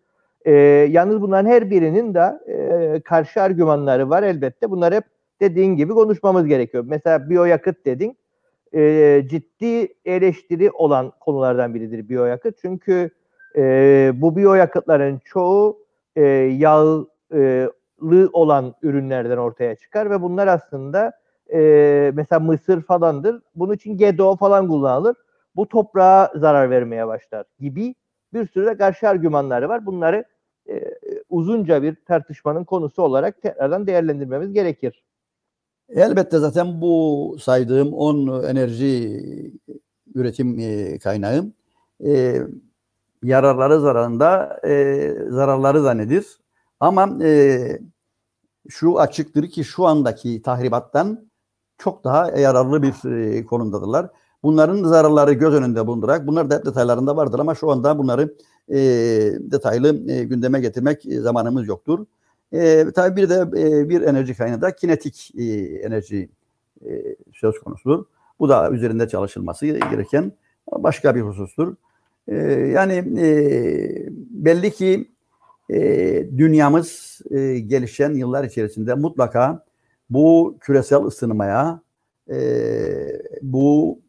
E, 0.46 0.52
yalnız 0.90 1.22
bunların 1.22 1.50
her 1.50 1.70
birinin 1.70 2.14
de 2.14 2.40
e, 2.48 3.02
karşı 3.02 3.42
argümanları 3.42 4.10
var 4.10 4.24
elbette. 4.24 4.72
Bunlar 4.72 4.94
hep 4.94 5.04
dediğin 5.42 5.76
gibi 5.76 5.94
konuşmamız 5.94 6.48
gerekiyor. 6.48 6.84
Mesela 6.88 7.30
biyoyakıt 7.30 7.86
dedin 7.86 8.18
e, 8.74 9.24
ciddi 9.30 9.94
eleştiri 10.06 10.72
olan 10.72 11.12
konulardan 11.20 11.74
biridir 11.76 12.10
biyoyakıt. 12.10 12.58
Çünkü 12.62 13.10
e, 13.56 14.12
bu 14.16 14.36
biyoyakıtların 14.36 15.22
çoğu 15.26 15.86
e, 16.16 16.22
yağlı 16.58 17.08
olan 18.34 18.76
ürünlerden 18.82 19.38
ortaya 19.38 19.76
çıkar 19.76 20.10
ve 20.10 20.22
bunlar 20.22 20.48
aslında 20.48 21.12
e, 21.54 22.12
mesela 22.14 22.40
mısır 22.40 22.82
falandır. 22.82 23.42
Bunun 23.56 23.74
için 23.74 23.98
GDO 23.98 24.36
falan 24.36 24.68
kullanılır. 24.68 25.16
Bu 25.56 25.68
toprağa 25.68 26.32
zarar 26.36 26.70
vermeye 26.70 27.08
başlar 27.08 27.46
gibi 27.60 27.96
bir 28.34 28.48
sürü 28.48 28.66
de 28.66 28.78
karşı 28.78 29.10
argümanları 29.10 29.70
var. 29.70 29.86
Bunları 29.86 30.26
e, 30.70 30.82
uzunca 31.30 31.84
bir 31.84 31.96
tartışmanın 32.06 32.64
konusu 32.64 33.02
olarak 33.02 33.42
tekrardan 33.42 33.88
değerlendirmemiz 33.88 34.54
gerekir. 34.54 35.04
Elbette 35.90 36.40
zaten 36.40 36.82
bu 36.82 37.36
saydığım 37.40 37.94
10 37.94 38.44
enerji 38.44 39.22
üretim 40.16 40.60
e, 40.60 41.00
kaynağı 41.00 41.52
e, 42.06 42.42
yararları 43.24 43.80
zararında 43.80 44.60
e, 44.68 45.14
zararları 45.30 45.84
da 45.84 45.94
nedir? 45.94 46.26
Ama 46.80 47.24
e, 47.24 47.80
şu 48.70 49.00
açıktır 49.00 49.50
ki 49.50 49.64
şu 49.64 49.86
andaki 49.86 50.42
tahribattan 50.42 51.32
çok 51.78 52.04
daha 52.04 52.32
yararlı 52.32 52.84
bir 52.84 53.12
e, 53.12 53.46
konumdadırlar. 53.46 54.10
Bunların 54.44 54.84
zararları 54.84 55.34
göz 55.34 55.54
önünde 55.54 55.88
bulundurarak, 55.88 56.28
bunlar 56.28 56.50
da 56.50 56.56
hep 56.56 56.66
detaylarında 56.66 57.18
vardır 57.18 57.40
ama 57.40 57.56
şu 57.56 57.72
anda 57.72 57.98
bunları 57.98 58.36
e, 58.70 58.78
detaylı 59.40 60.12
e, 60.12 60.24
gündeme 60.24 60.60
getirmek 60.60 61.06
e, 61.06 61.20
zamanımız 61.20 61.68
yoktur. 61.68 62.06
E, 62.54 62.86
tabii 62.96 63.22
bir 63.22 63.30
de 63.30 63.36
e, 63.36 63.90
bir 63.90 64.02
enerji 64.02 64.36
kaynağı 64.36 64.62
da 64.62 64.76
kinetik 64.76 65.32
e, 65.38 65.44
enerji 65.84 66.30
e, 66.86 67.16
söz 67.34 67.60
konusudur. 67.60 68.06
Bu 68.40 68.50
da 68.50 68.72
üzerinde 68.72 69.08
çalışılması 69.08 69.66
gereken 69.66 70.32
başka 70.72 71.16
bir 71.16 71.22
husustur. 71.22 71.76
E, 72.28 72.36
yani 72.76 72.94
e, 73.20 73.28
belli 74.30 74.72
ki 74.72 75.12
e, 75.70 75.80
dünyamız 76.38 77.22
e, 77.32 77.60
gelişen 77.60 78.14
yıllar 78.14 78.44
içerisinde 78.44 78.94
mutlaka 78.94 79.66
bu 80.10 80.58
küresel 80.62 81.04
ısınmaya, 81.04 81.82
e, 82.32 82.38
bu 83.42 84.00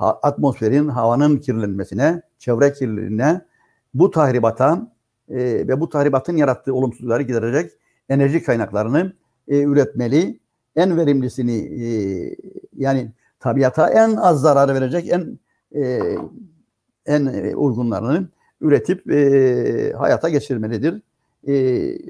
atmosferin, 0.00 0.88
havanın 0.88 1.38
kirlenmesine, 1.38 2.22
çevre 2.38 2.72
kirliliğine, 2.72 3.40
bu 3.94 4.10
tahribata 4.10 4.92
e, 5.28 5.38
ve 5.68 5.80
bu 5.80 5.88
tahribatın 5.88 6.36
yarattığı 6.36 6.74
olumsuzlukları 6.74 7.22
giderecek 7.22 7.70
enerji 8.08 8.42
kaynaklarını 8.42 9.12
e, 9.48 9.62
üretmeli. 9.62 10.40
En 10.76 10.96
verimlisini 10.96 11.84
e, 11.84 11.86
yani 12.76 13.12
tabiata 13.40 13.90
en 13.90 14.16
az 14.16 14.40
zarar 14.40 14.74
verecek 14.74 15.08
en 15.08 15.38
e, 15.74 16.00
en 17.06 17.26
uygunlarını 17.54 18.28
üretip 18.60 19.10
e, 19.10 19.92
hayata 19.98 20.28
geçirmelidir. 20.28 21.02
E, 21.48 21.54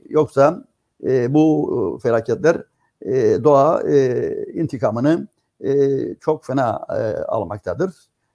yoksa 0.09 0.65
e, 1.05 1.35
bu 1.35 1.99
felaketler 2.03 2.65
e, 3.03 3.45
doğa 3.45 3.83
e, 3.83 4.33
intikamını 4.55 5.29
e, 5.65 5.99
çok 6.21 6.45
fena 6.45 6.87
e, 6.91 7.01
almaktadır. 7.23 7.95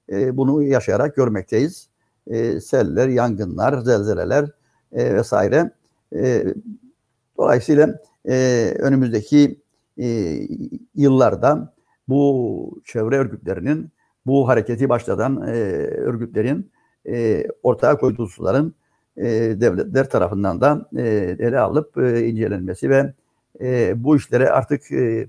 E, 0.09 0.37
bunu 0.37 0.63
yaşayarak 0.63 1.15
görmekteyiz. 1.15 1.89
E, 2.27 2.59
seller, 2.59 3.07
yangınlar, 3.07 3.79
zelzeleler 3.79 4.49
e, 4.91 5.15
vesaire. 5.15 5.71
E, 6.15 6.45
dolayısıyla 7.37 7.99
e, 8.29 8.73
önümüzdeki 8.79 9.59
e, 9.97 10.39
yıllarda 10.95 11.73
bu 12.07 12.81
çevre 12.85 13.17
örgütlerinin, 13.17 13.89
bu 14.25 14.47
hareketi 14.47 14.89
başlatan 14.89 15.47
e, 15.47 15.51
örgütlerin 15.87 16.71
e, 17.07 17.47
ortaya 17.63 17.97
koyduğu 17.97 18.27
suların 18.27 18.75
e, 19.17 19.23
devletler 19.61 20.09
tarafından 20.09 20.61
da 20.61 20.89
e, 20.97 21.35
ele 21.39 21.59
alıp 21.59 21.97
e, 21.97 22.27
incelenmesi 22.27 22.89
ve 22.89 23.13
e, 23.61 23.93
bu 24.03 24.15
işlere 24.15 24.49
artık 24.49 24.91
e, 24.91 25.27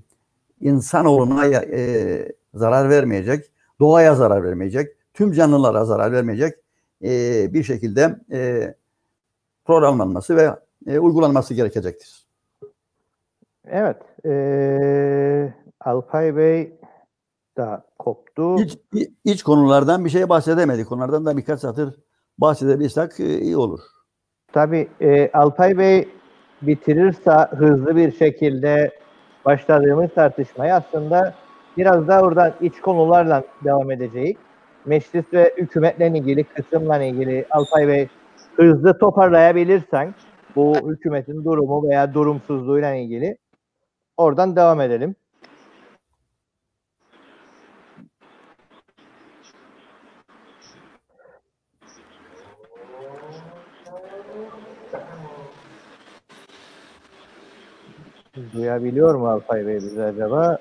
insanoğluna 0.61 1.45
e, 1.45 2.31
zarar 2.53 2.89
vermeyecek, 2.89 3.51
doğaya 3.79 4.15
zarar 4.15 4.43
vermeyecek, 4.43 4.95
tüm 5.13 5.31
canlılara 5.31 5.85
zarar 5.85 6.11
vermeyecek 6.11 6.53
e, 7.03 7.09
bir 7.53 7.63
şekilde 7.63 8.15
e, 8.31 8.73
programlanması 9.65 10.35
ve 10.35 10.49
e, 10.87 10.99
uygulanması 10.99 11.53
gerekecektir. 11.53 12.27
Evet. 13.65 13.97
E, 14.25 15.53
Alpay 15.79 16.35
Bey 16.35 16.79
da 17.57 17.85
koptu. 17.99 18.55
İç, 18.59 18.77
iç 19.23 19.43
konulardan 19.43 20.05
bir 20.05 20.09
şey 20.09 20.29
bahsedemedik. 20.29 20.87
Konulardan 20.87 21.25
da 21.25 21.37
birkaç 21.37 21.59
satır 21.59 21.99
bahsedebilirsek 22.37 23.19
e, 23.19 23.39
iyi 23.39 23.57
olur. 23.57 23.79
Tabii 24.53 24.87
e, 25.01 25.31
Alpay 25.31 25.77
Bey 25.77 26.09
bitirirse 26.61 27.31
hızlı 27.57 27.95
bir 27.95 28.11
şekilde 28.11 28.91
başladığımız 29.47 30.13
tartışmayı 30.15 30.73
aslında 30.73 31.33
biraz 31.77 32.07
daha 32.07 32.21
oradan 32.21 32.53
iç 32.61 32.81
konularla 32.81 33.43
devam 33.63 33.91
edeceğiz. 33.91 34.35
Meclis 34.85 35.25
ve 35.33 35.53
hükümetle 35.57 36.07
ilgili 36.07 36.43
kısımla 36.43 37.03
ilgili 37.03 37.45
Alpay 37.51 37.87
Bey 37.87 38.07
hızlı 38.55 38.97
toparlayabilirsen 38.99 40.15
bu 40.55 40.75
hükümetin 40.89 41.45
durumu 41.45 41.89
veya 41.89 42.13
durumsuzluğuyla 42.13 42.95
ilgili 42.95 43.37
oradan 44.17 44.55
devam 44.55 44.81
edelim. 44.81 45.15
Duyabiliyor 58.53 59.15
mu 59.15 59.29
Alpay 59.29 59.67
Bey 59.67 59.75
bizi 59.75 60.03
acaba? 60.03 60.59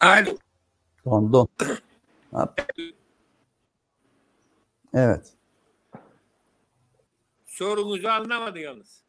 Alo. 0.00 0.30
Dondu. 1.04 1.48
Evet. 4.94 5.32
Sorunuzu 7.46 8.08
anlamadı 8.08 8.58
yalnız. 8.58 9.02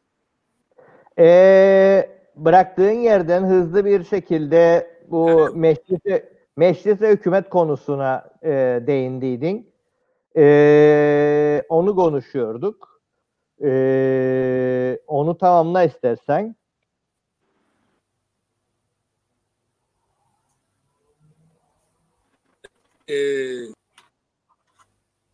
Ee, 1.18 2.10
bıraktığın 2.36 2.90
yerden 2.90 3.44
hızlı 3.44 3.84
bir 3.84 4.04
şekilde 4.04 4.90
bu 5.10 5.50
meclis, 5.54 6.00
meclis 6.56 7.00
ve 7.00 7.10
hükümet 7.10 7.48
konusuna 7.48 8.30
e, 8.42 8.48
değindiydin. 8.86 9.72
E, 10.36 11.62
onu 11.68 11.94
konuşuyorduk. 11.94 13.00
E, 13.64 14.98
onu 15.06 15.38
tamamla 15.38 15.84
istersen. 15.84 16.56
Ee, 23.10 23.72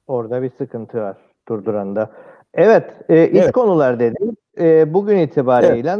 Orada 0.06 0.42
bir 0.42 0.50
sıkıntı 0.50 1.00
var 1.00 1.16
durduranda. 1.48 2.10
Evet, 2.54 2.90
e, 3.08 3.28
iç 3.30 3.42
Evet. 3.42 3.52
konular 3.52 4.00
dedim. 4.00 4.36
E, 4.60 4.94
bugün 4.94 5.18
itibariyle 5.18 5.96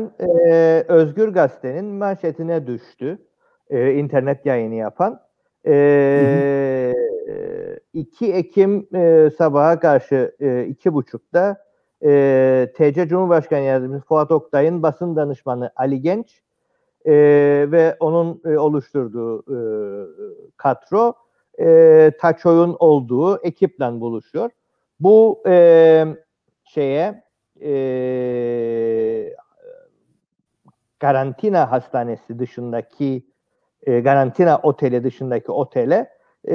e, 0.48 0.84
Özgür 0.88 1.28
Gazete'nin 1.28 1.84
manşetine 1.84 2.66
düştü. 2.66 3.18
E, 3.70 3.92
internet 3.92 4.46
yayını 4.46 4.74
yapan. 4.74 5.20
E, 5.66 6.94
2 7.92 8.32
Ekim 8.32 8.88
e, 8.94 9.30
sabaha 9.38 9.80
karşı 9.80 10.36
e, 10.40 10.64
iki 10.64 10.94
buçukta 10.94 11.56
e, 12.04 12.72
TC 12.74 13.08
Cumhurbaşkanı 13.08 13.60
Yardımcısı 13.60 14.06
Fuat 14.06 14.30
Oktay'ın 14.30 14.82
basın 14.82 15.16
danışmanı 15.16 15.70
Ali 15.76 16.00
Genç 16.00 16.42
e, 17.04 17.12
ve 17.72 17.96
onun 18.00 18.42
e, 18.44 18.58
oluşturduğu 18.58 19.40
e, 19.40 19.58
kadro 20.56 21.14
e, 21.60 22.12
Taçoy'un 22.20 22.76
olduğu 22.78 23.42
ekiple 23.42 24.00
buluşuyor. 24.00 24.50
Bu 25.00 25.42
e, 25.46 26.04
şeye 26.64 27.22
e, 27.62 29.34
karantina 30.98 31.70
hastanesi 31.72 32.38
dışındaki 32.38 33.26
e, 33.86 34.02
karantina 34.02 34.58
oteli 34.62 35.04
dışındaki 35.04 35.52
otele 35.52 36.10
e, 36.48 36.54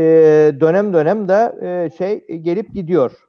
dönem 0.60 0.94
dönem 0.94 1.28
de 1.28 1.56
e, 1.62 1.90
şey 1.98 2.28
gelip 2.28 2.74
gidiyor. 2.74 3.28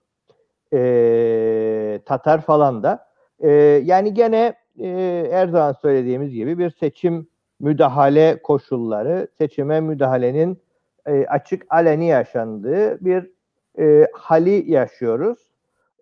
E, 0.72 2.00
Tatar 2.06 2.40
falan 2.40 2.82
da. 2.82 3.08
E, 3.40 3.50
yani 3.84 4.14
gene 4.14 4.54
e, 4.80 5.26
her 5.30 5.48
zaman 5.48 5.72
söylediğimiz 5.72 6.32
gibi 6.32 6.58
bir 6.58 6.70
seçim 6.70 7.28
müdahale 7.60 8.42
koşulları, 8.42 9.28
seçime 9.38 9.80
müdahalenin 9.80 10.62
e, 11.06 11.26
açık 11.26 11.66
aleni 11.70 12.06
yaşandığı 12.06 13.04
bir 13.04 13.30
e, 13.78 14.06
hali 14.12 14.70
yaşıyoruz. 14.70 15.38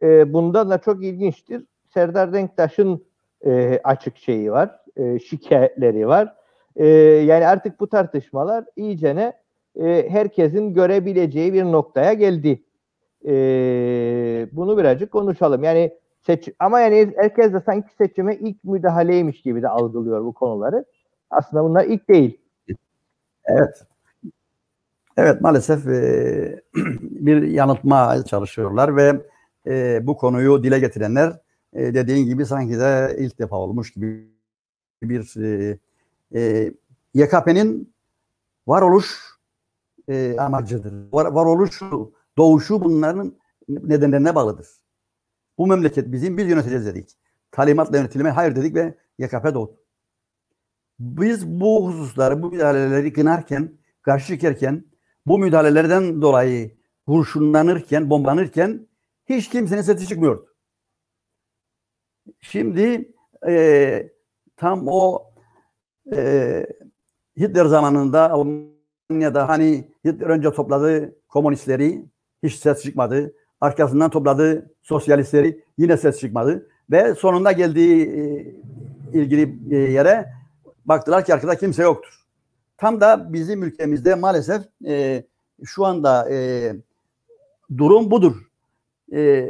E, 0.03 0.32
bundan 0.32 0.70
da 0.70 0.78
çok 0.78 1.05
ilginçtir. 1.05 1.64
Serdar 1.94 2.32
Denktaş'ın 2.32 3.05
e, 3.46 3.80
açık 3.84 4.16
şeyi 4.16 4.53
var, 4.53 4.78
e, 4.96 5.18
şikayetleri 5.18 6.09
var. 6.09 6.34
E, 6.76 6.86
yani 6.86 7.46
artık 7.46 7.80
bu 7.80 7.88
tartışmalar 7.88 8.64
iyicene 8.76 9.32
e, 9.80 10.11
herkesin 10.11 10.74
görebileceği 10.74 11.53
bir 11.53 11.64
noktaya 11.64 12.12
geldi. 12.12 12.62
E, 13.26 13.32
bunu 14.53 14.78
birazcık 14.78 15.12
konuşalım. 15.12 15.64
Yani 15.64 15.98
seç 16.26 16.48
ama 16.59 16.80
yani 16.80 17.12
herkes 17.16 17.53
de 17.53 17.61
sanki 17.61 17.94
seçime 17.98 18.36
ilk 18.36 18.64
müdahaleymiş 18.64 19.42
gibi 19.42 19.62
de 19.62 19.68
algılıyor 19.68 20.24
bu 20.24 20.32
konuları. 20.32 20.84
Aslında 21.30 21.64
bunlar 21.64 21.84
ilk 21.84 22.09
değil. 22.09 22.40
Evet. 23.44 23.82
Evet 25.16 25.40
maalesef 25.40 25.86
e, 25.88 26.62
bir 27.00 27.42
yanıltma 27.42 28.24
çalışıyorlar 28.24 28.96
ve 28.96 29.26
e, 29.66 30.06
bu 30.06 30.16
konuyu 30.16 30.62
dile 30.62 30.78
getirenler 30.78 31.40
e, 31.72 31.94
dediğin 31.94 32.26
gibi 32.26 32.46
sanki 32.46 32.78
de 32.78 33.16
ilk 33.18 33.38
defa 33.38 33.56
olmuş 33.56 33.92
gibi 33.92 34.30
bir 35.02 35.36
e, 35.36 35.78
e, 36.34 36.72
YKP'nin 37.14 37.94
varoluş 38.66 39.20
e, 40.08 40.36
amacıdır. 40.38 41.12
Var, 41.12 41.26
varoluşu, 41.26 42.12
doğuşu 42.38 42.84
bunların 42.84 43.34
nedenlerine 43.68 44.34
bağlıdır. 44.34 44.68
Bu 45.58 45.66
memleket 45.66 46.12
bizim 46.12 46.38
biz 46.38 46.48
yöneteceğiz 46.48 46.86
dedik. 46.86 47.16
Talimatla 47.52 47.96
yönetilmeye 47.96 48.32
hayır 48.32 48.56
dedik 48.56 48.74
ve 48.74 48.94
YKP 49.18 49.54
doğdu. 49.54 49.76
Biz 51.00 51.46
bu 51.61 51.88
hususları, 51.88 52.42
bu 52.42 52.50
müdahaleleri 52.50 53.12
kınarken, 53.12 53.72
karşı 54.02 54.34
çıkarken, 54.34 54.84
bu 55.26 55.38
müdahalelerden 55.38 56.22
dolayı 56.22 56.70
kurşunlanırken, 57.06 58.10
bombalanırken 58.10 58.86
hiç 59.26 59.48
kimsenin 59.48 59.82
sesi 59.82 60.08
çıkmıyordu. 60.08 60.46
Şimdi 62.40 63.12
e, 63.48 64.12
tam 64.56 64.88
o 64.88 65.30
e, 66.12 66.66
Hitler 67.36 67.64
zamanında 67.64 68.30
Almanya'da 68.30 69.48
hani 69.48 69.88
Hitler 70.06 70.26
önce 70.26 70.52
topladığı 70.52 71.14
komünistleri 71.28 72.04
hiç 72.42 72.54
ses 72.54 72.82
çıkmadı. 72.82 73.34
Arkasından 73.60 74.10
topladığı 74.10 74.74
sosyalistleri 74.82 75.64
yine 75.78 75.96
ses 75.96 76.20
çıkmadı. 76.20 76.68
Ve 76.90 77.14
sonunda 77.14 77.52
geldiği 77.52 78.06
e, 78.06 78.54
ilgili 79.18 79.58
e, 79.70 79.76
yere 79.76 80.32
baktılar 80.84 81.24
ki 81.24 81.34
arkada 81.34 81.54
kimse 81.58 81.82
yoktur. 81.82 82.19
Tam 82.81 83.01
da 83.01 83.33
bizim 83.33 83.62
ülkemizde 83.62 84.14
maalesef 84.14 84.62
e, 84.87 85.24
şu 85.64 85.85
anda 85.85 86.31
e, 86.31 86.72
durum 87.76 88.11
budur. 88.11 88.37
E, 89.12 89.49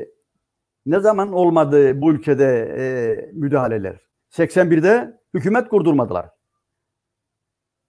ne 0.87 1.01
zaman 1.01 1.33
olmadı 1.33 2.01
bu 2.01 2.12
ülkede 2.12 2.74
e, 2.78 2.85
müdahaleler? 3.33 4.01
81'de 4.31 5.20
hükümet 5.35 5.68
kurdurmadılar. 5.68 6.31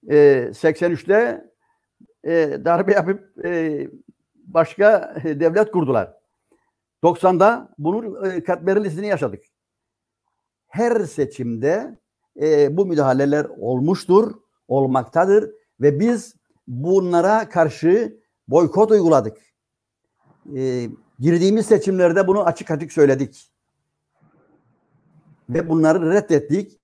E, 0.10 0.16
83'te 0.54 1.46
e, 2.24 2.32
darbe 2.66 2.94
yapıp 2.94 3.46
e, 3.46 3.88
başka 4.36 5.16
devlet 5.24 5.72
kurdular. 5.72 6.14
90'da 7.04 7.74
bunun 7.78 8.32
e, 8.32 8.44
katmerlisini 8.44 9.08
yaşadık. 9.08 9.44
Her 10.68 11.00
seçimde 11.00 12.00
e, 12.42 12.78
bu 12.78 12.86
müdahaleler 12.86 13.46
olmuştur, 13.46 14.42
olmaktadır 14.72 15.52
ve 15.82 16.00
biz 16.00 16.36
bunlara 16.68 17.50
karşı 17.50 18.20
boykot 18.48 18.92
uyguladık. 18.92 19.38
E, 20.56 20.90
girdiğimiz 21.20 21.66
seçimlerde 21.66 22.28
bunu 22.28 22.46
açık 22.46 22.72
açık 22.72 22.92
söyledik. 22.92 23.52
Ve 25.50 25.70
bunları 25.70 26.12
reddettik 26.12 26.80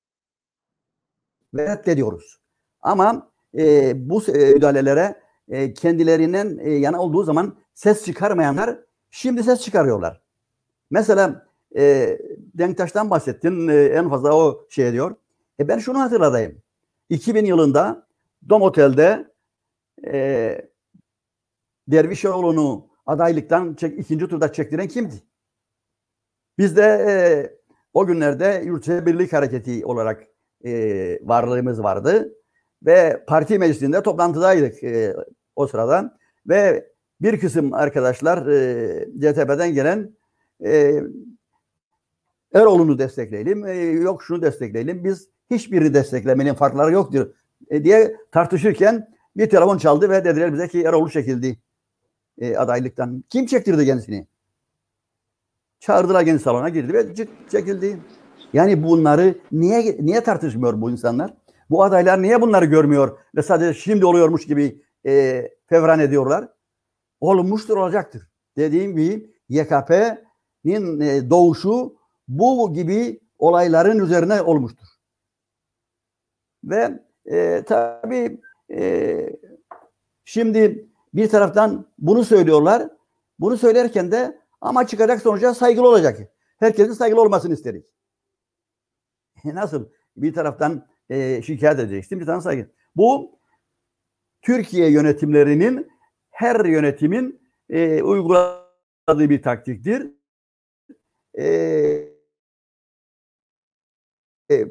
ve 1.53 1.75
reddediyoruz. 1.75 2.39
Ama 2.81 3.31
e, 3.57 3.93
bu 4.09 4.23
e, 4.23 4.53
müdahalelere 4.53 5.21
e, 5.49 5.73
kendilerinden 5.73 6.57
e, 6.61 6.71
yana 6.71 7.01
olduğu 7.01 7.23
zaman 7.23 7.57
ses 7.73 8.05
çıkarmayanlar 8.05 8.79
şimdi 9.11 9.43
ses 9.43 9.61
çıkarıyorlar. 9.61 10.21
Mesela 10.91 11.47
e, 11.77 12.17
Denktaş'tan 12.37 13.09
bahsettin. 13.09 13.67
E, 13.67 13.75
en 13.75 14.09
fazla 14.09 14.35
o 14.35 14.67
şey 14.69 14.91
diyor. 14.91 15.15
E 15.59 15.67
ben 15.67 15.79
şunu 15.79 15.99
hatırladayım. 15.99 16.61
2000 17.09 17.45
yılında 17.45 18.07
Dom 18.49 18.61
Otel'de 18.61 19.31
e, 20.07 20.61
Dervişoğlu'nu 21.87 22.87
adaylıktan 23.05 23.73
çek, 23.73 23.99
ikinci 23.99 24.27
turda 24.27 24.53
çektiren 24.53 24.87
kimdi? 24.87 25.15
Biz 26.57 26.77
de 26.77 27.05
e, 27.07 27.13
o 27.93 28.05
günlerde 28.05 28.63
Yurtsever 28.65 29.05
Birlik 29.05 29.33
Hareketi 29.33 29.85
olarak 29.85 30.27
e, 30.65 30.71
varlığımız 31.23 31.83
vardı. 31.83 32.33
Ve 32.85 33.23
parti 33.27 33.59
meclisinde 33.59 34.03
toplantıdaydık 34.03 34.83
e, 34.83 35.15
o 35.55 35.67
sırada. 35.67 36.17
Ve 36.47 36.91
bir 37.21 37.39
kısım 37.39 37.73
arkadaşlar 37.73 38.47
e, 38.47 39.05
CTP'den 39.15 39.73
gelen 39.73 40.15
e, 40.65 41.01
Eroğlu'nu 42.53 42.99
destekleyelim, 42.99 43.65
e, 43.65 43.73
yok 43.81 44.23
şunu 44.23 44.41
destekleyelim. 44.41 45.03
Biz 45.03 45.29
hiçbirini 45.51 45.93
desteklemenin 45.93 46.53
farkları 46.53 46.91
yoktur 46.91 47.33
e, 47.69 47.83
diye 47.83 48.15
tartışırken 48.31 49.07
bir 49.37 49.49
telefon 49.49 49.77
çaldı 49.77 50.09
ve 50.09 50.25
dediler 50.25 50.53
bize 50.53 50.67
ki 50.67 50.81
Eroğlu 50.83 51.09
çekildi 51.09 51.59
e, 52.37 52.57
adaylıktan. 52.57 53.23
Kim 53.29 53.45
çektirdi 53.45 53.85
kendisini? 53.85 54.27
Çağırdılar 55.79 56.25
kendi 56.25 56.39
salona 56.39 56.69
girdi 56.69 56.93
ve 56.93 57.15
çekildi. 57.51 57.99
Yani 58.53 58.83
bunları 58.83 59.35
niye 59.51 59.97
niye 59.99 60.21
tartışmıyor 60.21 60.81
bu 60.81 60.91
insanlar? 60.91 61.33
Bu 61.69 61.83
adaylar 61.83 62.21
niye 62.21 62.41
bunları 62.41 62.65
görmüyor 62.65 63.17
ve 63.35 63.41
sadece 63.41 63.79
şimdi 63.79 64.05
oluyormuş 64.05 64.45
gibi 64.45 64.81
e, 65.05 65.43
fevran 65.65 65.99
ediyorlar? 65.99 66.49
Olmuştur 67.19 67.77
olacaktır. 67.77 68.29
Dediğim 68.57 68.91
gibi 68.91 69.31
YKP'nin 69.49 70.99
e, 70.99 71.29
doğuşu 71.29 71.95
bu 72.27 72.73
gibi 72.73 73.19
olayların 73.39 73.99
üzerine 73.99 74.41
olmuştur. 74.41 74.87
Ve 76.63 76.99
e, 77.25 77.63
tabii 77.67 78.41
e, 78.71 79.29
şimdi 80.25 80.87
bir 81.13 81.29
taraftan 81.29 81.85
bunu 81.97 82.23
söylüyorlar. 82.23 82.89
Bunu 83.39 83.57
söylerken 83.57 84.11
de 84.11 84.41
ama 84.61 84.87
çıkacak 84.87 85.21
sonuca 85.21 85.53
saygılı 85.53 85.87
olacak. 85.87 86.19
Herkesin 86.59 86.93
saygılı 86.93 87.21
olmasını 87.21 87.53
isterik. 87.53 87.85
Nasıl? 89.45 89.89
Bir 90.17 90.33
taraftan 90.33 90.87
e, 91.09 91.41
şikayet 91.41 91.79
edeceksin, 91.79 92.19
bir 92.19 92.25
taraftan 92.25 92.49
saygı. 92.49 92.69
Bu 92.95 93.39
Türkiye 94.41 94.91
yönetimlerinin 94.91 95.91
her 96.29 96.65
yönetimin 96.65 97.41
e, 97.69 98.03
uyguladığı 98.03 99.29
bir 99.29 99.41
taktiktir. 99.41 100.11
E, 101.39 101.45
e, 104.51 104.65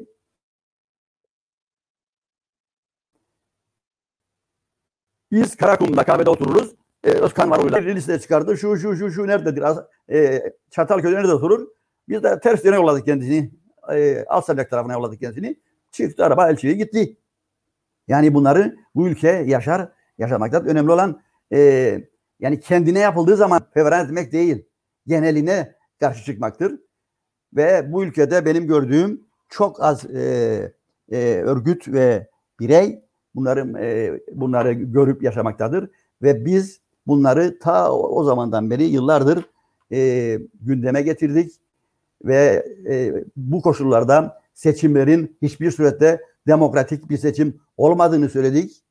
biz 5.31 5.55
Karakum'da 5.55 6.03
kahvede 6.03 6.29
otururuz. 6.29 6.75
E, 7.03 7.09
Özkan 7.09 7.51
var 7.51 7.59
orada. 7.59 7.77
Liste 7.77 8.19
çıkardı. 8.19 8.57
Şu 8.57 8.77
şu 8.77 8.95
şu 8.95 9.11
şu 9.11 9.27
nerededir? 9.27 9.63
E, 10.09 10.43
Çatalköy'de 10.71 11.15
nerede 11.15 11.33
oturur? 11.33 11.67
Biz 12.09 12.23
de 12.23 12.39
ters 12.39 12.65
yöne 12.65 12.75
yolladık 12.75 13.05
kendisini. 13.05 13.51
E, 13.93 14.25
Alsancak 14.27 14.69
tarafına 14.69 14.93
yolladık 14.93 15.19
kendisini. 15.19 15.59
Çıktı 15.91 16.25
araba 16.25 16.49
elçiliğe 16.49 16.77
gitti. 16.77 17.17
Yani 18.07 18.33
bunları 18.33 18.75
bu 18.95 19.07
ülke 19.07 19.29
yaşar, 19.29 19.91
yaşamakta 20.17 20.59
önemli 20.59 20.91
olan 20.91 21.21
e, 21.53 21.59
yani 22.39 22.59
kendine 22.59 22.99
yapıldığı 22.99 23.35
zaman 23.35 23.61
fevran 23.73 24.05
etmek 24.05 24.31
değil. 24.31 24.65
Geneline 25.07 25.75
karşı 25.99 26.25
çıkmaktır. 26.25 26.79
Ve 27.53 27.91
bu 27.91 28.03
ülkede 28.03 28.45
benim 28.45 28.67
gördüğüm 28.67 29.21
çok 29.49 29.83
az 29.83 30.05
e, 30.05 30.73
e, 31.11 31.17
örgüt 31.17 31.87
ve 31.87 32.29
birey 32.59 33.06
bunları 33.37 33.79
e, 33.79 34.19
bunları 34.31 34.73
görüp 34.73 35.23
yaşamaktadır 35.23 35.89
ve 36.21 36.45
biz 36.45 36.79
bunları 37.07 37.59
ta 37.59 37.91
o 37.93 38.23
zamandan 38.23 38.71
beri 38.71 38.83
yıllardır 38.83 39.45
e, 39.91 40.39
gündeme 40.61 41.01
getirdik 41.01 41.51
ve 42.25 42.65
e, 42.89 43.23
bu 43.35 43.61
koşullarda 43.61 44.41
seçimlerin 44.53 45.37
hiçbir 45.41 45.71
surette 45.71 46.21
demokratik 46.47 47.09
bir 47.09 47.17
seçim 47.17 47.59
olmadığını 47.77 48.29
söyledik. 48.29 48.83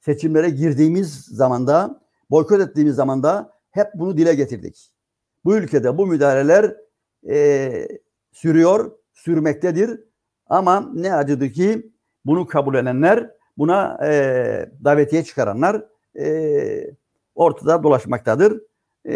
Seçimlere 0.00 0.50
girdiğimiz 0.50 1.14
zamanda, 1.14 2.00
boykot 2.30 2.60
ettiğimiz 2.60 2.94
zamanda 2.94 3.52
hep 3.70 3.86
bunu 3.94 4.16
dile 4.16 4.34
getirdik. 4.34 4.90
Bu 5.44 5.56
ülkede 5.56 5.98
bu 5.98 6.06
müdahaleler 6.06 6.76
e, 7.28 7.88
sürüyor, 8.32 8.90
sürmektedir. 9.14 10.00
Ama 10.46 10.90
ne 10.94 11.14
acıdır 11.14 11.52
ki 11.52 11.92
bunu 12.24 12.46
kabul 12.46 12.74
edenler, 12.74 13.30
buna 13.60 13.98
e, 14.06 14.70
davetiye 14.84 15.24
çıkaranlar 15.24 15.84
e, 16.18 16.94
ortada 17.34 17.82
dolaşmaktadır. 17.82 18.62
E, 19.08 19.14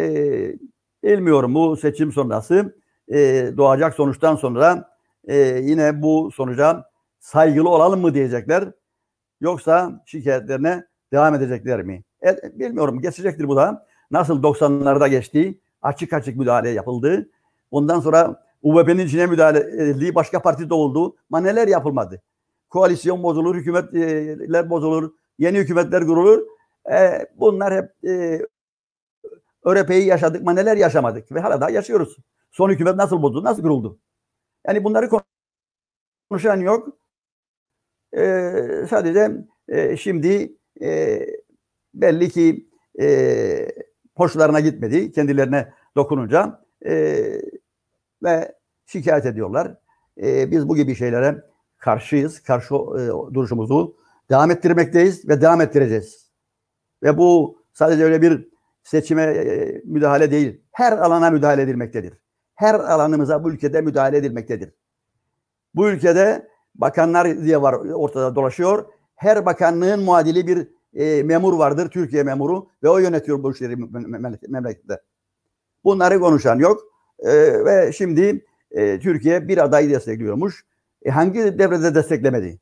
bilmiyorum 1.04 1.54
bu 1.54 1.76
seçim 1.76 2.12
sonrası 2.12 2.76
e, 3.08 3.50
doğacak 3.56 3.94
sonuçtan 3.94 4.36
sonra 4.36 4.90
e, 5.28 5.36
yine 5.62 6.02
bu 6.02 6.30
sonuca 6.34 6.84
saygılı 7.20 7.68
olalım 7.68 8.00
mı 8.00 8.14
diyecekler. 8.14 8.64
Yoksa 9.40 10.02
şikayetlerine 10.06 10.84
devam 11.12 11.34
edecekler 11.34 11.82
mi? 11.82 12.02
E, 12.26 12.58
bilmiyorum 12.58 13.00
geçecektir 13.00 13.48
bu 13.48 13.56
da. 13.56 13.86
Nasıl 14.10 14.42
90'larda 14.42 15.08
geçti, 15.08 15.58
açık 15.82 16.12
açık 16.12 16.36
müdahale 16.36 16.70
yapıldı. 16.70 17.28
Ondan 17.70 18.00
sonra 18.00 18.42
UBP'nin 18.62 19.06
içine 19.06 19.26
müdahale 19.26 19.58
edildiği 19.58 20.14
başka 20.14 20.42
partide 20.42 20.74
oldu. 20.74 21.16
Ama 21.30 21.40
neler 21.40 21.68
yapılmadı? 21.68 22.22
Koalisyon 22.74 23.22
bozulur, 23.22 23.54
hükümetler 23.56 24.70
bozulur, 24.70 25.12
yeni 25.38 25.58
hükümetler 25.58 26.06
kurulur. 26.06 26.46
E, 26.92 27.26
bunlar 27.36 27.74
hep 27.74 28.10
e, 28.10 28.42
ÖRP'yi 29.64 30.06
yaşadık 30.06 30.40
ama 30.40 30.52
neler 30.52 30.76
yaşamadık 30.76 31.32
ve 31.32 31.40
hala 31.40 31.60
daha 31.60 31.70
yaşıyoruz. 31.70 32.16
Son 32.50 32.70
hükümet 32.70 32.96
nasıl 32.96 33.22
bozuldu, 33.22 33.44
nasıl 33.44 33.62
kuruldu? 33.62 33.98
Yani 34.66 34.84
bunları 34.84 35.08
konuşan 36.30 36.60
yok. 36.60 36.88
E, 38.16 38.52
sadece 38.90 39.30
e, 39.68 39.96
şimdi 39.96 40.56
e, 40.82 41.20
belli 41.94 42.30
ki 42.30 42.68
e, 43.00 43.68
hoşlarına 44.16 44.60
gitmedi 44.60 45.12
kendilerine 45.12 45.72
dokununca 45.96 46.64
e, 46.86 47.22
ve 48.22 48.54
şikayet 48.86 49.26
ediyorlar. 49.26 49.76
E, 50.22 50.50
biz 50.50 50.68
bu 50.68 50.76
gibi 50.76 50.94
şeylere 50.94 51.53
karşıyız. 51.84 52.42
Karşı 52.42 52.74
e, 52.74 53.34
duruşumuzu 53.34 53.96
devam 54.30 54.50
ettirmekteyiz 54.50 55.28
ve 55.28 55.40
devam 55.40 55.60
ettireceğiz. 55.60 56.30
Ve 57.02 57.18
bu 57.18 57.58
sadece 57.72 58.04
öyle 58.04 58.22
bir 58.22 58.48
seçime 58.82 59.22
e, 59.22 59.82
müdahale 59.84 60.30
değil. 60.30 60.60
Her 60.72 60.92
alana 60.92 61.30
müdahale 61.30 61.62
edilmektedir. 61.62 62.12
Her 62.54 62.74
alanımıza 62.74 63.44
bu 63.44 63.50
ülkede 63.50 63.80
müdahale 63.80 64.16
edilmektedir. 64.16 64.74
Bu 65.74 65.88
ülkede 65.88 66.48
bakanlar 66.74 67.42
diye 67.42 67.62
var 67.62 67.72
ortada 67.74 68.34
dolaşıyor. 68.34 68.84
Her 69.14 69.46
bakanlığın 69.46 70.02
muadili 70.02 70.46
bir 70.46 70.68
e, 70.94 71.22
memur 71.22 71.58
vardır, 71.58 71.90
Türkiye 71.90 72.22
memuru 72.22 72.68
ve 72.82 72.88
o 72.88 72.98
yönetiyor 72.98 73.42
bu 73.42 73.52
işleri 73.52 73.76
memlekette. 74.48 75.00
Bunları 75.84 76.20
konuşan 76.20 76.58
yok. 76.58 76.80
E, 77.18 77.64
ve 77.64 77.92
şimdi 77.92 78.44
e, 78.70 78.98
Türkiye 78.98 79.48
bir 79.48 79.64
adayı 79.64 79.90
destekliyormuş. 79.90 80.64
E, 81.04 81.10
hangi 81.10 81.58
devrede 81.58 81.94
desteklemedi? 81.94 82.60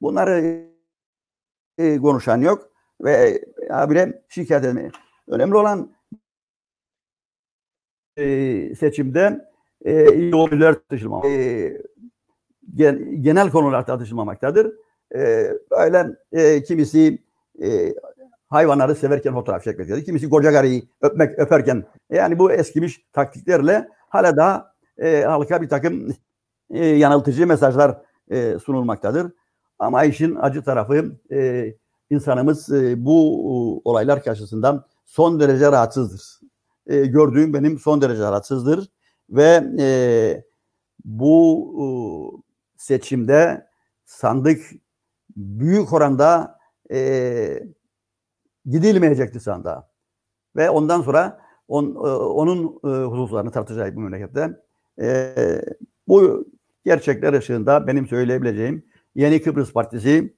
Bunları 0.00 0.66
e, 1.78 1.96
konuşan 1.98 2.40
yok 2.40 2.70
ve 3.00 3.44
abire 3.70 4.22
şikayet 4.28 4.64
etmeyi. 4.64 4.90
Önemli 5.28 5.56
olan 5.56 5.96
e, 8.16 8.74
seçimde 8.74 9.50
e, 9.84 10.14
ideolojiler 10.14 10.74
tartışılmamak. 10.74 11.24
E, 11.24 11.82
gen, 12.74 13.22
genel 13.22 13.50
konular 13.50 13.86
tartışılmamaktadır. 13.86 14.72
E, 15.14 15.50
böyle 15.70 16.06
e, 16.32 16.62
kimisi 16.62 17.18
e, 17.62 17.94
hayvanları 18.48 18.94
severken 18.94 19.34
fotoğraf 19.34 19.64
çekmektedir. 19.64 20.04
Kimisi 20.04 20.28
koca 20.30 20.52
karıyı 20.52 20.82
öpmek 21.00 21.38
öperken 21.38 21.84
yani 22.10 22.38
bu 22.38 22.52
eskimiş 22.52 23.06
taktiklerle 23.12 23.88
hala 24.08 24.36
da 24.36 24.74
e, 24.98 25.22
halka 25.22 25.62
bir 25.62 25.68
takım 25.68 26.14
e, 26.70 26.86
yanıltıcı 26.86 27.46
mesajlar 27.46 28.02
e, 28.30 28.58
sunulmaktadır. 28.58 29.32
Ama 29.78 30.04
işin 30.04 30.34
acı 30.34 30.62
tarafı 30.62 31.16
e, 31.32 31.74
insanımız 32.10 32.72
e, 32.72 33.04
bu 33.04 33.80
olaylar 33.84 34.24
karşısında 34.24 34.86
son 35.04 35.40
derece 35.40 35.72
rahatsızdır. 35.72 36.40
E, 36.86 37.06
gördüğüm 37.06 37.54
benim 37.54 37.78
son 37.78 38.02
derece 38.02 38.22
rahatsızdır 38.22 38.88
ve 39.30 39.64
e, 39.78 40.44
bu 41.04 41.72
e, 41.78 41.86
seçimde 42.76 43.66
sandık 44.04 44.62
büyük 45.36 45.92
oranda 45.92 46.58
e, 46.90 47.62
gidilmeyecekti 48.66 49.40
sandığa. 49.40 49.88
Ve 50.56 50.70
ondan 50.70 51.02
sonra 51.02 51.40
on, 51.68 51.84
e, 51.84 52.08
onun 52.08 52.66
e, 52.84 53.04
hususlarını 53.04 53.50
tartışacak 53.50 53.96
bu 53.96 54.00
memlekette. 54.00 54.60
E, 55.00 55.34
bu 56.08 56.46
gerçekler 56.86 57.32
ışığında 57.32 57.86
benim 57.86 58.06
söyleyebileceğim 58.06 58.82
Yeni 59.14 59.42
Kıbrıs 59.42 59.72
Partisi 59.72 60.34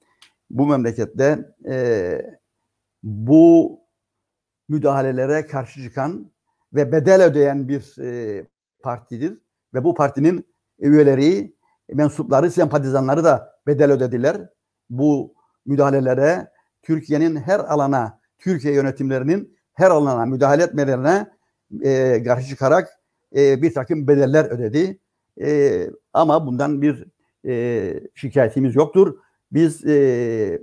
bu 0.50 0.66
memlekette 0.66 1.38
e, 1.68 2.22
bu 3.02 3.80
müdahalelere 4.68 5.46
karşı 5.46 5.82
çıkan 5.82 6.30
ve 6.72 6.92
bedel 6.92 7.24
ödeyen 7.24 7.68
bir 7.68 7.98
e, 8.02 8.46
partidir. 8.82 9.38
Ve 9.74 9.84
bu 9.84 9.94
partinin 9.94 10.46
üyeleri, 10.78 11.54
mensupları, 11.92 12.50
sempatizanları 12.50 13.24
da 13.24 13.60
bedel 13.66 13.92
ödediler. 13.92 14.48
Bu 14.90 15.34
müdahalelere 15.66 16.50
Türkiye'nin 16.82 17.36
her 17.36 17.60
alana, 17.60 18.20
Türkiye 18.38 18.74
yönetimlerinin 18.74 19.58
her 19.74 19.90
alana 19.90 20.26
müdahale 20.26 20.62
etmelerine 20.62 21.26
e, 21.82 22.22
karşı 22.22 22.48
çıkarak 22.48 22.88
e, 23.36 23.62
bir 23.62 23.74
takım 23.74 24.08
bedeller 24.08 24.44
ödedi. 24.44 25.00
E, 25.40 25.86
ama 26.12 26.46
bundan 26.46 26.82
bir 26.82 27.04
e, 27.46 27.94
şikayetimiz 28.14 28.74
yoktur. 28.76 29.18
Biz 29.52 29.86
e, 29.86 30.60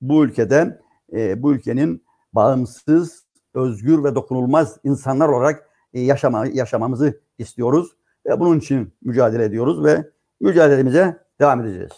bu 0.00 0.24
ülkede, 0.24 0.80
e, 1.12 1.42
bu 1.42 1.54
ülkenin 1.54 2.04
bağımsız, 2.32 3.26
özgür 3.54 4.04
ve 4.04 4.14
dokunulmaz 4.14 4.78
insanlar 4.84 5.28
olarak 5.28 5.68
e, 5.94 6.00
yaşama, 6.00 6.46
yaşamamızı 6.46 7.20
istiyoruz. 7.38 7.96
Ve 8.26 8.40
bunun 8.40 8.58
için 8.58 8.94
mücadele 9.02 9.44
ediyoruz 9.44 9.84
ve 9.84 10.04
mücadelemize 10.40 11.16
devam 11.40 11.60
edeceğiz. 11.60 11.92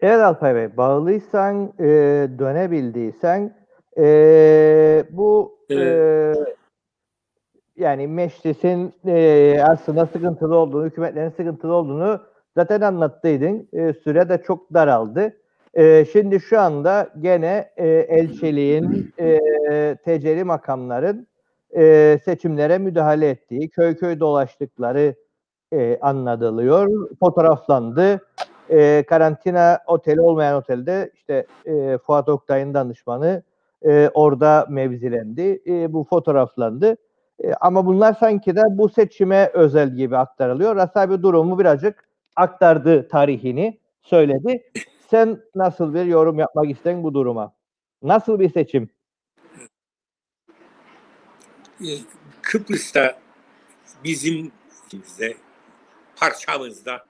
Evet 0.00 0.20
Alpay 0.20 0.54
Bey, 0.54 0.76
bağlıysan, 0.76 1.72
e, 1.78 1.84
dönebildiysen 2.38 3.56
e, 3.98 5.04
bu 5.10 5.58
evet. 5.70 6.36
e, 6.36 6.54
yani 7.76 8.06
meclisin 8.06 8.94
e, 9.06 9.58
aslında 9.62 10.06
sıkıntılı 10.06 10.56
olduğunu, 10.56 10.86
hükümetlerin 10.86 11.30
sıkıntılı 11.30 11.74
olduğunu 11.74 12.20
zaten 12.56 12.80
anlattıydın. 12.80 13.68
E, 13.72 13.92
süre 13.92 14.28
de 14.28 14.42
çok 14.42 14.74
daraldı. 14.74 15.36
E, 15.74 16.04
şimdi 16.04 16.40
şu 16.40 16.60
anda 16.60 17.08
gene 17.20 17.70
e, 17.76 17.88
elçiliğin, 17.88 19.12
e, 19.18 19.96
teceli 20.04 20.44
makamların 20.44 21.26
e, 21.76 22.18
seçimlere 22.24 22.78
müdahale 22.78 23.28
ettiği, 23.28 23.68
köy 23.68 23.96
köy 23.96 24.20
dolaştıkları 24.20 25.14
e, 25.72 25.98
anladılıyor. 26.00 27.08
Fotoğraflandı. 27.20 28.20
E, 28.70 29.04
karantina 29.08 29.78
oteli 29.86 30.20
olmayan 30.20 30.56
otelde 30.56 31.10
işte 31.14 31.46
e, 31.66 31.98
Fuat 31.98 32.28
Oktay'ın 32.28 32.74
danışmanı 32.74 33.42
e, 33.86 34.10
orada 34.14 34.66
mevzilendi. 34.70 35.62
E, 35.66 35.92
bu 35.92 36.04
fotoğraflandı. 36.04 36.96
E, 37.42 37.54
ama 37.60 37.86
bunlar 37.86 38.14
sanki 38.14 38.56
de 38.56 38.62
bu 38.70 38.88
seçime 38.88 39.50
özel 39.54 39.94
gibi 39.94 40.16
aktarılıyor. 40.16 40.76
Rasabi 40.76 41.22
durumu 41.22 41.58
birazcık 41.58 42.08
aktardı 42.36 43.08
tarihini 43.08 43.80
söyledi. 44.02 44.72
Sen 45.10 45.40
nasıl 45.54 45.94
bir 45.94 46.04
yorum 46.04 46.38
yapmak 46.38 46.70
isten 46.70 47.02
bu 47.04 47.14
duruma? 47.14 47.54
Nasıl 48.02 48.40
bir 48.40 48.52
seçim? 48.52 48.90
Ee, 51.80 51.98
Kıbrıs'ta 52.42 53.18
bizim 54.04 54.52
bizde 54.92 55.34
parçamızda 56.16 57.04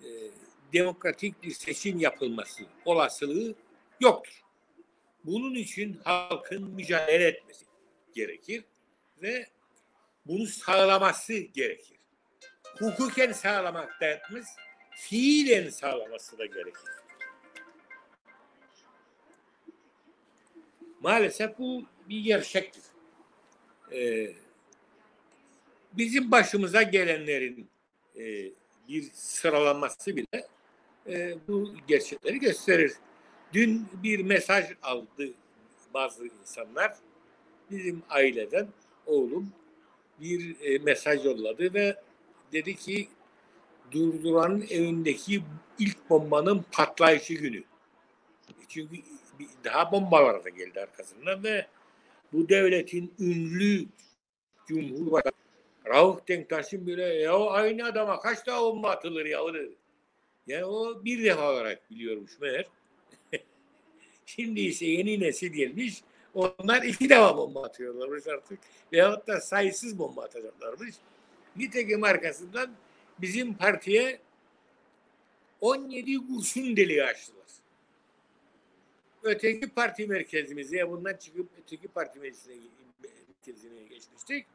e, 0.00 0.08
demokratik 0.72 1.42
bir 1.42 1.50
seçim 1.50 1.98
yapılması 1.98 2.62
olasılığı 2.84 3.54
yoktur. 4.00 4.42
Bunun 5.24 5.54
için 5.54 6.00
halkın 6.04 6.70
mücadele 6.70 7.24
etmesi 7.24 7.64
gerekir 8.14 8.64
ve 9.22 9.46
bunu 10.26 10.46
sağlaması 10.46 11.32
gerekir. 11.32 11.98
Hukuken 12.78 13.32
sağlamak 13.32 14.00
da 14.00 14.22
fiilen 14.90 15.70
sağlaması 15.70 16.38
da 16.38 16.46
gerekir. 16.46 16.90
Maalesef 21.00 21.58
bu 21.58 21.84
bir 22.08 22.20
gerçektir. 22.24 22.82
Ee, 23.92 24.32
bizim 25.92 26.30
başımıza 26.30 26.82
gelenlerin 26.82 27.68
e, 28.16 28.50
bir 28.88 29.10
sıralaması 29.12 30.16
bile 30.16 30.48
e, 31.06 31.34
bu 31.48 31.74
gerçekleri 31.88 32.38
gösterir. 32.38 32.92
Dün 33.52 33.88
bir 34.02 34.24
mesaj 34.24 34.66
aldı 34.82 35.34
bazı 35.94 36.26
insanlar 36.26 36.96
bizim 37.70 38.02
aileden 38.10 38.68
oğlum 39.06 39.52
bir 40.20 40.56
e, 40.60 40.78
mesaj 40.78 41.24
yolladı 41.24 41.74
ve 41.74 41.96
dedi 42.52 42.76
ki 42.76 43.08
durduranın 43.92 44.64
evindeki 44.70 45.42
ilk 45.78 46.10
bombanın 46.10 46.64
patlayışı 46.72 47.34
günü. 47.34 47.64
Çünkü 48.68 48.96
daha 49.64 49.92
bombalar 49.92 50.44
da 50.44 50.48
geldi 50.48 50.80
arkasından 50.80 51.44
ve 51.44 51.66
bu 52.32 52.48
devletin 52.48 53.14
ünlü 53.20 53.86
Cumhurbaşkanı 54.66 55.32
Rauf 55.86 56.28
Denktaş'ın 56.28 56.86
bile 56.86 57.04
ya 57.04 57.38
o 57.38 57.50
aynı 57.50 57.84
adama 57.84 58.20
kaç 58.20 58.46
daha 58.46 58.60
bomba 58.62 58.90
atılır 58.90 59.26
ya 59.26 59.40
Yani 60.46 60.64
o 60.64 61.04
bir 61.04 61.24
defa 61.24 61.52
olarak 61.52 61.90
biliyormuş 61.90 62.40
meğer. 62.40 62.66
Şimdi 64.26 64.60
ise 64.60 64.86
yeni 64.86 65.20
nesil 65.20 65.52
gelmiş 65.52 66.02
onlar 66.34 66.82
iki 66.82 67.08
defa 67.08 67.36
bomba 67.36 67.62
atıyorlarmış 67.62 68.26
artık. 68.26 68.58
Veyahut 68.92 69.26
da 69.26 69.40
sayısız 69.40 69.98
bomba 69.98 70.24
atacaklarmış. 70.24 70.94
Nitekim 71.56 72.04
arkasından 72.04 72.70
bizim 73.18 73.54
partiye 73.54 74.20
17 75.60 76.26
kurşun 76.26 76.76
deliği 76.76 77.04
açtılar. 77.04 77.42
Öteki 79.22 79.68
parti 79.68 80.06
merkezimize 80.06 80.76
ya 80.76 80.90
bundan 80.90 81.16
çıkıp 81.16 81.48
öteki 81.62 81.88
parti 81.88 82.18
meclisine 82.18 82.54
merkezine 83.02 83.82
geçmiştik. 83.82 84.46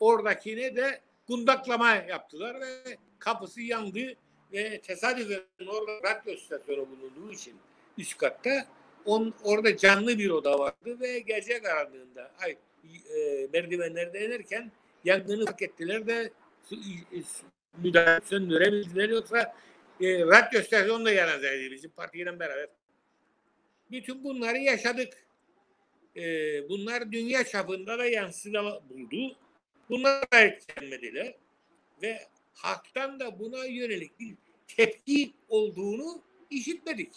Oradakine 0.00 0.76
de 0.76 1.00
kundaklama 1.26 1.94
yaptılar 1.94 2.60
ve 2.60 2.98
kapısı 3.18 3.60
yandı 3.60 4.14
ve 4.52 4.80
tesadüfen 4.80 5.66
orada 5.66 5.92
radyo 6.02 6.34
istasyonu 6.34 6.86
bulunduğu 6.90 7.32
için 7.32 7.54
üst 7.98 8.18
katta 8.18 8.66
on, 9.06 9.34
orada 9.44 9.76
canlı 9.76 10.18
bir 10.18 10.30
oda 10.30 10.58
vardı 10.58 11.00
ve 11.00 11.18
gece 11.18 11.62
karanlığında 11.62 12.32
ay, 12.38 12.56
e, 13.16 13.48
merdivenlerde 13.52 14.26
inerken 14.26 14.72
yangını 15.04 15.44
fark 15.44 15.62
ettiler 15.62 16.06
de 16.06 16.32
su, 16.68 16.76
müdahale 17.78 18.20
söndürebildiler 18.24 19.08
yoksa 19.08 19.54
e, 20.00 20.20
radyo 20.20 20.60
istasyonu 20.60 21.04
da 21.04 21.12
yanacağıydı 21.12 21.74
bizim 21.74 21.90
partiyle 21.90 22.40
beraber. 22.40 22.68
Bütün 23.90 24.24
bunları 24.24 24.58
yaşadık. 24.58 25.26
E, 26.16 26.22
bunlar 26.68 27.12
dünya 27.12 27.44
çapında 27.44 27.98
da 27.98 28.06
yansıda 28.06 28.82
buldu. 28.90 29.36
Bunlar 29.88 30.32
da 30.32 30.40
etkilenmediler. 30.40 31.34
Ve 32.02 32.18
halktan 32.54 33.20
da 33.20 33.38
buna 33.38 33.64
yönelik 33.64 34.20
bir 34.20 34.34
tepki 34.76 35.32
olduğunu 35.48 36.22
işitmedik. 36.50 37.12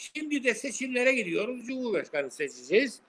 Şimdi 0.00 0.44
de 0.44 0.54
seçimlere 0.54 1.12
gidiyoruz. 1.12 1.66
Cumhurbaşkanı 1.66 2.30
seçeceğiz. 2.30 3.00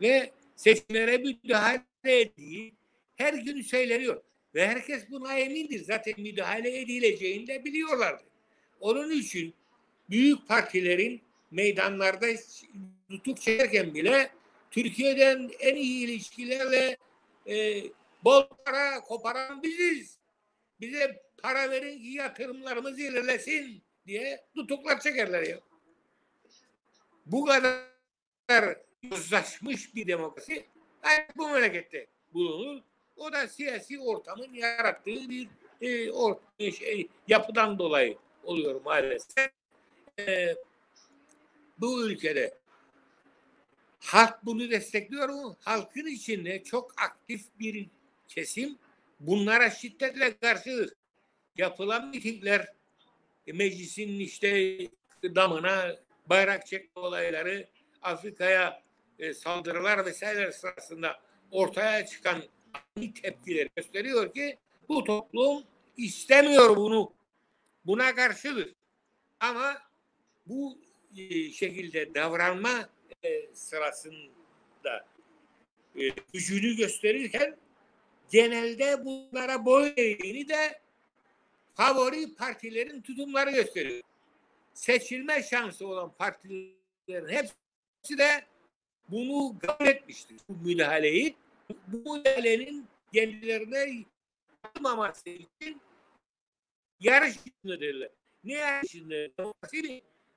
Ve 0.00 0.30
seçimlere 0.56 1.18
müdahale 1.18 1.82
ettiği 2.04 2.74
her 3.16 3.34
gün 3.34 3.62
söyleniyor. 3.62 4.22
Ve 4.54 4.66
herkes 4.66 5.10
buna 5.10 5.38
emindir. 5.38 5.84
Zaten 5.84 6.14
müdahale 6.18 6.80
edileceğini 6.80 7.46
de 7.46 7.64
biliyorlardı. 7.64 8.22
Onun 8.80 9.10
için 9.10 9.54
büyük 10.10 10.48
partilerin 10.48 11.20
meydanlarda 11.50 12.26
tutuk 13.08 13.40
çekerken 13.40 13.94
bile 13.94 14.30
Türkiye'den 14.70 15.50
en 15.60 15.74
iyi 15.74 16.06
ilişkilerle 16.06 16.96
e, 17.48 17.82
bol 18.24 18.42
para 18.64 19.00
koparan 19.00 19.62
biziz. 19.62 20.18
Bize 20.80 21.22
para 21.42 21.70
verin 21.70 22.02
ki 22.02 22.08
yatırımlarımız 22.08 22.98
ilerlesin 22.98 23.82
diye 24.06 24.44
tutuklar 24.54 25.00
çekerler 25.00 25.42
ya. 25.42 25.60
Bu 27.26 27.44
kadar 27.44 28.78
uzlaşmış 29.10 29.94
bir 29.94 30.06
demokrasi 30.06 30.66
bu 31.36 31.48
memlekette 31.48 32.06
bulunur. 32.34 32.82
O 33.16 33.32
da 33.32 33.48
siyasi 33.48 34.00
ortamın 34.00 34.54
yarattığı 34.54 35.28
bir 35.28 35.48
e, 35.80 36.10
or, 36.10 36.36
şey, 36.58 37.08
yapıdan 37.28 37.78
dolayı 37.78 38.16
oluyor 38.44 38.80
maalesef. 38.84 39.50
E, 40.18 40.54
bu 41.78 42.06
ülkede 42.06 42.54
halk 44.00 44.38
bunu 44.44 44.70
destekliyor 44.70 45.28
mu? 45.28 45.56
Halkın 45.60 46.06
içinde 46.06 46.64
çok 46.64 47.02
aktif 47.02 47.42
bir 47.58 47.86
kesim 48.28 48.78
bunlara 49.20 49.70
şiddetle 49.70 50.36
karşıdır. 50.36 50.92
Yapılan 51.56 52.08
mitingler, 52.08 52.72
e, 53.46 53.52
meclisin 53.52 54.20
işte 54.20 54.78
damına 55.22 55.96
bayrak 56.28 56.66
çekme 56.66 57.02
olayları, 57.02 57.68
Afrika'ya 58.02 58.82
e, 59.18 59.34
saldırılar 59.34 60.06
vesaire 60.06 60.52
sırasında 60.52 61.20
ortaya 61.50 62.06
çıkan 62.06 62.42
tepkileri 63.22 63.68
gösteriyor 63.76 64.34
ki 64.34 64.58
bu 64.88 65.04
toplum 65.04 65.64
istemiyor 65.96 66.76
bunu. 66.76 67.12
Buna 67.86 68.14
karşıdır. 68.14 68.74
Ama 69.40 69.82
bu 70.46 70.78
e, 71.16 71.50
şekilde 71.50 72.14
davranma 72.14 72.88
e, 73.22 73.54
sırasında 73.54 75.06
e, 75.96 76.08
gücünü 76.32 76.76
gösterirken 76.76 77.56
genelde 78.30 79.04
bunlara 79.04 79.64
boy 79.64 79.92
eğdiğini 79.96 80.48
de 80.48 80.80
favori 81.74 82.34
partilerin 82.34 83.02
tutumları 83.02 83.50
gösteriyor. 83.50 84.02
Seçilme 84.76 85.42
şansı 85.42 85.86
olan 85.86 86.12
partilerin 86.12 87.28
hepsi 87.28 88.18
de 88.18 88.44
bunu 89.08 89.58
kabul 89.58 89.86
etmiştir. 89.86 90.36
Bu 90.48 90.68
müdahaleyi. 90.68 91.36
Bu 91.86 92.16
müdahalenin 92.16 92.86
kendilerine 93.12 94.04
yapılmaması 94.64 95.30
için 95.30 95.80
yarış 97.00 97.36
içindedirler. 97.36 98.10
Ne 98.44 98.52
yarış 98.52 98.94
içinde? 98.94 99.32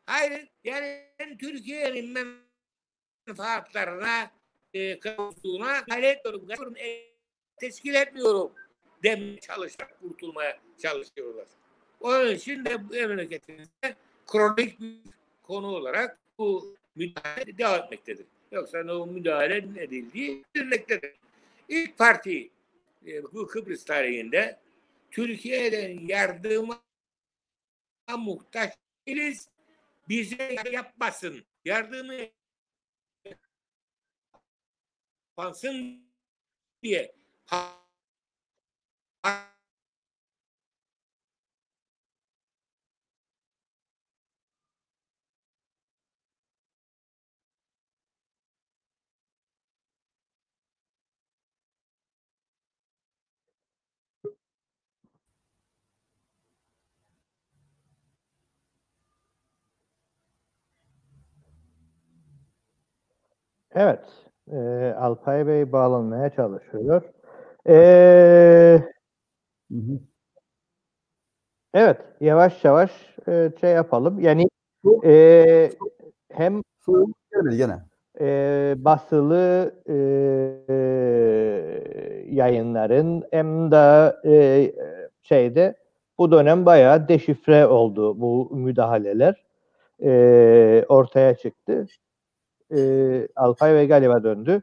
Hayır, 0.06 0.48
yani 0.64 1.38
Türkiye'nin 1.40 2.40
menfaatlarına 3.28 4.32
e, 4.74 5.00
kavuştuğuna 5.00 5.84
hayret 5.90 6.26
ediyorum. 6.26 6.78
E, 6.78 7.02
teşkil 7.58 7.96
etmiyorum 7.96 8.54
demeye 9.04 9.40
çalışarak 9.40 10.00
kurtulmaya 10.02 10.60
çalışıyorlar. 10.78 11.48
Onun 12.00 12.36
için 12.36 12.66
de 12.66 12.90
bu 12.90 12.94
memleketimizde 12.94 13.96
kronik 14.32 14.80
bir 14.80 14.98
konu 15.44 15.68
olarak 15.68 16.20
bu 16.38 16.76
müdahale 16.96 17.58
devam 17.58 17.84
etmektedir. 17.84 18.26
Yoksa 18.52 18.78
o 18.78 19.08
müdahale 19.08 19.58
edildiği 19.58 20.46
bilmektedir. 20.56 21.16
İlk 21.70 21.98
parti 21.98 22.50
e, 23.08 23.24
bu 23.24 23.48
Kıbrıs 23.48 23.86
tarihinde 23.86 24.60
Türkiye'den 25.12 26.08
yardıma 26.08 26.82
muhtaç 28.18 28.74
değiliz. 29.08 29.50
Bize 30.10 30.56
yapmasın. 30.72 31.44
Yardımı 31.66 32.16
yapansın 35.38 36.04
diye 36.84 37.16
Evet. 63.80 64.00
E, 64.52 64.58
Alpay 65.00 65.48
Bey 65.48 65.72
bağlanmaya 65.72 66.30
çalışıyor. 66.30 67.02
E, 67.70 67.76
evet. 71.74 71.98
Yavaş 72.22 72.66
yavaş 72.66 72.92
e, 73.28 73.52
şey 73.62 73.72
yapalım. 73.72 74.20
Yani 74.20 74.48
e, 75.06 75.70
hem 76.32 76.62
Su 76.80 77.06
gene. 77.58 77.78
e, 78.22 78.76
basılı 78.78 79.74
e, 79.90 79.94
yayınların 82.36 83.24
hem 83.32 83.72
de 83.72 84.16
e, 84.26 84.72
şeyde 85.24 85.76
bu 86.18 86.32
dönem 86.32 86.66
bayağı 86.66 87.08
deşifre 87.08 87.68
oldu 87.68 88.22
bu 88.22 88.50
müdahaleler. 88.56 89.44
E, 90.04 90.86
ortaya 90.90 91.36
çıktı. 91.38 91.86
E, 92.76 93.28
Alpay 93.36 93.74
Bey 93.74 93.88
galiba 93.88 94.24
döndü. 94.24 94.62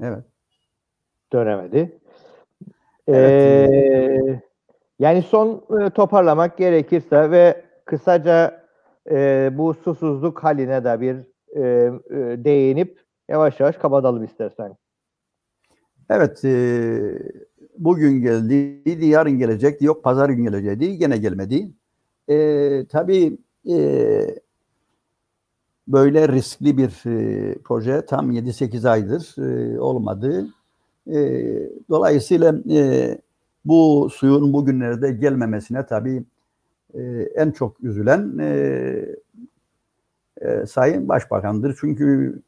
Evet. 0.00 0.24
Dönemedi. 1.32 1.98
Evet. 3.08 3.70
E, 3.70 4.42
yani 4.98 5.22
son 5.22 5.64
e, 5.80 5.90
toparlamak 5.90 6.58
gerekirse 6.58 7.30
ve 7.30 7.64
kısaca 7.84 8.66
e, 9.10 9.50
bu 9.52 9.74
susuzluk 9.74 10.44
haline 10.44 10.84
de 10.84 11.00
bir 11.00 11.16
e, 11.56 11.62
e, 12.10 12.44
değinip 12.44 13.00
yavaş 13.28 13.60
yavaş 13.60 13.76
kapatalım 13.76 14.24
istersen. 14.24 14.76
Evet. 16.10 16.44
e, 16.44 16.52
bugün 17.78 18.22
geldi, 18.22 19.06
yarın 19.06 19.38
gelecekti. 19.38 19.84
Yok 19.84 20.04
pazar 20.04 20.30
gün 20.30 20.44
gelecekti. 20.44 20.98
Gene 20.98 21.16
gelmedi. 21.16 21.70
E, 22.28 22.86
tabii 22.86 23.38
e, 23.70 24.38
böyle 25.88 26.28
riskli 26.28 26.78
bir 26.78 27.06
e, 27.06 27.54
proje 27.64 28.06
tam 28.06 28.32
7-8 28.32 28.88
aydır 28.88 29.34
e, 29.38 29.80
olmadı. 29.80 30.48
E, 31.06 31.18
dolayısıyla 31.88 32.54
e, 32.70 33.18
bu 33.64 34.08
suyun 34.12 34.52
bugünlerde 34.52 35.12
gelmemesine 35.12 35.86
tabii 35.86 36.24
e, 36.94 37.00
en 37.34 37.50
çok 37.50 37.80
üzülen 37.84 38.38
e, 38.38 39.06
e, 40.40 40.66
Sayın 40.66 41.08
Başbakan'dır. 41.08 41.76
Çünkü 41.80 42.38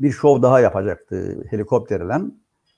bir 0.00 0.10
şov 0.10 0.42
daha 0.42 0.60
yapacaktı 0.60 1.44
helikopterle. 1.50 2.14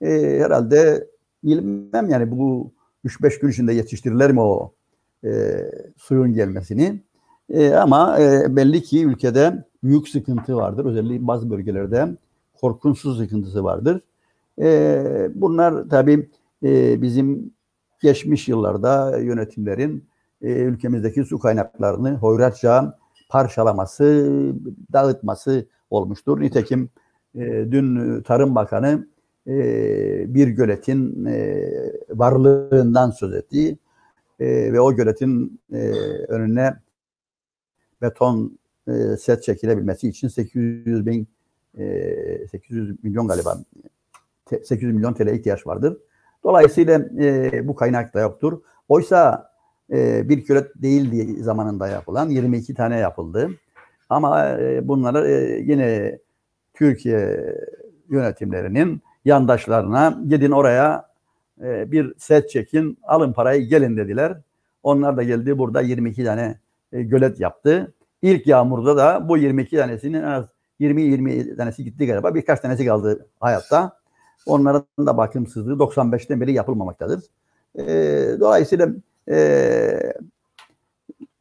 E, 0.00 0.40
herhalde 0.40 1.06
bilmem 1.44 2.09
yani 2.09 2.30
bu 2.30 2.72
3-5 3.05 3.40
gün 3.40 3.48
içinde 3.48 3.72
yetiştirirler 3.72 4.32
mi 4.32 4.40
o 4.40 4.74
e, 5.24 5.30
suyun 5.96 6.32
gelmesini. 6.32 7.02
E, 7.51 7.75
ama 7.75 8.20
e, 8.20 8.57
belli 8.57 8.83
ki 8.83 9.05
ülkede 9.05 9.65
büyük 9.85 10.09
sıkıntı 10.09 10.57
vardır. 10.57 10.85
Özellikle 10.85 11.27
bazı 11.27 11.51
bölgelerde 11.51 12.16
korkunç 12.61 12.99
su 12.99 13.15
sıkıntısı 13.15 13.65
vardır. 13.65 14.01
E, 14.61 15.31
bunlar 15.35 15.89
tabii 15.91 16.31
e, 16.62 17.03
bizim 17.03 17.53
geçmiş 18.03 18.49
yıllarda 18.49 19.19
yönetimlerin 19.19 20.05
e, 20.43 20.53
ülkemizdeki 20.53 21.25
su 21.25 21.39
kaynaklarını 21.39 22.15
hoyratça 22.15 22.99
parçalaması, 23.29 24.35
dağıtması 24.93 25.66
olmuştur. 25.91 26.41
Nitekim 26.41 26.91
e, 27.35 27.41
dün 27.70 28.23
Tarım 28.23 28.55
Bakanı 28.55 29.07
e, 29.47 30.35
bir 30.35 30.49
göletin 30.49 31.25
e, 31.25 31.65
varlığından 32.11 33.11
söz 33.11 33.35
ettiği 33.35 33.79
e, 34.41 34.73
ve 34.73 34.81
o 34.81 34.97
göletin 34.97 35.61
e, 35.73 35.91
önüne 36.29 36.75
beton 38.03 38.59
e, 38.89 39.16
set 39.16 39.43
çekilebilmesi 39.43 40.09
için 40.09 40.29
800 40.29 41.07
bin 41.07 41.29
e, 41.79 42.49
800 42.51 43.05
milyon 43.05 43.29
galiba 43.29 43.59
800 44.65 44.95
milyon 44.95 45.15
TL 45.15 45.27
ihtiyaç 45.27 45.66
vardır. 45.66 45.97
Dolayısıyla 46.45 47.01
e, 47.19 47.69
bu 47.69 47.75
kaynak 47.75 48.15
da 48.15 48.20
yoktur. 48.20 48.61
Oysa 48.89 49.51
e, 49.93 50.29
bir 50.29 50.47
gölet 50.47 50.83
değildi 50.83 51.43
zamanında 51.43 51.89
yapılan 51.89 52.29
22 52.29 52.75
tane 52.75 52.99
yapıldı. 52.99 53.51
Ama 54.09 54.49
e, 54.49 54.89
bunları 54.89 55.29
e, 55.29 55.61
yine 55.61 56.19
Türkiye 56.75 57.55
yönetimlerinin 58.11 59.03
yandaşlarına 59.25 60.20
gidin 60.29 60.51
oraya 60.51 61.09
e, 61.62 61.93
bir 61.93 62.15
set 62.19 62.51
çekin, 62.51 62.99
alın 63.03 63.33
parayı 63.33 63.69
gelin 63.69 63.97
dediler. 63.97 64.37
Onlar 64.83 65.16
da 65.16 65.23
geldi 65.23 65.59
burada 65.59 65.81
22 65.81 66.25
tane 66.25 66.59
e, 66.93 67.02
gölet 67.02 67.40
yaptı. 67.40 67.94
İlk 68.23 68.47
yağmurda 68.47 68.97
da 68.97 69.28
bu 69.28 69.36
22 69.36 69.77
tanesinin 69.77 70.19
en 70.19 70.23
az 70.23 70.47
20-20 70.81 71.56
tanesi 71.56 71.85
gitti 71.85 72.06
galiba. 72.06 72.35
Birkaç 72.35 72.60
tanesi 72.60 72.86
kaldı 72.86 73.27
hayatta. 73.40 73.98
Onların 74.47 74.85
da 74.98 75.16
bakımsızlığı 75.16 75.73
95'ten 75.73 76.40
beri 76.40 76.52
yapılmamaktadır. 76.52 77.24
E, 77.78 77.86
dolayısıyla 78.40 78.89
e, 79.28 80.12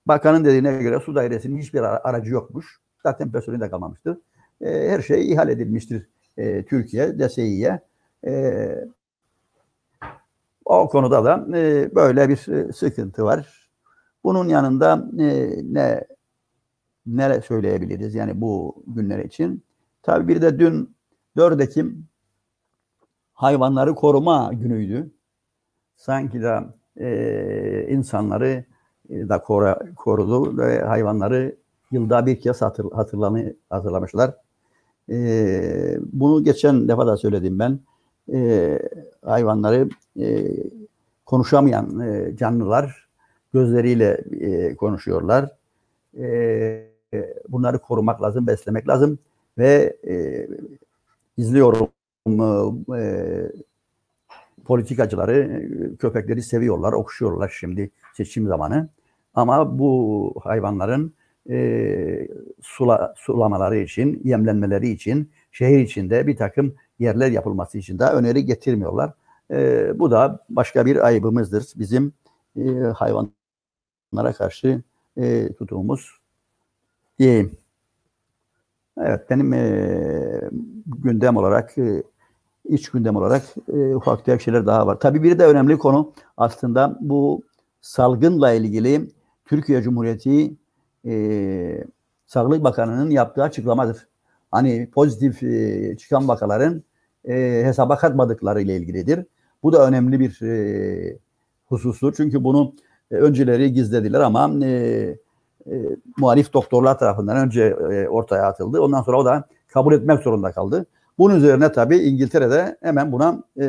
bakanın 0.06 0.45
dediğine 0.45 0.84
göre 0.84 0.99
su 0.99 1.15
dairesinin 1.15 1.57
hiçbir 1.57 2.10
aracı 2.10 2.32
yokmuş. 2.32 2.80
Zaten 3.03 3.32
personeli 3.32 3.61
de 3.61 3.69
kalmamıştır. 3.69 4.18
E, 4.61 4.90
her 4.90 5.02
şey 5.02 5.32
ihale 5.32 5.52
edilmiştir 5.52 6.07
e, 6.38 6.65
Türkiye, 6.65 7.19
DSİ'ye. 7.19 7.82
E, 8.28 8.69
o 10.65 10.90
konuda 10.90 11.26
da 11.26 11.57
e, 11.57 11.95
böyle 11.95 12.30
bir 12.30 12.48
e, 12.53 12.74
sıkıntı 12.74 13.24
var. 13.24 13.57
Bunun 14.28 14.48
yanında 14.48 15.10
e, 15.20 15.49
ne 15.64 16.04
ne 17.06 17.41
söyleyebiliriz 17.41 18.16
yani 18.16 18.41
bu 18.41 18.84
günler 18.88 19.20
için? 19.20 19.64
Tabii 20.04 20.28
bir 20.28 20.41
de 20.41 20.60
dün 20.60 20.95
4 21.38 21.62
Ekim 21.62 22.06
hayvanları 23.34 23.95
koruma 23.95 24.52
günüydü. 24.54 25.12
Sanki 25.95 26.41
de 26.41 26.60
e, 26.98 27.88
insanları 27.90 28.66
e, 29.10 29.30
da 29.30 29.41
kora, 29.41 29.80
korudu 29.95 30.58
ve 30.58 30.82
hayvanları 30.82 31.56
yılda 31.91 32.26
bir 32.26 32.40
kez 32.40 32.62
hatır, 32.62 32.91
hatırlanı, 32.91 33.56
hatırlamışlar. 33.70 34.36
E, 35.10 35.98
bunu 35.99 36.44
geçen 36.44 36.88
defa 36.88 37.08
da 37.08 37.18
söyledim 37.18 37.60
ben. 37.60 37.80
E, 38.34 38.80
hayvanları 39.26 39.90
e, 40.20 40.48
konuşamayan 41.26 41.99
e, 41.99 42.36
canlılar 42.38 43.07
gözleriyle 43.53 44.24
e, 44.41 44.76
konuşuyorlar. 44.76 45.49
E, 46.18 46.88
bunları 47.49 47.80
korumak 47.80 48.22
lazım, 48.22 48.48
beslemek 48.48 48.88
lazım 48.88 49.19
ve 49.57 49.98
e, 50.07 50.48
izliyorum 51.38 51.88
e, 52.95 53.02
politikacıları 54.65 55.61
köpekleri 55.99 56.41
seviyorlar, 56.41 56.94
okşuyorlar 56.94 57.56
şimdi 57.60 57.91
seçim 58.14 58.48
zamanı. 58.48 58.90
Ama 59.34 59.80
bu 59.80 60.34
hayvanların 60.44 61.14
e, 61.49 62.28
sula, 62.61 63.14
sulamaları 63.18 63.78
için, 63.78 64.22
yemlenmeleri 64.24 64.90
için, 64.90 65.32
şehir 65.52 65.80
içinde 65.80 66.28
bir 66.28 66.38
takım 66.38 66.76
yerler 66.99 67.32
yapılması 67.32 67.78
için 67.78 67.99
de 67.99 68.03
öneri 68.03 68.45
getirmiyorlar. 68.45 69.14
E, 69.52 69.91
bu 69.99 70.11
da 70.11 70.45
başka 70.49 70.86
bir 70.86 71.06
ayıbımızdır. 71.06 71.65
Bizim 71.76 72.14
e, 72.56 72.61
hayvanlara 74.12 74.34
karşı 74.34 74.82
e, 75.18 75.54
tutumumuz 75.54 76.12
diyeyim. 77.20 77.58
Evet, 78.98 79.30
benim 79.30 79.54
e, 79.54 80.50
gündem 80.86 81.38
olarak, 81.38 81.78
e, 81.78 82.04
iç 82.66 82.90
gündem 82.90 83.16
olarak 83.16 83.44
e, 83.74 83.96
ufak 83.96 84.26
tefek 84.26 84.42
şeyler 84.42 84.66
daha 84.66 84.88
var. 84.88 85.00
Tabii 85.00 85.24
bir 85.24 85.40
de 85.40 85.46
önemli 85.46 85.78
konu 85.78 86.14
aslında 86.38 86.98
bu 87.02 87.44
salgınla 87.82 88.52
ilgili 88.54 89.12
Türkiye 89.46 89.82
Cumhuriyeti 89.82 90.56
e, 91.06 91.84
Sağlık 92.26 92.64
Bakanı'nın 92.64 93.10
yaptığı 93.10 93.44
açıklamadır. 93.44 94.08
Hani 94.52 94.90
pozitif 94.92 95.44
e, 95.44 95.98
çıkan 95.98 96.28
vakaların 96.28 96.84
e, 97.26 97.62
hesaba 97.66 97.98
katmadıkları 97.98 98.62
ile 98.62 98.76
ilgilidir. 98.76 99.26
Bu 99.64 99.74
da 99.74 99.88
önemli 99.88 100.20
bir 100.20 100.42
e, 100.42 101.18
husustur. 101.66 102.14
Çünkü 102.18 102.44
bunu 102.44 102.74
önceleri 103.12 103.74
gizlediler 103.74 104.20
ama 104.20 104.66
e, 104.66 104.70
e, 105.72 105.76
muhalif 106.18 106.54
doktorlar 106.54 107.00
tarafından 107.00 107.38
önce 107.38 107.64
e, 107.64 108.08
ortaya 108.08 108.44
atıldı. 108.44 108.82
Ondan 108.82 109.02
sonra 109.02 109.18
o 109.20 109.26
da 109.26 109.48
kabul 109.68 109.94
etmek 109.94 110.20
zorunda 110.24 110.52
kaldı. 110.52 110.86
Bunun 111.18 111.36
üzerine 111.36 111.72
tabii 111.72 111.98
İngiltere'de 111.98 112.78
hemen 112.82 113.12
buna 113.12 113.44
e, 113.62 113.66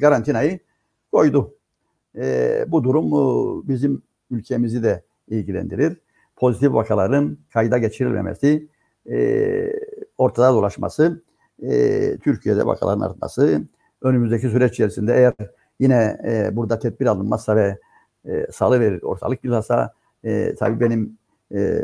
garantinayı 0.00 0.58
koydu. 1.12 1.54
E, 2.16 2.64
bu 2.68 2.84
durum 2.84 3.06
e, 3.06 3.68
bizim 3.68 4.02
ülkemizi 4.30 4.82
de 4.82 5.02
ilgilendirir. 5.28 5.96
Pozitif 6.36 6.72
vakaların 6.72 7.38
kayda 7.52 7.78
geçirilmemesi, 7.78 8.68
e, 9.10 9.72
ortada 10.18 10.52
dolaşması, 10.52 11.22
e, 11.62 12.16
Türkiye'de 12.18 12.66
vakaların 12.66 13.00
artması, 13.00 13.62
önümüzdeki 14.02 14.48
süreç 14.48 14.72
içerisinde 14.72 15.14
eğer 15.14 15.32
yine 15.80 16.18
e, 16.24 16.56
burada 16.56 16.78
tedbir 16.78 17.06
alınmazsa 17.06 17.56
ve 17.56 17.78
e, 18.26 18.46
salı 18.52 18.80
verir 18.80 19.02
ortalık 19.02 19.44
bilhassa 19.44 19.92
e, 20.24 20.54
tabii 20.54 20.80
benim 20.80 21.18
e, 21.54 21.80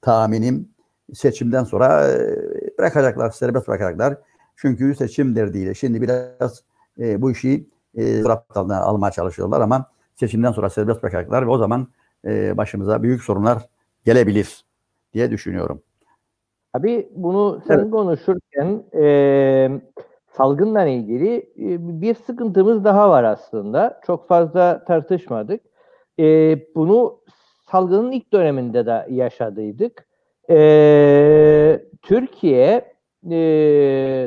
tahminim 0.00 0.68
seçimden 1.14 1.64
sonra 1.64 2.08
e, 2.08 2.78
bırakacaklar, 2.78 3.30
serbest 3.30 3.68
bırakacaklar. 3.68 4.18
Çünkü 4.56 4.94
seçim 4.94 5.36
derdiyle 5.36 5.74
şimdi 5.74 6.02
biraz 6.02 6.62
e, 6.98 7.22
bu 7.22 7.30
işi 7.30 7.66
e, 7.96 8.24
raptalına 8.24 8.80
almaya 8.80 9.10
çalışıyorlar 9.10 9.60
ama 9.60 9.90
seçimden 10.14 10.52
sonra 10.52 10.70
serbest 10.70 11.02
bırakacaklar 11.02 11.46
ve 11.46 11.50
o 11.50 11.58
zaman 11.58 11.88
e, 12.24 12.56
başımıza 12.56 13.02
büyük 13.02 13.22
sorunlar 13.22 13.62
gelebilir 14.04 14.64
diye 15.14 15.30
düşünüyorum. 15.30 15.82
Abi 16.74 17.08
bunu 17.14 17.62
sen 17.68 17.78
evet. 17.78 17.90
konuşurken 17.90 18.82
e, 18.94 19.80
salgınla 20.36 20.86
ilgili 20.86 21.36
e, 21.36 22.00
bir 22.00 22.14
sıkıntımız 22.14 22.84
daha 22.84 23.10
var 23.10 23.24
aslında. 23.24 24.00
Çok 24.06 24.28
fazla 24.28 24.84
tartışmadık. 24.84 25.60
E, 26.20 26.24
bunu 26.74 27.20
salgının 27.70 28.12
ilk 28.12 28.32
döneminde 28.32 28.86
de 28.86 29.06
yaşadıydık. 29.10 30.06
E, 30.50 31.80
Türkiye 32.02 32.96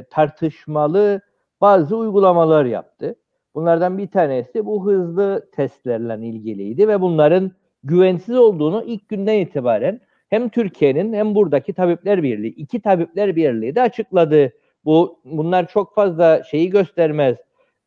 tartışmalı 0.10 1.22
bazı 1.62 1.98
uygulamalar 1.98 2.66
yaptı. 2.66 3.16
Bunlardan 3.56 3.98
bir 3.98 4.08
tanesi 4.08 4.66
bu 4.66 4.86
hızlı 4.86 5.50
testlerle 5.52 6.28
ilgiliydi 6.28 6.88
ve 6.88 7.02
bunların 7.02 7.52
güvensiz 7.84 8.36
olduğunu 8.38 8.84
ilk 8.84 9.10
günden 9.10 9.40
itibaren 9.40 10.02
hem 10.30 10.50
Türkiye'nin 10.50 11.14
hem 11.14 11.36
buradaki 11.36 11.74
Tabipler 11.74 12.24
Birliği, 12.24 12.50
iki 12.50 12.82
Tabipler 12.82 13.36
Birliği 13.36 13.76
de 13.76 13.82
açıkladı. 13.82 14.52
Bu 14.86 15.20
bunlar 15.26 15.68
çok 15.68 15.96
fazla 15.96 16.44
şeyi 16.44 16.70
göstermez, 16.70 17.38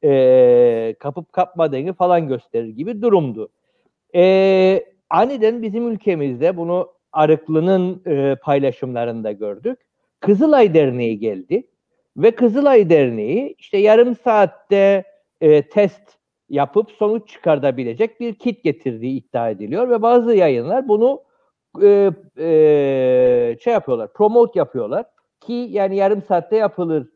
e, 0.04 0.94
kapıp 0.98 1.32
kapmadığını 1.32 1.92
falan 1.92 2.28
gösterir 2.28 2.68
gibi 2.68 3.02
durumdu. 3.02 3.48
E, 4.14 4.84
aniden 5.10 5.62
bizim 5.62 5.88
ülkemizde 5.88 6.56
bunu 6.56 6.92
Arıklı'nın 7.12 8.02
e, 8.06 8.36
paylaşımlarında 8.42 9.32
gördük. 9.32 9.78
Kızılay 10.20 10.74
Derneği 10.74 11.18
geldi 11.18 11.66
ve 12.16 12.30
Kızılay 12.30 12.90
Derneği 12.90 13.54
işte 13.58 13.78
yarım 13.78 14.16
saatte 14.16 15.04
e, 15.40 15.68
test 15.68 16.02
yapıp 16.48 16.90
sonuç 16.90 17.28
çıkartabilecek 17.28 18.20
bir 18.20 18.34
kit 18.34 18.64
getirdiği 18.64 19.16
iddia 19.16 19.50
ediliyor 19.50 19.90
ve 19.90 20.02
bazı 20.02 20.34
yayınlar 20.34 20.88
bunu 20.88 21.22
e, 21.82 22.10
e, 22.38 23.56
şey 23.60 23.72
yapıyorlar, 23.72 24.12
promote 24.12 24.58
yapıyorlar 24.58 25.04
ki 25.46 25.68
yani 25.70 25.96
yarım 25.96 26.22
saatte 26.22 26.56
yapılır. 26.56 27.08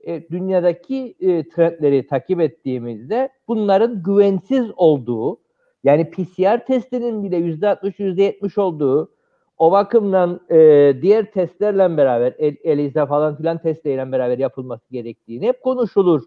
E, 0.00 0.28
dünyadaki 0.28 1.14
e, 1.20 1.48
trendleri 1.48 2.06
takip 2.06 2.40
ettiğimizde 2.40 3.28
bunların 3.48 4.02
güvensiz 4.02 4.70
olduğu, 4.76 5.38
yani 5.84 6.10
PCR 6.10 6.66
testinin 6.66 7.24
bile 7.24 7.36
yüzde 7.36 7.68
60, 7.68 7.98
yüzde 7.98 8.22
70 8.22 8.58
olduğu, 8.58 9.10
o 9.58 9.72
bakımdan 9.72 10.40
e, 10.50 10.56
diğer 11.02 11.32
testlerle 11.32 11.96
beraber, 11.96 12.34
el, 12.38 12.56
ELISA 12.64 13.06
falan 13.06 13.36
filan 13.36 13.58
testleriyle 13.58 14.12
beraber 14.12 14.38
yapılması 14.38 14.90
gerektiğini 14.90 15.46
hep 15.46 15.62
konuşulur. 15.62 16.22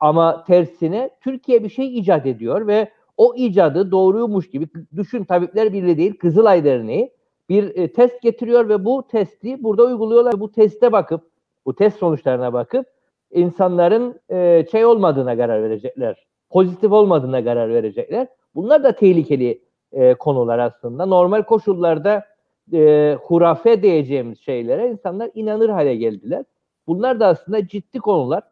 Ama 0.00 0.44
tersine 0.44 1.10
Türkiye 1.20 1.64
bir 1.64 1.68
şey 1.68 1.98
icat 1.98 2.26
ediyor 2.26 2.66
ve 2.66 2.88
o 3.16 3.34
icadı 3.36 3.90
doğruymuş 3.90 4.50
gibi 4.50 4.68
düşün 4.96 5.24
Tabipler 5.24 5.72
Birliği 5.72 5.96
değil 5.96 6.18
Kızılay 6.18 6.64
Derneği 6.64 7.12
bir 7.48 7.76
e, 7.76 7.92
test 7.92 8.22
getiriyor 8.22 8.68
ve 8.68 8.84
bu 8.84 9.06
testi 9.10 9.62
burada 9.62 9.84
uyguluyorlar. 9.84 10.40
Bu 10.40 10.52
teste 10.52 10.92
bakıp 10.92 11.20
bu 11.66 11.74
test 11.74 11.98
sonuçlarına 11.98 12.52
bakıp 12.52 12.86
insanların 13.30 14.20
e, 14.28 14.66
şey 14.70 14.84
olmadığına 14.84 15.36
karar 15.36 15.62
verecekler. 15.62 16.26
Pozitif 16.50 16.92
olmadığına 16.92 17.44
karar 17.44 17.68
verecekler. 17.68 18.26
Bunlar 18.54 18.84
da 18.84 18.92
tehlikeli 18.92 19.62
e, 19.92 20.14
konular 20.14 20.58
aslında. 20.58 21.06
Normal 21.06 21.42
koşullarda 21.42 22.24
e, 22.72 23.16
hurafe 23.22 23.82
diyeceğimiz 23.82 24.40
şeylere 24.40 24.90
insanlar 24.90 25.30
inanır 25.34 25.68
hale 25.68 25.96
geldiler. 25.96 26.44
Bunlar 26.86 27.20
da 27.20 27.26
aslında 27.26 27.68
ciddi 27.68 27.98
konular. 27.98 28.42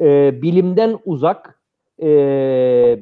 E, 0.00 0.42
bilimden 0.42 0.98
uzak, 1.04 1.60
e, 2.02 2.08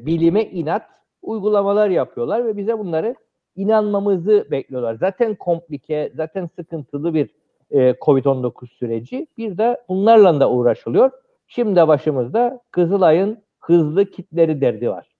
bilime 0.06 0.44
inat 0.44 0.82
uygulamalar 1.22 1.88
yapıyorlar 1.88 2.46
ve 2.46 2.56
bize 2.56 2.78
bunları 2.78 3.14
inanmamızı 3.58 4.46
bekliyorlar. 4.50 4.94
Zaten 4.94 5.34
komplike, 5.34 6.12
zaten 6.16 6.48
sıkıntılı 6.56 7.14
bir 7.14 7.30
e, 7.70 7.90
Covid-19 7.90 8.66
süreci. 8.68 9.26
Bir 9.38 9.58
de 9.58 9.80
bunlarla 9.88 10.40
da 10.40 10.50
uğraşılıyor. 10.50 11.10
Şimdi 11.46 11.88
başımızda 11.88 12.60
Kızılay'ın 12.70 13.38
hızlı 13.60 14.10
kitleri 14.10 14.60
derdi 14.60 14.90
var. 14.90 15.16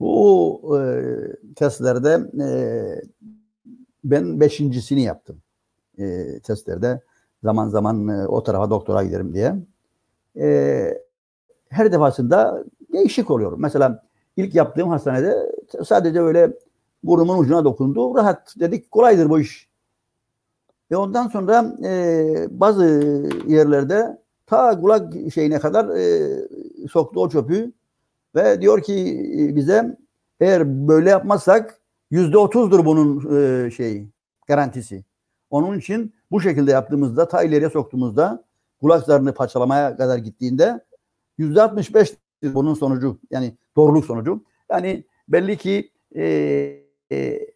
Bu 0.00 0.78
e, 0.78 0.82
testlerde 1.54 2.20
e, 2.44 2.48
ben 4.04 4.40
beşincisini 4.40 5.02
yaptım. 5.02 5.42
E, 5.98 6.24
testlerde 6.40 7.00
zaman 7.42 7.68
zaman 7.68 8.08
e, 8.08 8.26
o 8.26 8.42
tarafa 8.42 8.70
doktora 8.70 9.02
giderim 9.04 9.34
diye. 9.34 9.54
E, 10.36 10.98
her 11.68 11.92
defasında 11.92 12.64
değişik 12.92 13.30
oluyor. 13.30 13.52
Mesela 13.58 14.02
ilk 14.36 14.54
yaptığım 14.54 14.88
hastanede 14.88 15.52
sadece 15.84 16.20
öyle 16.20 16.52
burnumun 17.06 17.38
ucuna 17.38 17.64
dokundu. 17.64 18.14
Rahat 18.14 18.54
dedik 18.60 18.90
kolaydır 18.90 19.30
bu 19.30 19.40
iş. 19.40 19.68
Ve 20.90 20.96
ondan 20.96 21.28
sonra 21.28 21.76
e, 21.84 22.46
bazı 22.50 22.84
yerlerde 23.46 24.18
ta 24.46 24.80
kulak 24.80 25.14
şeyine 25.34 25.58
kadar 25.58 25.96
e, 25.96 26.28
soktu 26.88 27.20
o 27.20 27.28
çöpü 27.28 27.72
ve 28.34 28.60
diyor 28.60 28.82
ki 28.82 28.94
e, 29.38 29.56
bize 29.56 29.98
eğer 30.40 30.88
böyle 30.88 31.10
yapmazsak 31.10 31.80
yüzde 32.10 32.38
otuzdur 32.38 32.84
bunun 32.84 33.36
e, 33.36 33.70
şeyi 33.70 34.08
garantisi. 34.46 35.04
Onun 35.50 35.78
için 35.78 36.14
bu 36.30 36.40
şekilde 36.40 36.70
yaptığımızda 36.70 37.28
ta 37.28 37.42
ileriye 37.42 37.70
soktuğumuzda 37.70 38.44
kulak 38.80 39.04
zarını 39.04 39.34
parçalamaya 39.34 39.96
kadar 39.96 40.18
gittiğinde 40.18 40.80
yüzde 41.38 41.62
altmış 41.62 41.94
beş 41.94 42.14
bunun 42.42 42.74
sonucu 42.74 43.18
yani 43.30 43.54
doğruluk 43.76 44.04
sonucu. 44.04 44.44
Yani 44.70 45.04
belli 45.28 45.56
ki 45.56 45.90
e, 46.16 46.83
e, 47.12 47.46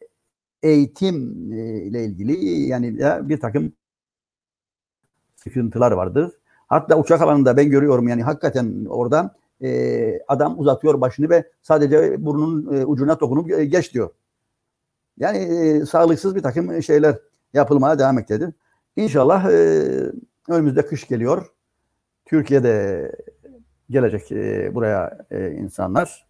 eğitim 0.62 1.52
ile 1.52 2.04
ilgili 2.04 2.60
yani 2.68 2.98
bir 3.28 3.40
takım 3.40 3.72
sıkıntılar 5.36 5.92
vardır. 5.92 6.32
Hatta 6.66 6.98
uçak 6.98 7.20
alanında 7.20 7.56
ben 7.56 7.70
görüyorum 7.70 8.08
yani 8.08 8.22
hakikaten 8.22 8.84
orada 8.88 9.36
e, 9.62 10.20
adam 10.28 10.58
uzatıyor 10.58 11.00
başını 11.00 11.30
ve 11.30 11.50
sadece 11.62 12.24
burnun 12.24 12.74
e, 12.74 12.84
ucuna 12.86 13.20
dokunup 13.20 13.50
e, 13.50 13.64
geç 13.64 13.94
diyor. 13.94 14.10
Yani 15.18 15.38
e, 15.38 15.86
sağlıksız 15.86 16.34
bir 16.34 16.42
takım 16.42 16.82
şeyler 16.82 17.18
yapılmaya 17.54 17.98
devam 17.98 18.18
etmektedir. 18.18 18.54
İnşallah 18.96 19.44
e, 19.44 19.52
önümüzde 20.48 20.86
kış 20.86 21.08
geliyor. 21.08 21.46
Türkiye'de 22.26 23.12
gelecek 23.90 24.32
e, 24.32 24.74
buraya 24.74 25.26
e, 25.30 25.50
insanlar 25.50 26.26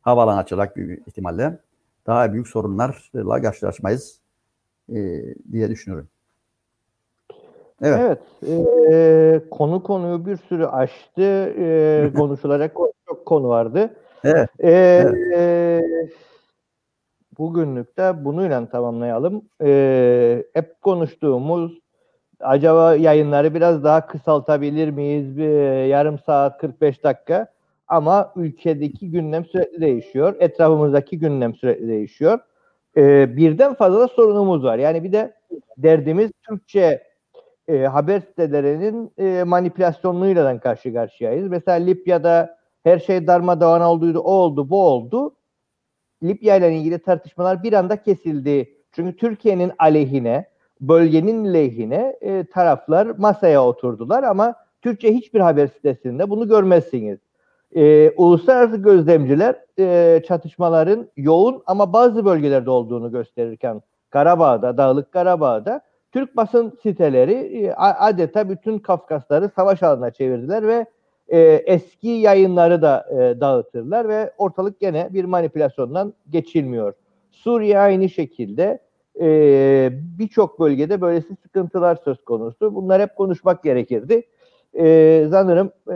havalan 0.00 0.38
açılacak 0.38 0.76
büyük 0.76 1.08
ihtimalle 1.08 1.58
daha 2.06 2.32
büyük 2.32 2.48
sorunlarla 2.48 3.42
karşılaşmayız 3.42 4.20
e, 4.88 5.22
diye 5.52 5.70
düşünüyorum. 5.70 6.08
Evet. 7.82 8.00
evet 8.00 8.18
e, 8.92 9.40
konu 9.50 9.82
konuyu 9.82 10.26
bir 10.26 10.36
sürü 10.36 10.66
açtı. 10.66 11.54
E, 11.58 12.10
konuşulacak 12.16 12.76
çok 13.08 13.26
konu 13.26 13.48
vardı. 13.48 13.90
Evet. 14.24 14.50
E, 14.58 14.70
evet. 14.70 15.34
E, 15.34 15.82
bugünlük 17.38 17.98
de 17.98 18.24
bununla 18.24 18.66
tamamlayalım. 18.68 19.42
E, 19.62 20.44
hep 20.54 20.82
konuştuğumuz 20.82 21.78
acaba 22.40 22.94
yayınları 22.94 23.54
biraz 23.54 23.84
daha 23.84 24.06
kısaltabilir 24.06 24.90
miyiz? 24.90 25.36
Bir, 25.36 25.84
yarım 25.84 26.18
saat 26.18 26.58
45 26.58 27.04
dakika. 27.04 27.46
Ama 27.88 28.32
ülkedeki 28.36 29.10
gündem 29.10 29.44
sürekli 29.44 29.80
değişiyor. 29.80 30.36
Etrafımızdaki 30.40 31.18
gündem 31.18 31.54
sürekli 31.54 31.88
değişiyor. 31.88 32.38
E, 32.96 33.36
birden 33.36 33.74
fazla 33.74 34.08
sorunumuz 34.08 34.64
var. 34.64 34.78
Yani 34.78 35.04
bir 35.04 35.12
de 35.12 35.34
derdimiz 35.76 36.30
Türkçe 36.48 37.02
e, 37.68 37.78
haber 37.78 38.20
sitelerinin 38.20 39.12
e, 39.18 39.44
manipülasyonluğuyla 39.44 40.60
karşı 40.60 40.94
karşıyayız. 40.94 41.48
Mesela 41.48 41.76
Libya'da 41.76 42.58
her 42.84 42.98
şey 42.98 43.26
darmadağın 43.26 43.80
olduydu, 43.80 44.18
o 44.18 44.32
oldu, 44.32 44.70
bu 44.70 44.82
oldu. 44.82 45.36
Libya 46.22 46.56
ile 46.56 46.76
ilgili 46.76 46.98
tartışmalar 46.98 47.62
bir 47.62 47.72
anda 47.72 48.02
kesildi. 48.02 48.74
Çünkü 48.92 49.16
Türkiye'nin 49.16 49.72
aleyhine, 49.78 50.46
bölgenin 50.80 51.54
lehine 51.54 52.16
e, 52.20 52.44
taraflar 52.44 53.06
masaya 53.06 53.64
oturdular 53.64 54.22
ama 54.22 54.54
Türkçe 54.82 55.14
hiçbir 55.14 55.40
haber 55.40 55.66
sitesinde 55.66 56.30
bunu 56.30 56.48
görmezsiniz. 56.48 57.18
E, 57.76 58.10
uluslararası 58.16 58.76
gözlemciler 58.76 59.56
e, 59.78 60.22
çatışmaların 60.28 61.08
yoğun 61.16 61.62
ama 61.66 61.92
bazı 61.92 62.24
bölgelerde 62.24 62.70
olduğunu 62.70 63.12
gösterirken 63.12 63.82
Karabağ'da, 64.10 64.76
Dağlık 64.76 65.12
Karabağ'da 65.12 65.80
Türk 66.12 66.36
basın 66.36 66.78
siteleri 66.82 67.32
e, 67.32 67.72
adeta 67.74 68.48
bütün 68.48 68.78
Kafkasları 68.78 69.50
savaş 69.56 69.82
alanına 69.82 70.10
çevirdiler 70.10 70.66
ve 70.66 70.86
e, 71.28 71.40
eski 71.66 72.08
yayınları 72.08 72.82
da 72.82 73.06
e, 73.10 73.40
dağıtırlar 73.40 74.08
ve 74.08 74.32
ortalık 74.38 74.80
gene 74.80 75.08
bir 75.10 75.24
manipülasyondan 75.24 76.14
geçilmiyor. 76.30 76.94
Suriye 77.30 77.78
aynı 77.78 78.08
şekilde 78.08 78.78
e, 79.20 79.90
birçok 80.18 80.60
bölgede 80.60 81.00
böylesi 81.00 81.36
sıkıntılar 81.42 81.96
söz 82.04 82.24
konusu. 82.24 82.74
Bunlar 82.74 83.02
hep 83.02 83.16
konuşmak 83.16 83.62
gerekirdi. 83.62 84.22
E, 84.78 85.26
sanırım 85.30 85.72
e, 85.90 85.94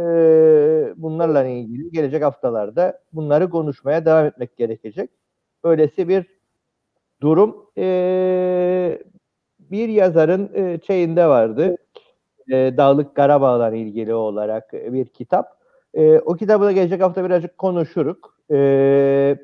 bunlarla 0.96 1.44
ilgili 1.44 1.90
gelecek 1.90 2.22
haftalarda 2.22 3.00
bunları 3.12 3.50
konuşmaya 3.50 4.04
devam 4.04 4.26
etmek 4.26 4.56
gerekecek. 4.56 5.10
Böylesi 5.64 6.08
bir 6.08 6.26
durum. 7.20 7.66
E, 7.78 8.98
bir 9.60 9.88
yazarın 9.88 10.50
e, 10.54 10.80
şeyinde 10.86 11.26
vardı. 11.26 11.76
E, 12.52 12.76
Dağlık 12.76 13.14
Karabağ'la 13.14 13.74
ilgili 13.74 14.14
olarak 14.14 14.72
bir 14.72 15.06
kitap. 15.06 15.56
E, 15.94 16.18
o 16.18 16.34
kitabı 16.34 16.64
da 16.64 16.72
gelecek 16.72 17.02
hafta 17.02 17.24
birazcık 17.24 17.58
konuşuruk. 17.58 18.38
E, 18.52 19.38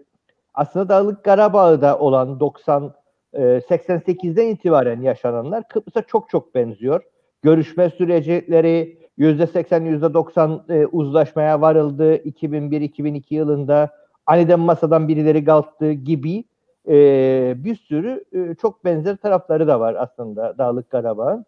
aslında 0.55 0.89
Dağlık 0.89 1.25
Karabağ'da 1.25 1.99
olan 1.99 2.41
90 2.41 2.95
e, 3.33 3.43
88'den 3.43 4.47
itibaren 4.47 5.01
yaşananlar 5.01 5.69
Kıbrıs'a 5.69 6.03
çok 6.03 6.31
çok 6.31 6.55
benziyor. 6.55 7.03
Görüşme 7.43 7.91
süreçleri 7.91 9.02
%80 9.19 9.99
%90 9.99 10.73
e, 10.73 10.87
uzlaşmaya 10.87 11.61
varıldı 11.61 12.17
2001-2002 12.17 13.35
yılında 13.35 13.91
aniden 14.27 14.61
masadan 14.61 15.09
birileri 15.09 15.45
kalktı 15.45 15.93
gibi 15.93 16.45
e, 16.89 17.55
bir 17.57 17.77
sürü 17.77 18.25
e, 18.33 18.55
çok 18.55 18.85
benzer 18.85 19.17
tarafları 19.17 19.67
da 19.67 19.81
var 19.81 19.97
aslında 19.99 20.59
Dağlık 20.59 20.91
Karabağ'ın. 20.91 21.47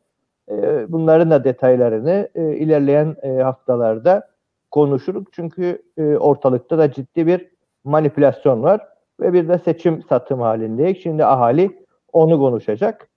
E, 0.51 0.87
bunların 0.93 1.31
da 1.31 1.45
detaylarını 1.45 2.29
e, 2.35 2.57
ilerleyen 2.57 3.17
e, 3.23 3.29
haftalarda 3.29 4.29
konuşuruz. 4.71 5.25
Çünkü 5.33 5.83
e, 5.97 6.17
ortalıkta 6.17 6.79
da 6.79 6.93
ciddi 6.93 7.27
bir 7.27 7.49
manipülasyon 7.85 8.63
var 8.63 8.81
ve 9.21 9.33
bir 9.33 9.49
de 9.49 9.59
seçim 9.59 10.03
satım 10.03 10.41
halindeyiz. 10.41 10.99
Şimdi 11.03 11.25
ahali 11.25 11.85
onu 12.13 12.39
konuşacak. 12.39 13.09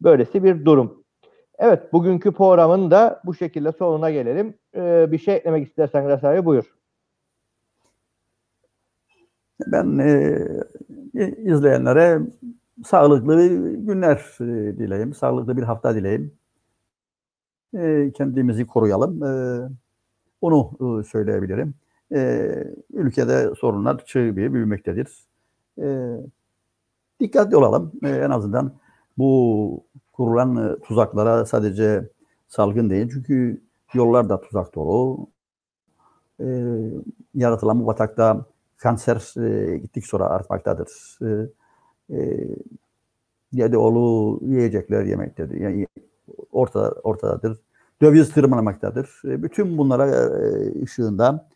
Böylesi 0.00 0.44
bir 0.44 0.64
durum. 0.64 1.04
Evet, 1.58 1.92
bugünkü 1.92 2.32
programın 2.32 2.90
da 2.90 3.20
bu 3.24 3.34
şekilde 3.34 3.72
sonuna 3.72 4.10
gelelim. 4.10 4.54
Ee, 4.74 5.12
bir 5.12 5.18
şey 5.18 5.36
eklemek 5.36 5.68
istersen 5.68 6.08
Rasari 6.08 6.44
buyur. 6.44 6.64
Ben 9.66 9.98
e, 9.98 10.38
izleyenlere 11.36 12.20
sağlıklı 12.84 13.48
günler 13.76 14.16
e, 14.40 14.78
dileyim, 14.78 15.14
sağlıklı 15.14 15.56
bir 15.56 15.62
hafta 15.62 15.94
dileyim. 15.94 16.34
E, 17.74 18.12
kendimizi 18.14 18.66
koruyalım. 18.66 19.24
E, 19.24 19.62
onu 20.40 20.70
e, 20.80 21.04
söyleyebilirim. 21.04 21.74
E, 22.14 22.50
ülkede 22.92 23.54
sorunlar 23.54 24.04
çığ 24.04 24.28
gibi 24.28 24.52
büyümektedir. 24.52 25.26
E, 25.82 26.16
dikkatli 27.20 27.56
olalım. 27.56 27.92
E, 28.04 28.08
en 28.08 28.30
azından 28.30 28.72
bu 29.18 29.84
kurulan 30.16 30.56
e, 30.56 30.78
tuzaklara 30.80 31.46
sadece 31.46 32.08
salgın 32.48 32.90
değil. 32.90 33.10
Çünkü 33.12 33.62
yollar 33.94 34.28
da 34.28 34.40
tuzak 34.40 34.74
dolu. 34.74 35.26
E, 36.40 36.46
yaratılan 37.34 37.80
bu 37.80 37.86
batakta 37.86 38.44
kanser 38.76 39.44
e, 39.44 39.78
gittik 39.78 40.06
sonra 40.06 40.24
artmaktadır. 40.24 41.18
E, 41.22 41.48
e, 42.16 42.48
Yedeoğlu 43.52 44.40
yiyecekler 44.42 45.04
yemektedir. 45.04 45.60
Yani 45.60 45.86
orta, 46.52 46.90
ortadadır. 46.90 47.58
döviz 48.02 48.30
tırmanmaktadır. 48.32 49.22
E, 49.24 49.42
bütün 49.42 49.78
bunlara 49.78 50.06
e, 50.06 50.82
ışığında 50.82 51.48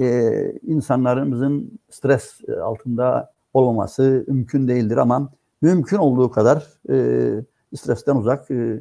e, 0.00 0.32
insanlarımızın 0.62 1.78
stres 1.90 2.40
altında 2.62 3.32
olmaması 3.54 4.24
mümkün 4.28 4.68
değildir 4.68 4.96
ama 4.96 5.32
mümkün 5.62 5.96
olduğu 5.96 6.30
kadar 6.30 6.66
e, 6.90 7.44
stresten 7.76 8.16
uzak 8.16 8.50
e, 8.50 8.80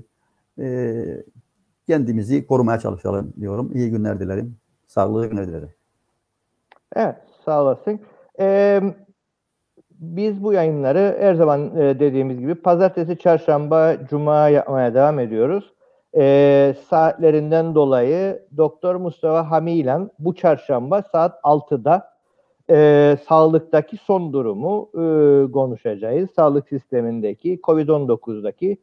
e, 0.60 0.96
kendimizi 1.88 2.48
korumaya 2.48 2.80
çalışalım 2.80 3.34
diyorum. 3.40 3.72
İyi 3.74 3.92
günler 3.92 4.20
dilerim. 4.20 4.58
Sağlıklı 4.88 5.28
günler 5.28 5.48
dilerim. 5.48 5.70
Evet, 6.96 7.16
sağ 7.46 7.62
olasın. 7.62 8.00
Ee, 8.40 8.82
biz 9.92 10.44
bu 10.44 10.54
yayınları 10.54 11.18
her 11.20 11.34
zaman 11.34 11.78
e, 11.78 12.00
dediğimiz 12.00 12.40
gibi 12.40 12.56
pazartesi, 12.56 13.18
çarşamba, 13.18 14.08
cuma 14.10 14.50
yapmaya 14.50 14.94
devam 14.94 15.20
ediyoruz. 15.20 15.74
Ee, 16.18 16.76
saatlerinden 16.90 17.76
dolayı 17.76 18.46
Doktor 18.58 18.96
Mustafa 18.96 19.52
Hami 19.52 19.72
ile 19.72 19.98
bu 20.20 20.36
çarşamba 20.36 21.02
saat 21.02 21.40
6'da 21.44 22.15
e, 22.70 23.18
sağlıktaki 23.28 23.98
son 23.98 24.34
durumu 24.34 24.90
e, 24.94 25.52
konuşacağız. 25.52 26.30
Sağlık 26.36 26.70
sistemindeki 26.70 27.60
COVID-19'daki 27.64 28.78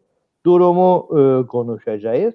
durumu 0.46 1.09
e, 1.10 1.46
konuşacağız. 1.46 2.34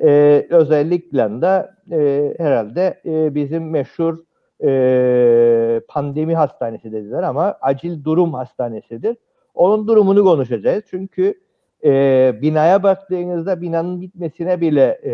E, 0.00 0.46
özellikle 0.50 1.18
de 1.18 1.70
e, 1.92 2.34
herhalde 2.38 3.00
e, 3.04 3.34
bizim 3.34 3.70
meşhur 3.70 4.18
e, 4.64 5.80
pandemi 5.88 6.34
hastanesi 6.34 6.92
dediler 6.92 7.22
ama 7.22 7.56
acil 7.60 8.04
durum 8.04 8.34
hastanesidir. 8.34 9.16
Onun 9.54 9.88
durumunu 9.88 10.24
konuşacağız. 10.24 10.84
Çünkü 10.90 11.34
e, 11.84 12.32
binaya 12.42 12.82
baktığınızda 12.82 13.60
binanın 13.60 14.00
bitmesine 14.00 14.60
bile 14.60 15.00
e, 15.04 15.12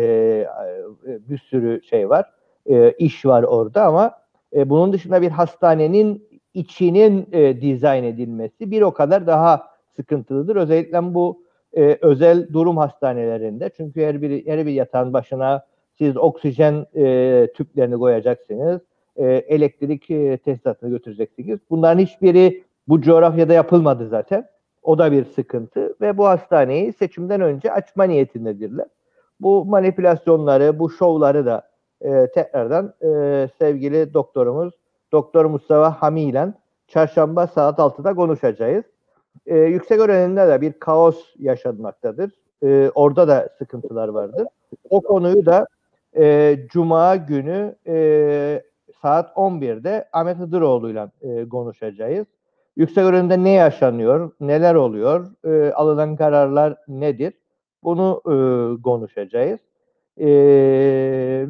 bir 1.05 1.37
sürü 1.37 1.81
şey 1.83 2.09
var, 2.09 2.25
e, 2.65 2.91
iş 2.91 3.25
var 3.25 3.43
orada 3.43 3.85
ama 3.85 4.11
e, 4.55 4.69
bunun 4.69 4.93
dışında 4.93 5.21
bir 5.21 5.29
hastanenin 5.29 6.27
içinin 6.53 7.27
e, 7.31 7.61
dizayn 7.61 8.03
edilmesi 8.03 8.71
bir 8.71 8.81
o 8.81 8.93
kadar 8.93 9.27
daha 9.27 9.67
sıkıntılıdır. 9.95 10.55
Özellikle 10.55 11.13
bu 11.13 11.43
e, 11.73 11.97
özel 12.01 12.53
durum 12.53 12.77
hastanelerinde. 12.77 13.69
Çünkü 13.77 14.01
her 14.01 14.21
bir 14.21 14.47
her 14.47 14.65
bir 14.65 14.71
yatağın 14.71 15.13
başına 15.13 15.65
siz 15.97 16.17
oksijen 16.17 16.85
e, 16.95 17.47
tüplerini 17.55 17.95
koyacaksınız. 17.95 18.81
E, 19.15 19.25
elektrik 19.25 20.11
e, 20.11 20.37
tesisatını 20.37 20.89
götüreceksiniz. 20.89 21.59
Bunların 21.69 21.99
hiçbiri 21.99 22.63
bu 22.87 23.01
coğrafyada 23.01 23.53
yapılmadı 23.53 24.07
zaten. 24.07 24.47
O 24.83 24.97
da 24.97 25.11
bir 25.11 25.25
sıkıntı 25.25 25.95
ve 26.01 26.17
bu 26.17 26.25
hastaneyi 26.25 26.93
seçimden 26.93 27.41
önce 27.41 27.71
açma 27.71 28.03
niyetindedirler. 28.03 28.87
Bu 29.39 29.65
manipülasyonları, 29.65 30.79
bu 30.79 30.89
şovları 30.89 31.45
da 31.45 31.69
e, 32.01 32.27
tekrardan 32.35 32.93
e, 33.01 33.49
sevgili 33.59 34.13
doktorumuz 34.13 34.73
Doktor 35.11 35.45
Mustafa 35.45 36.01
Hami 36.01 36.21
ile 36.21 36.53
çarşamba 36.87 37.47
saat 37.47 37.79
6'da 37.79 38.15
konuşacağız. 38.15 38.85
E, 39.45 39.57
yüksek 39.57 39.99
öğrenimde 39.99 40.47
de 40.47 40.61
bir 40.61 40.73
kaos 40.73 41.25
yaşanmaktadır. 41.39 42.31
E, 42.63 42.91
orada 42.95 43.27
da 43.27 43.49
sıkıntılar 43.57 44.07
vardır. 44.07 44.47
O 44.89 45.01
konuyu 45.01 45.45
da 45.45 45.67
e, 46.17 46.55
Cuma 46.69 47.15
günü 47.15 47.75
e, 47.87 48.63
saat 49.01 49.37
11'de 49.37 50.09
Ahmet 50.13 50.37
Hıdıroğlu 50.37 50.89
ile 50.89 51.09
konuşacağız. 51.49 52.27
Yüksek 52.75 53.03
öğrenimde 53.03 53.43
ne 53.43 53.51
yaşanıyor, 53.51 54.31
neler 54.39 54.75
oluyor, 54.75 55.27
e, 55.45 55.71
alınan 55.71 56.15
kararlar 56.15 56.77
nedir? 56.87 57.33
Bunu 57.83 58.21
e, 58.25 58.35
konuşacağız. 58.81 59.59
E, 60.19 60.27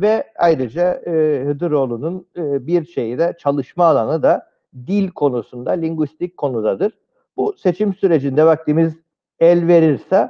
ve 0.02 0.23
ayrıca 0.39 0.94
e, 0.94 1.44
Hıdıroğlu'nun 1.45 2.27
e, 2.38 2.68
bir 2.68 2.85
şeyi 2.85 3.18
de 3.18 3.35
çalışma 3.39 3.85
alanı 3.85 4.23
da 4.23 4.49
dil 4.88 5.10
konusunda, 5.10 5.72
linguistik 5.72 6.38
konudadır. 6.38 6.94
Bu 7.38 7.53
seçim 7.57 7.94
sürecinde 7.94 8.45
vaktimiz 8.45 8.94
el 9.39 9.68
verirse 9.68 10.30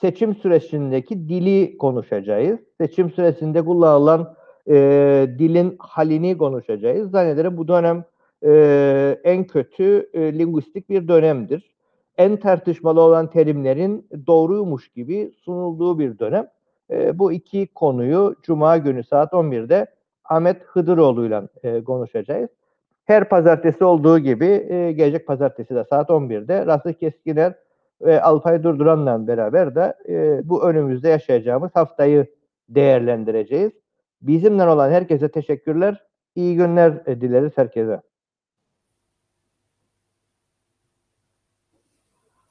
seçim 0.00 0.34
sürecindeki 0.34 1.28
dili 1.28 1.78
konuşacağız. 1.78 2.58
Seçim 2.80 3.10
süresinde 3.10 3.64
kullanılan 3.64 4.34
e, 4.68 4.74
dilin 5.38 5.76
halini 5.78 6.38
konuşacağız. 6.38 7.10
Zannederim 7.10 7.56
bu 7.56 7.68
dönem 7.68 8.04
e, 8.44 9.20
en 9.24 9.44
kötü 9.44 10.10
e, 10.12 10.38
linguistik 10.38 10.90
bir 10.90 11.08
dönemdir. 11.08 11.74
En 12.16 12.36
tartışmalı 12.36 13.00
olan 13.00 13.30
terimlerin 13.30 14.08
doğruymuş 14.26 14.88
gibi 14.88 15.32
sunulduğu 15.44 15.98
bir 15.98 16.18
dönem. 16.18 16.48
E, 16.90 17.18
bu 17.18 17.32
iki 17.32 17.66
konuyu 17.66 18.36
Cuma 18.42 18.78
günü 18.78 19.04
saat 19.04 19.32
11'de 19.32 19.86
Ahmet 20.24 20.62
Hıdıroğlu 20.62 21.26
ile 21.26 21.84
konuşacağız. 21.84 22.50
Her 23.04 23.28
pazartesi 23.28 23.84
olduğu 23.84 24.18
gibi 24.18 24.46
e, 24.46 24.92
gelecek 24.92 25.26
pazartesi 25.26 25.74
de 25.74 25.84
saat 25.84 26.10
11'de 26.10 26.66
Rasih 26.66 26.94
Keskiner 26.94 27.54
ve 28.00 28.22
Alpay 28.22 28.62
Durduran'la 28.62 29.26
beraber 29.26 29.74
de 29.74 29.94
e, 30.08 30.48
bu 30.48 30.64
önümüzde 30.64 31.08
yaşayacağımız 31.08 31.70
haftayı 31.74 32.26
değerlendireceğiz. 32.68 33.72
Bizimle 34.22 34.64
olan 34.64 34.90
herkese 34.90 35.28
teşekkürler. 35.28 36.02
İyi 36.34 36.56
günler 36.56 37.06
dileriz 37.06 37.52
herkese. 37.56 38.00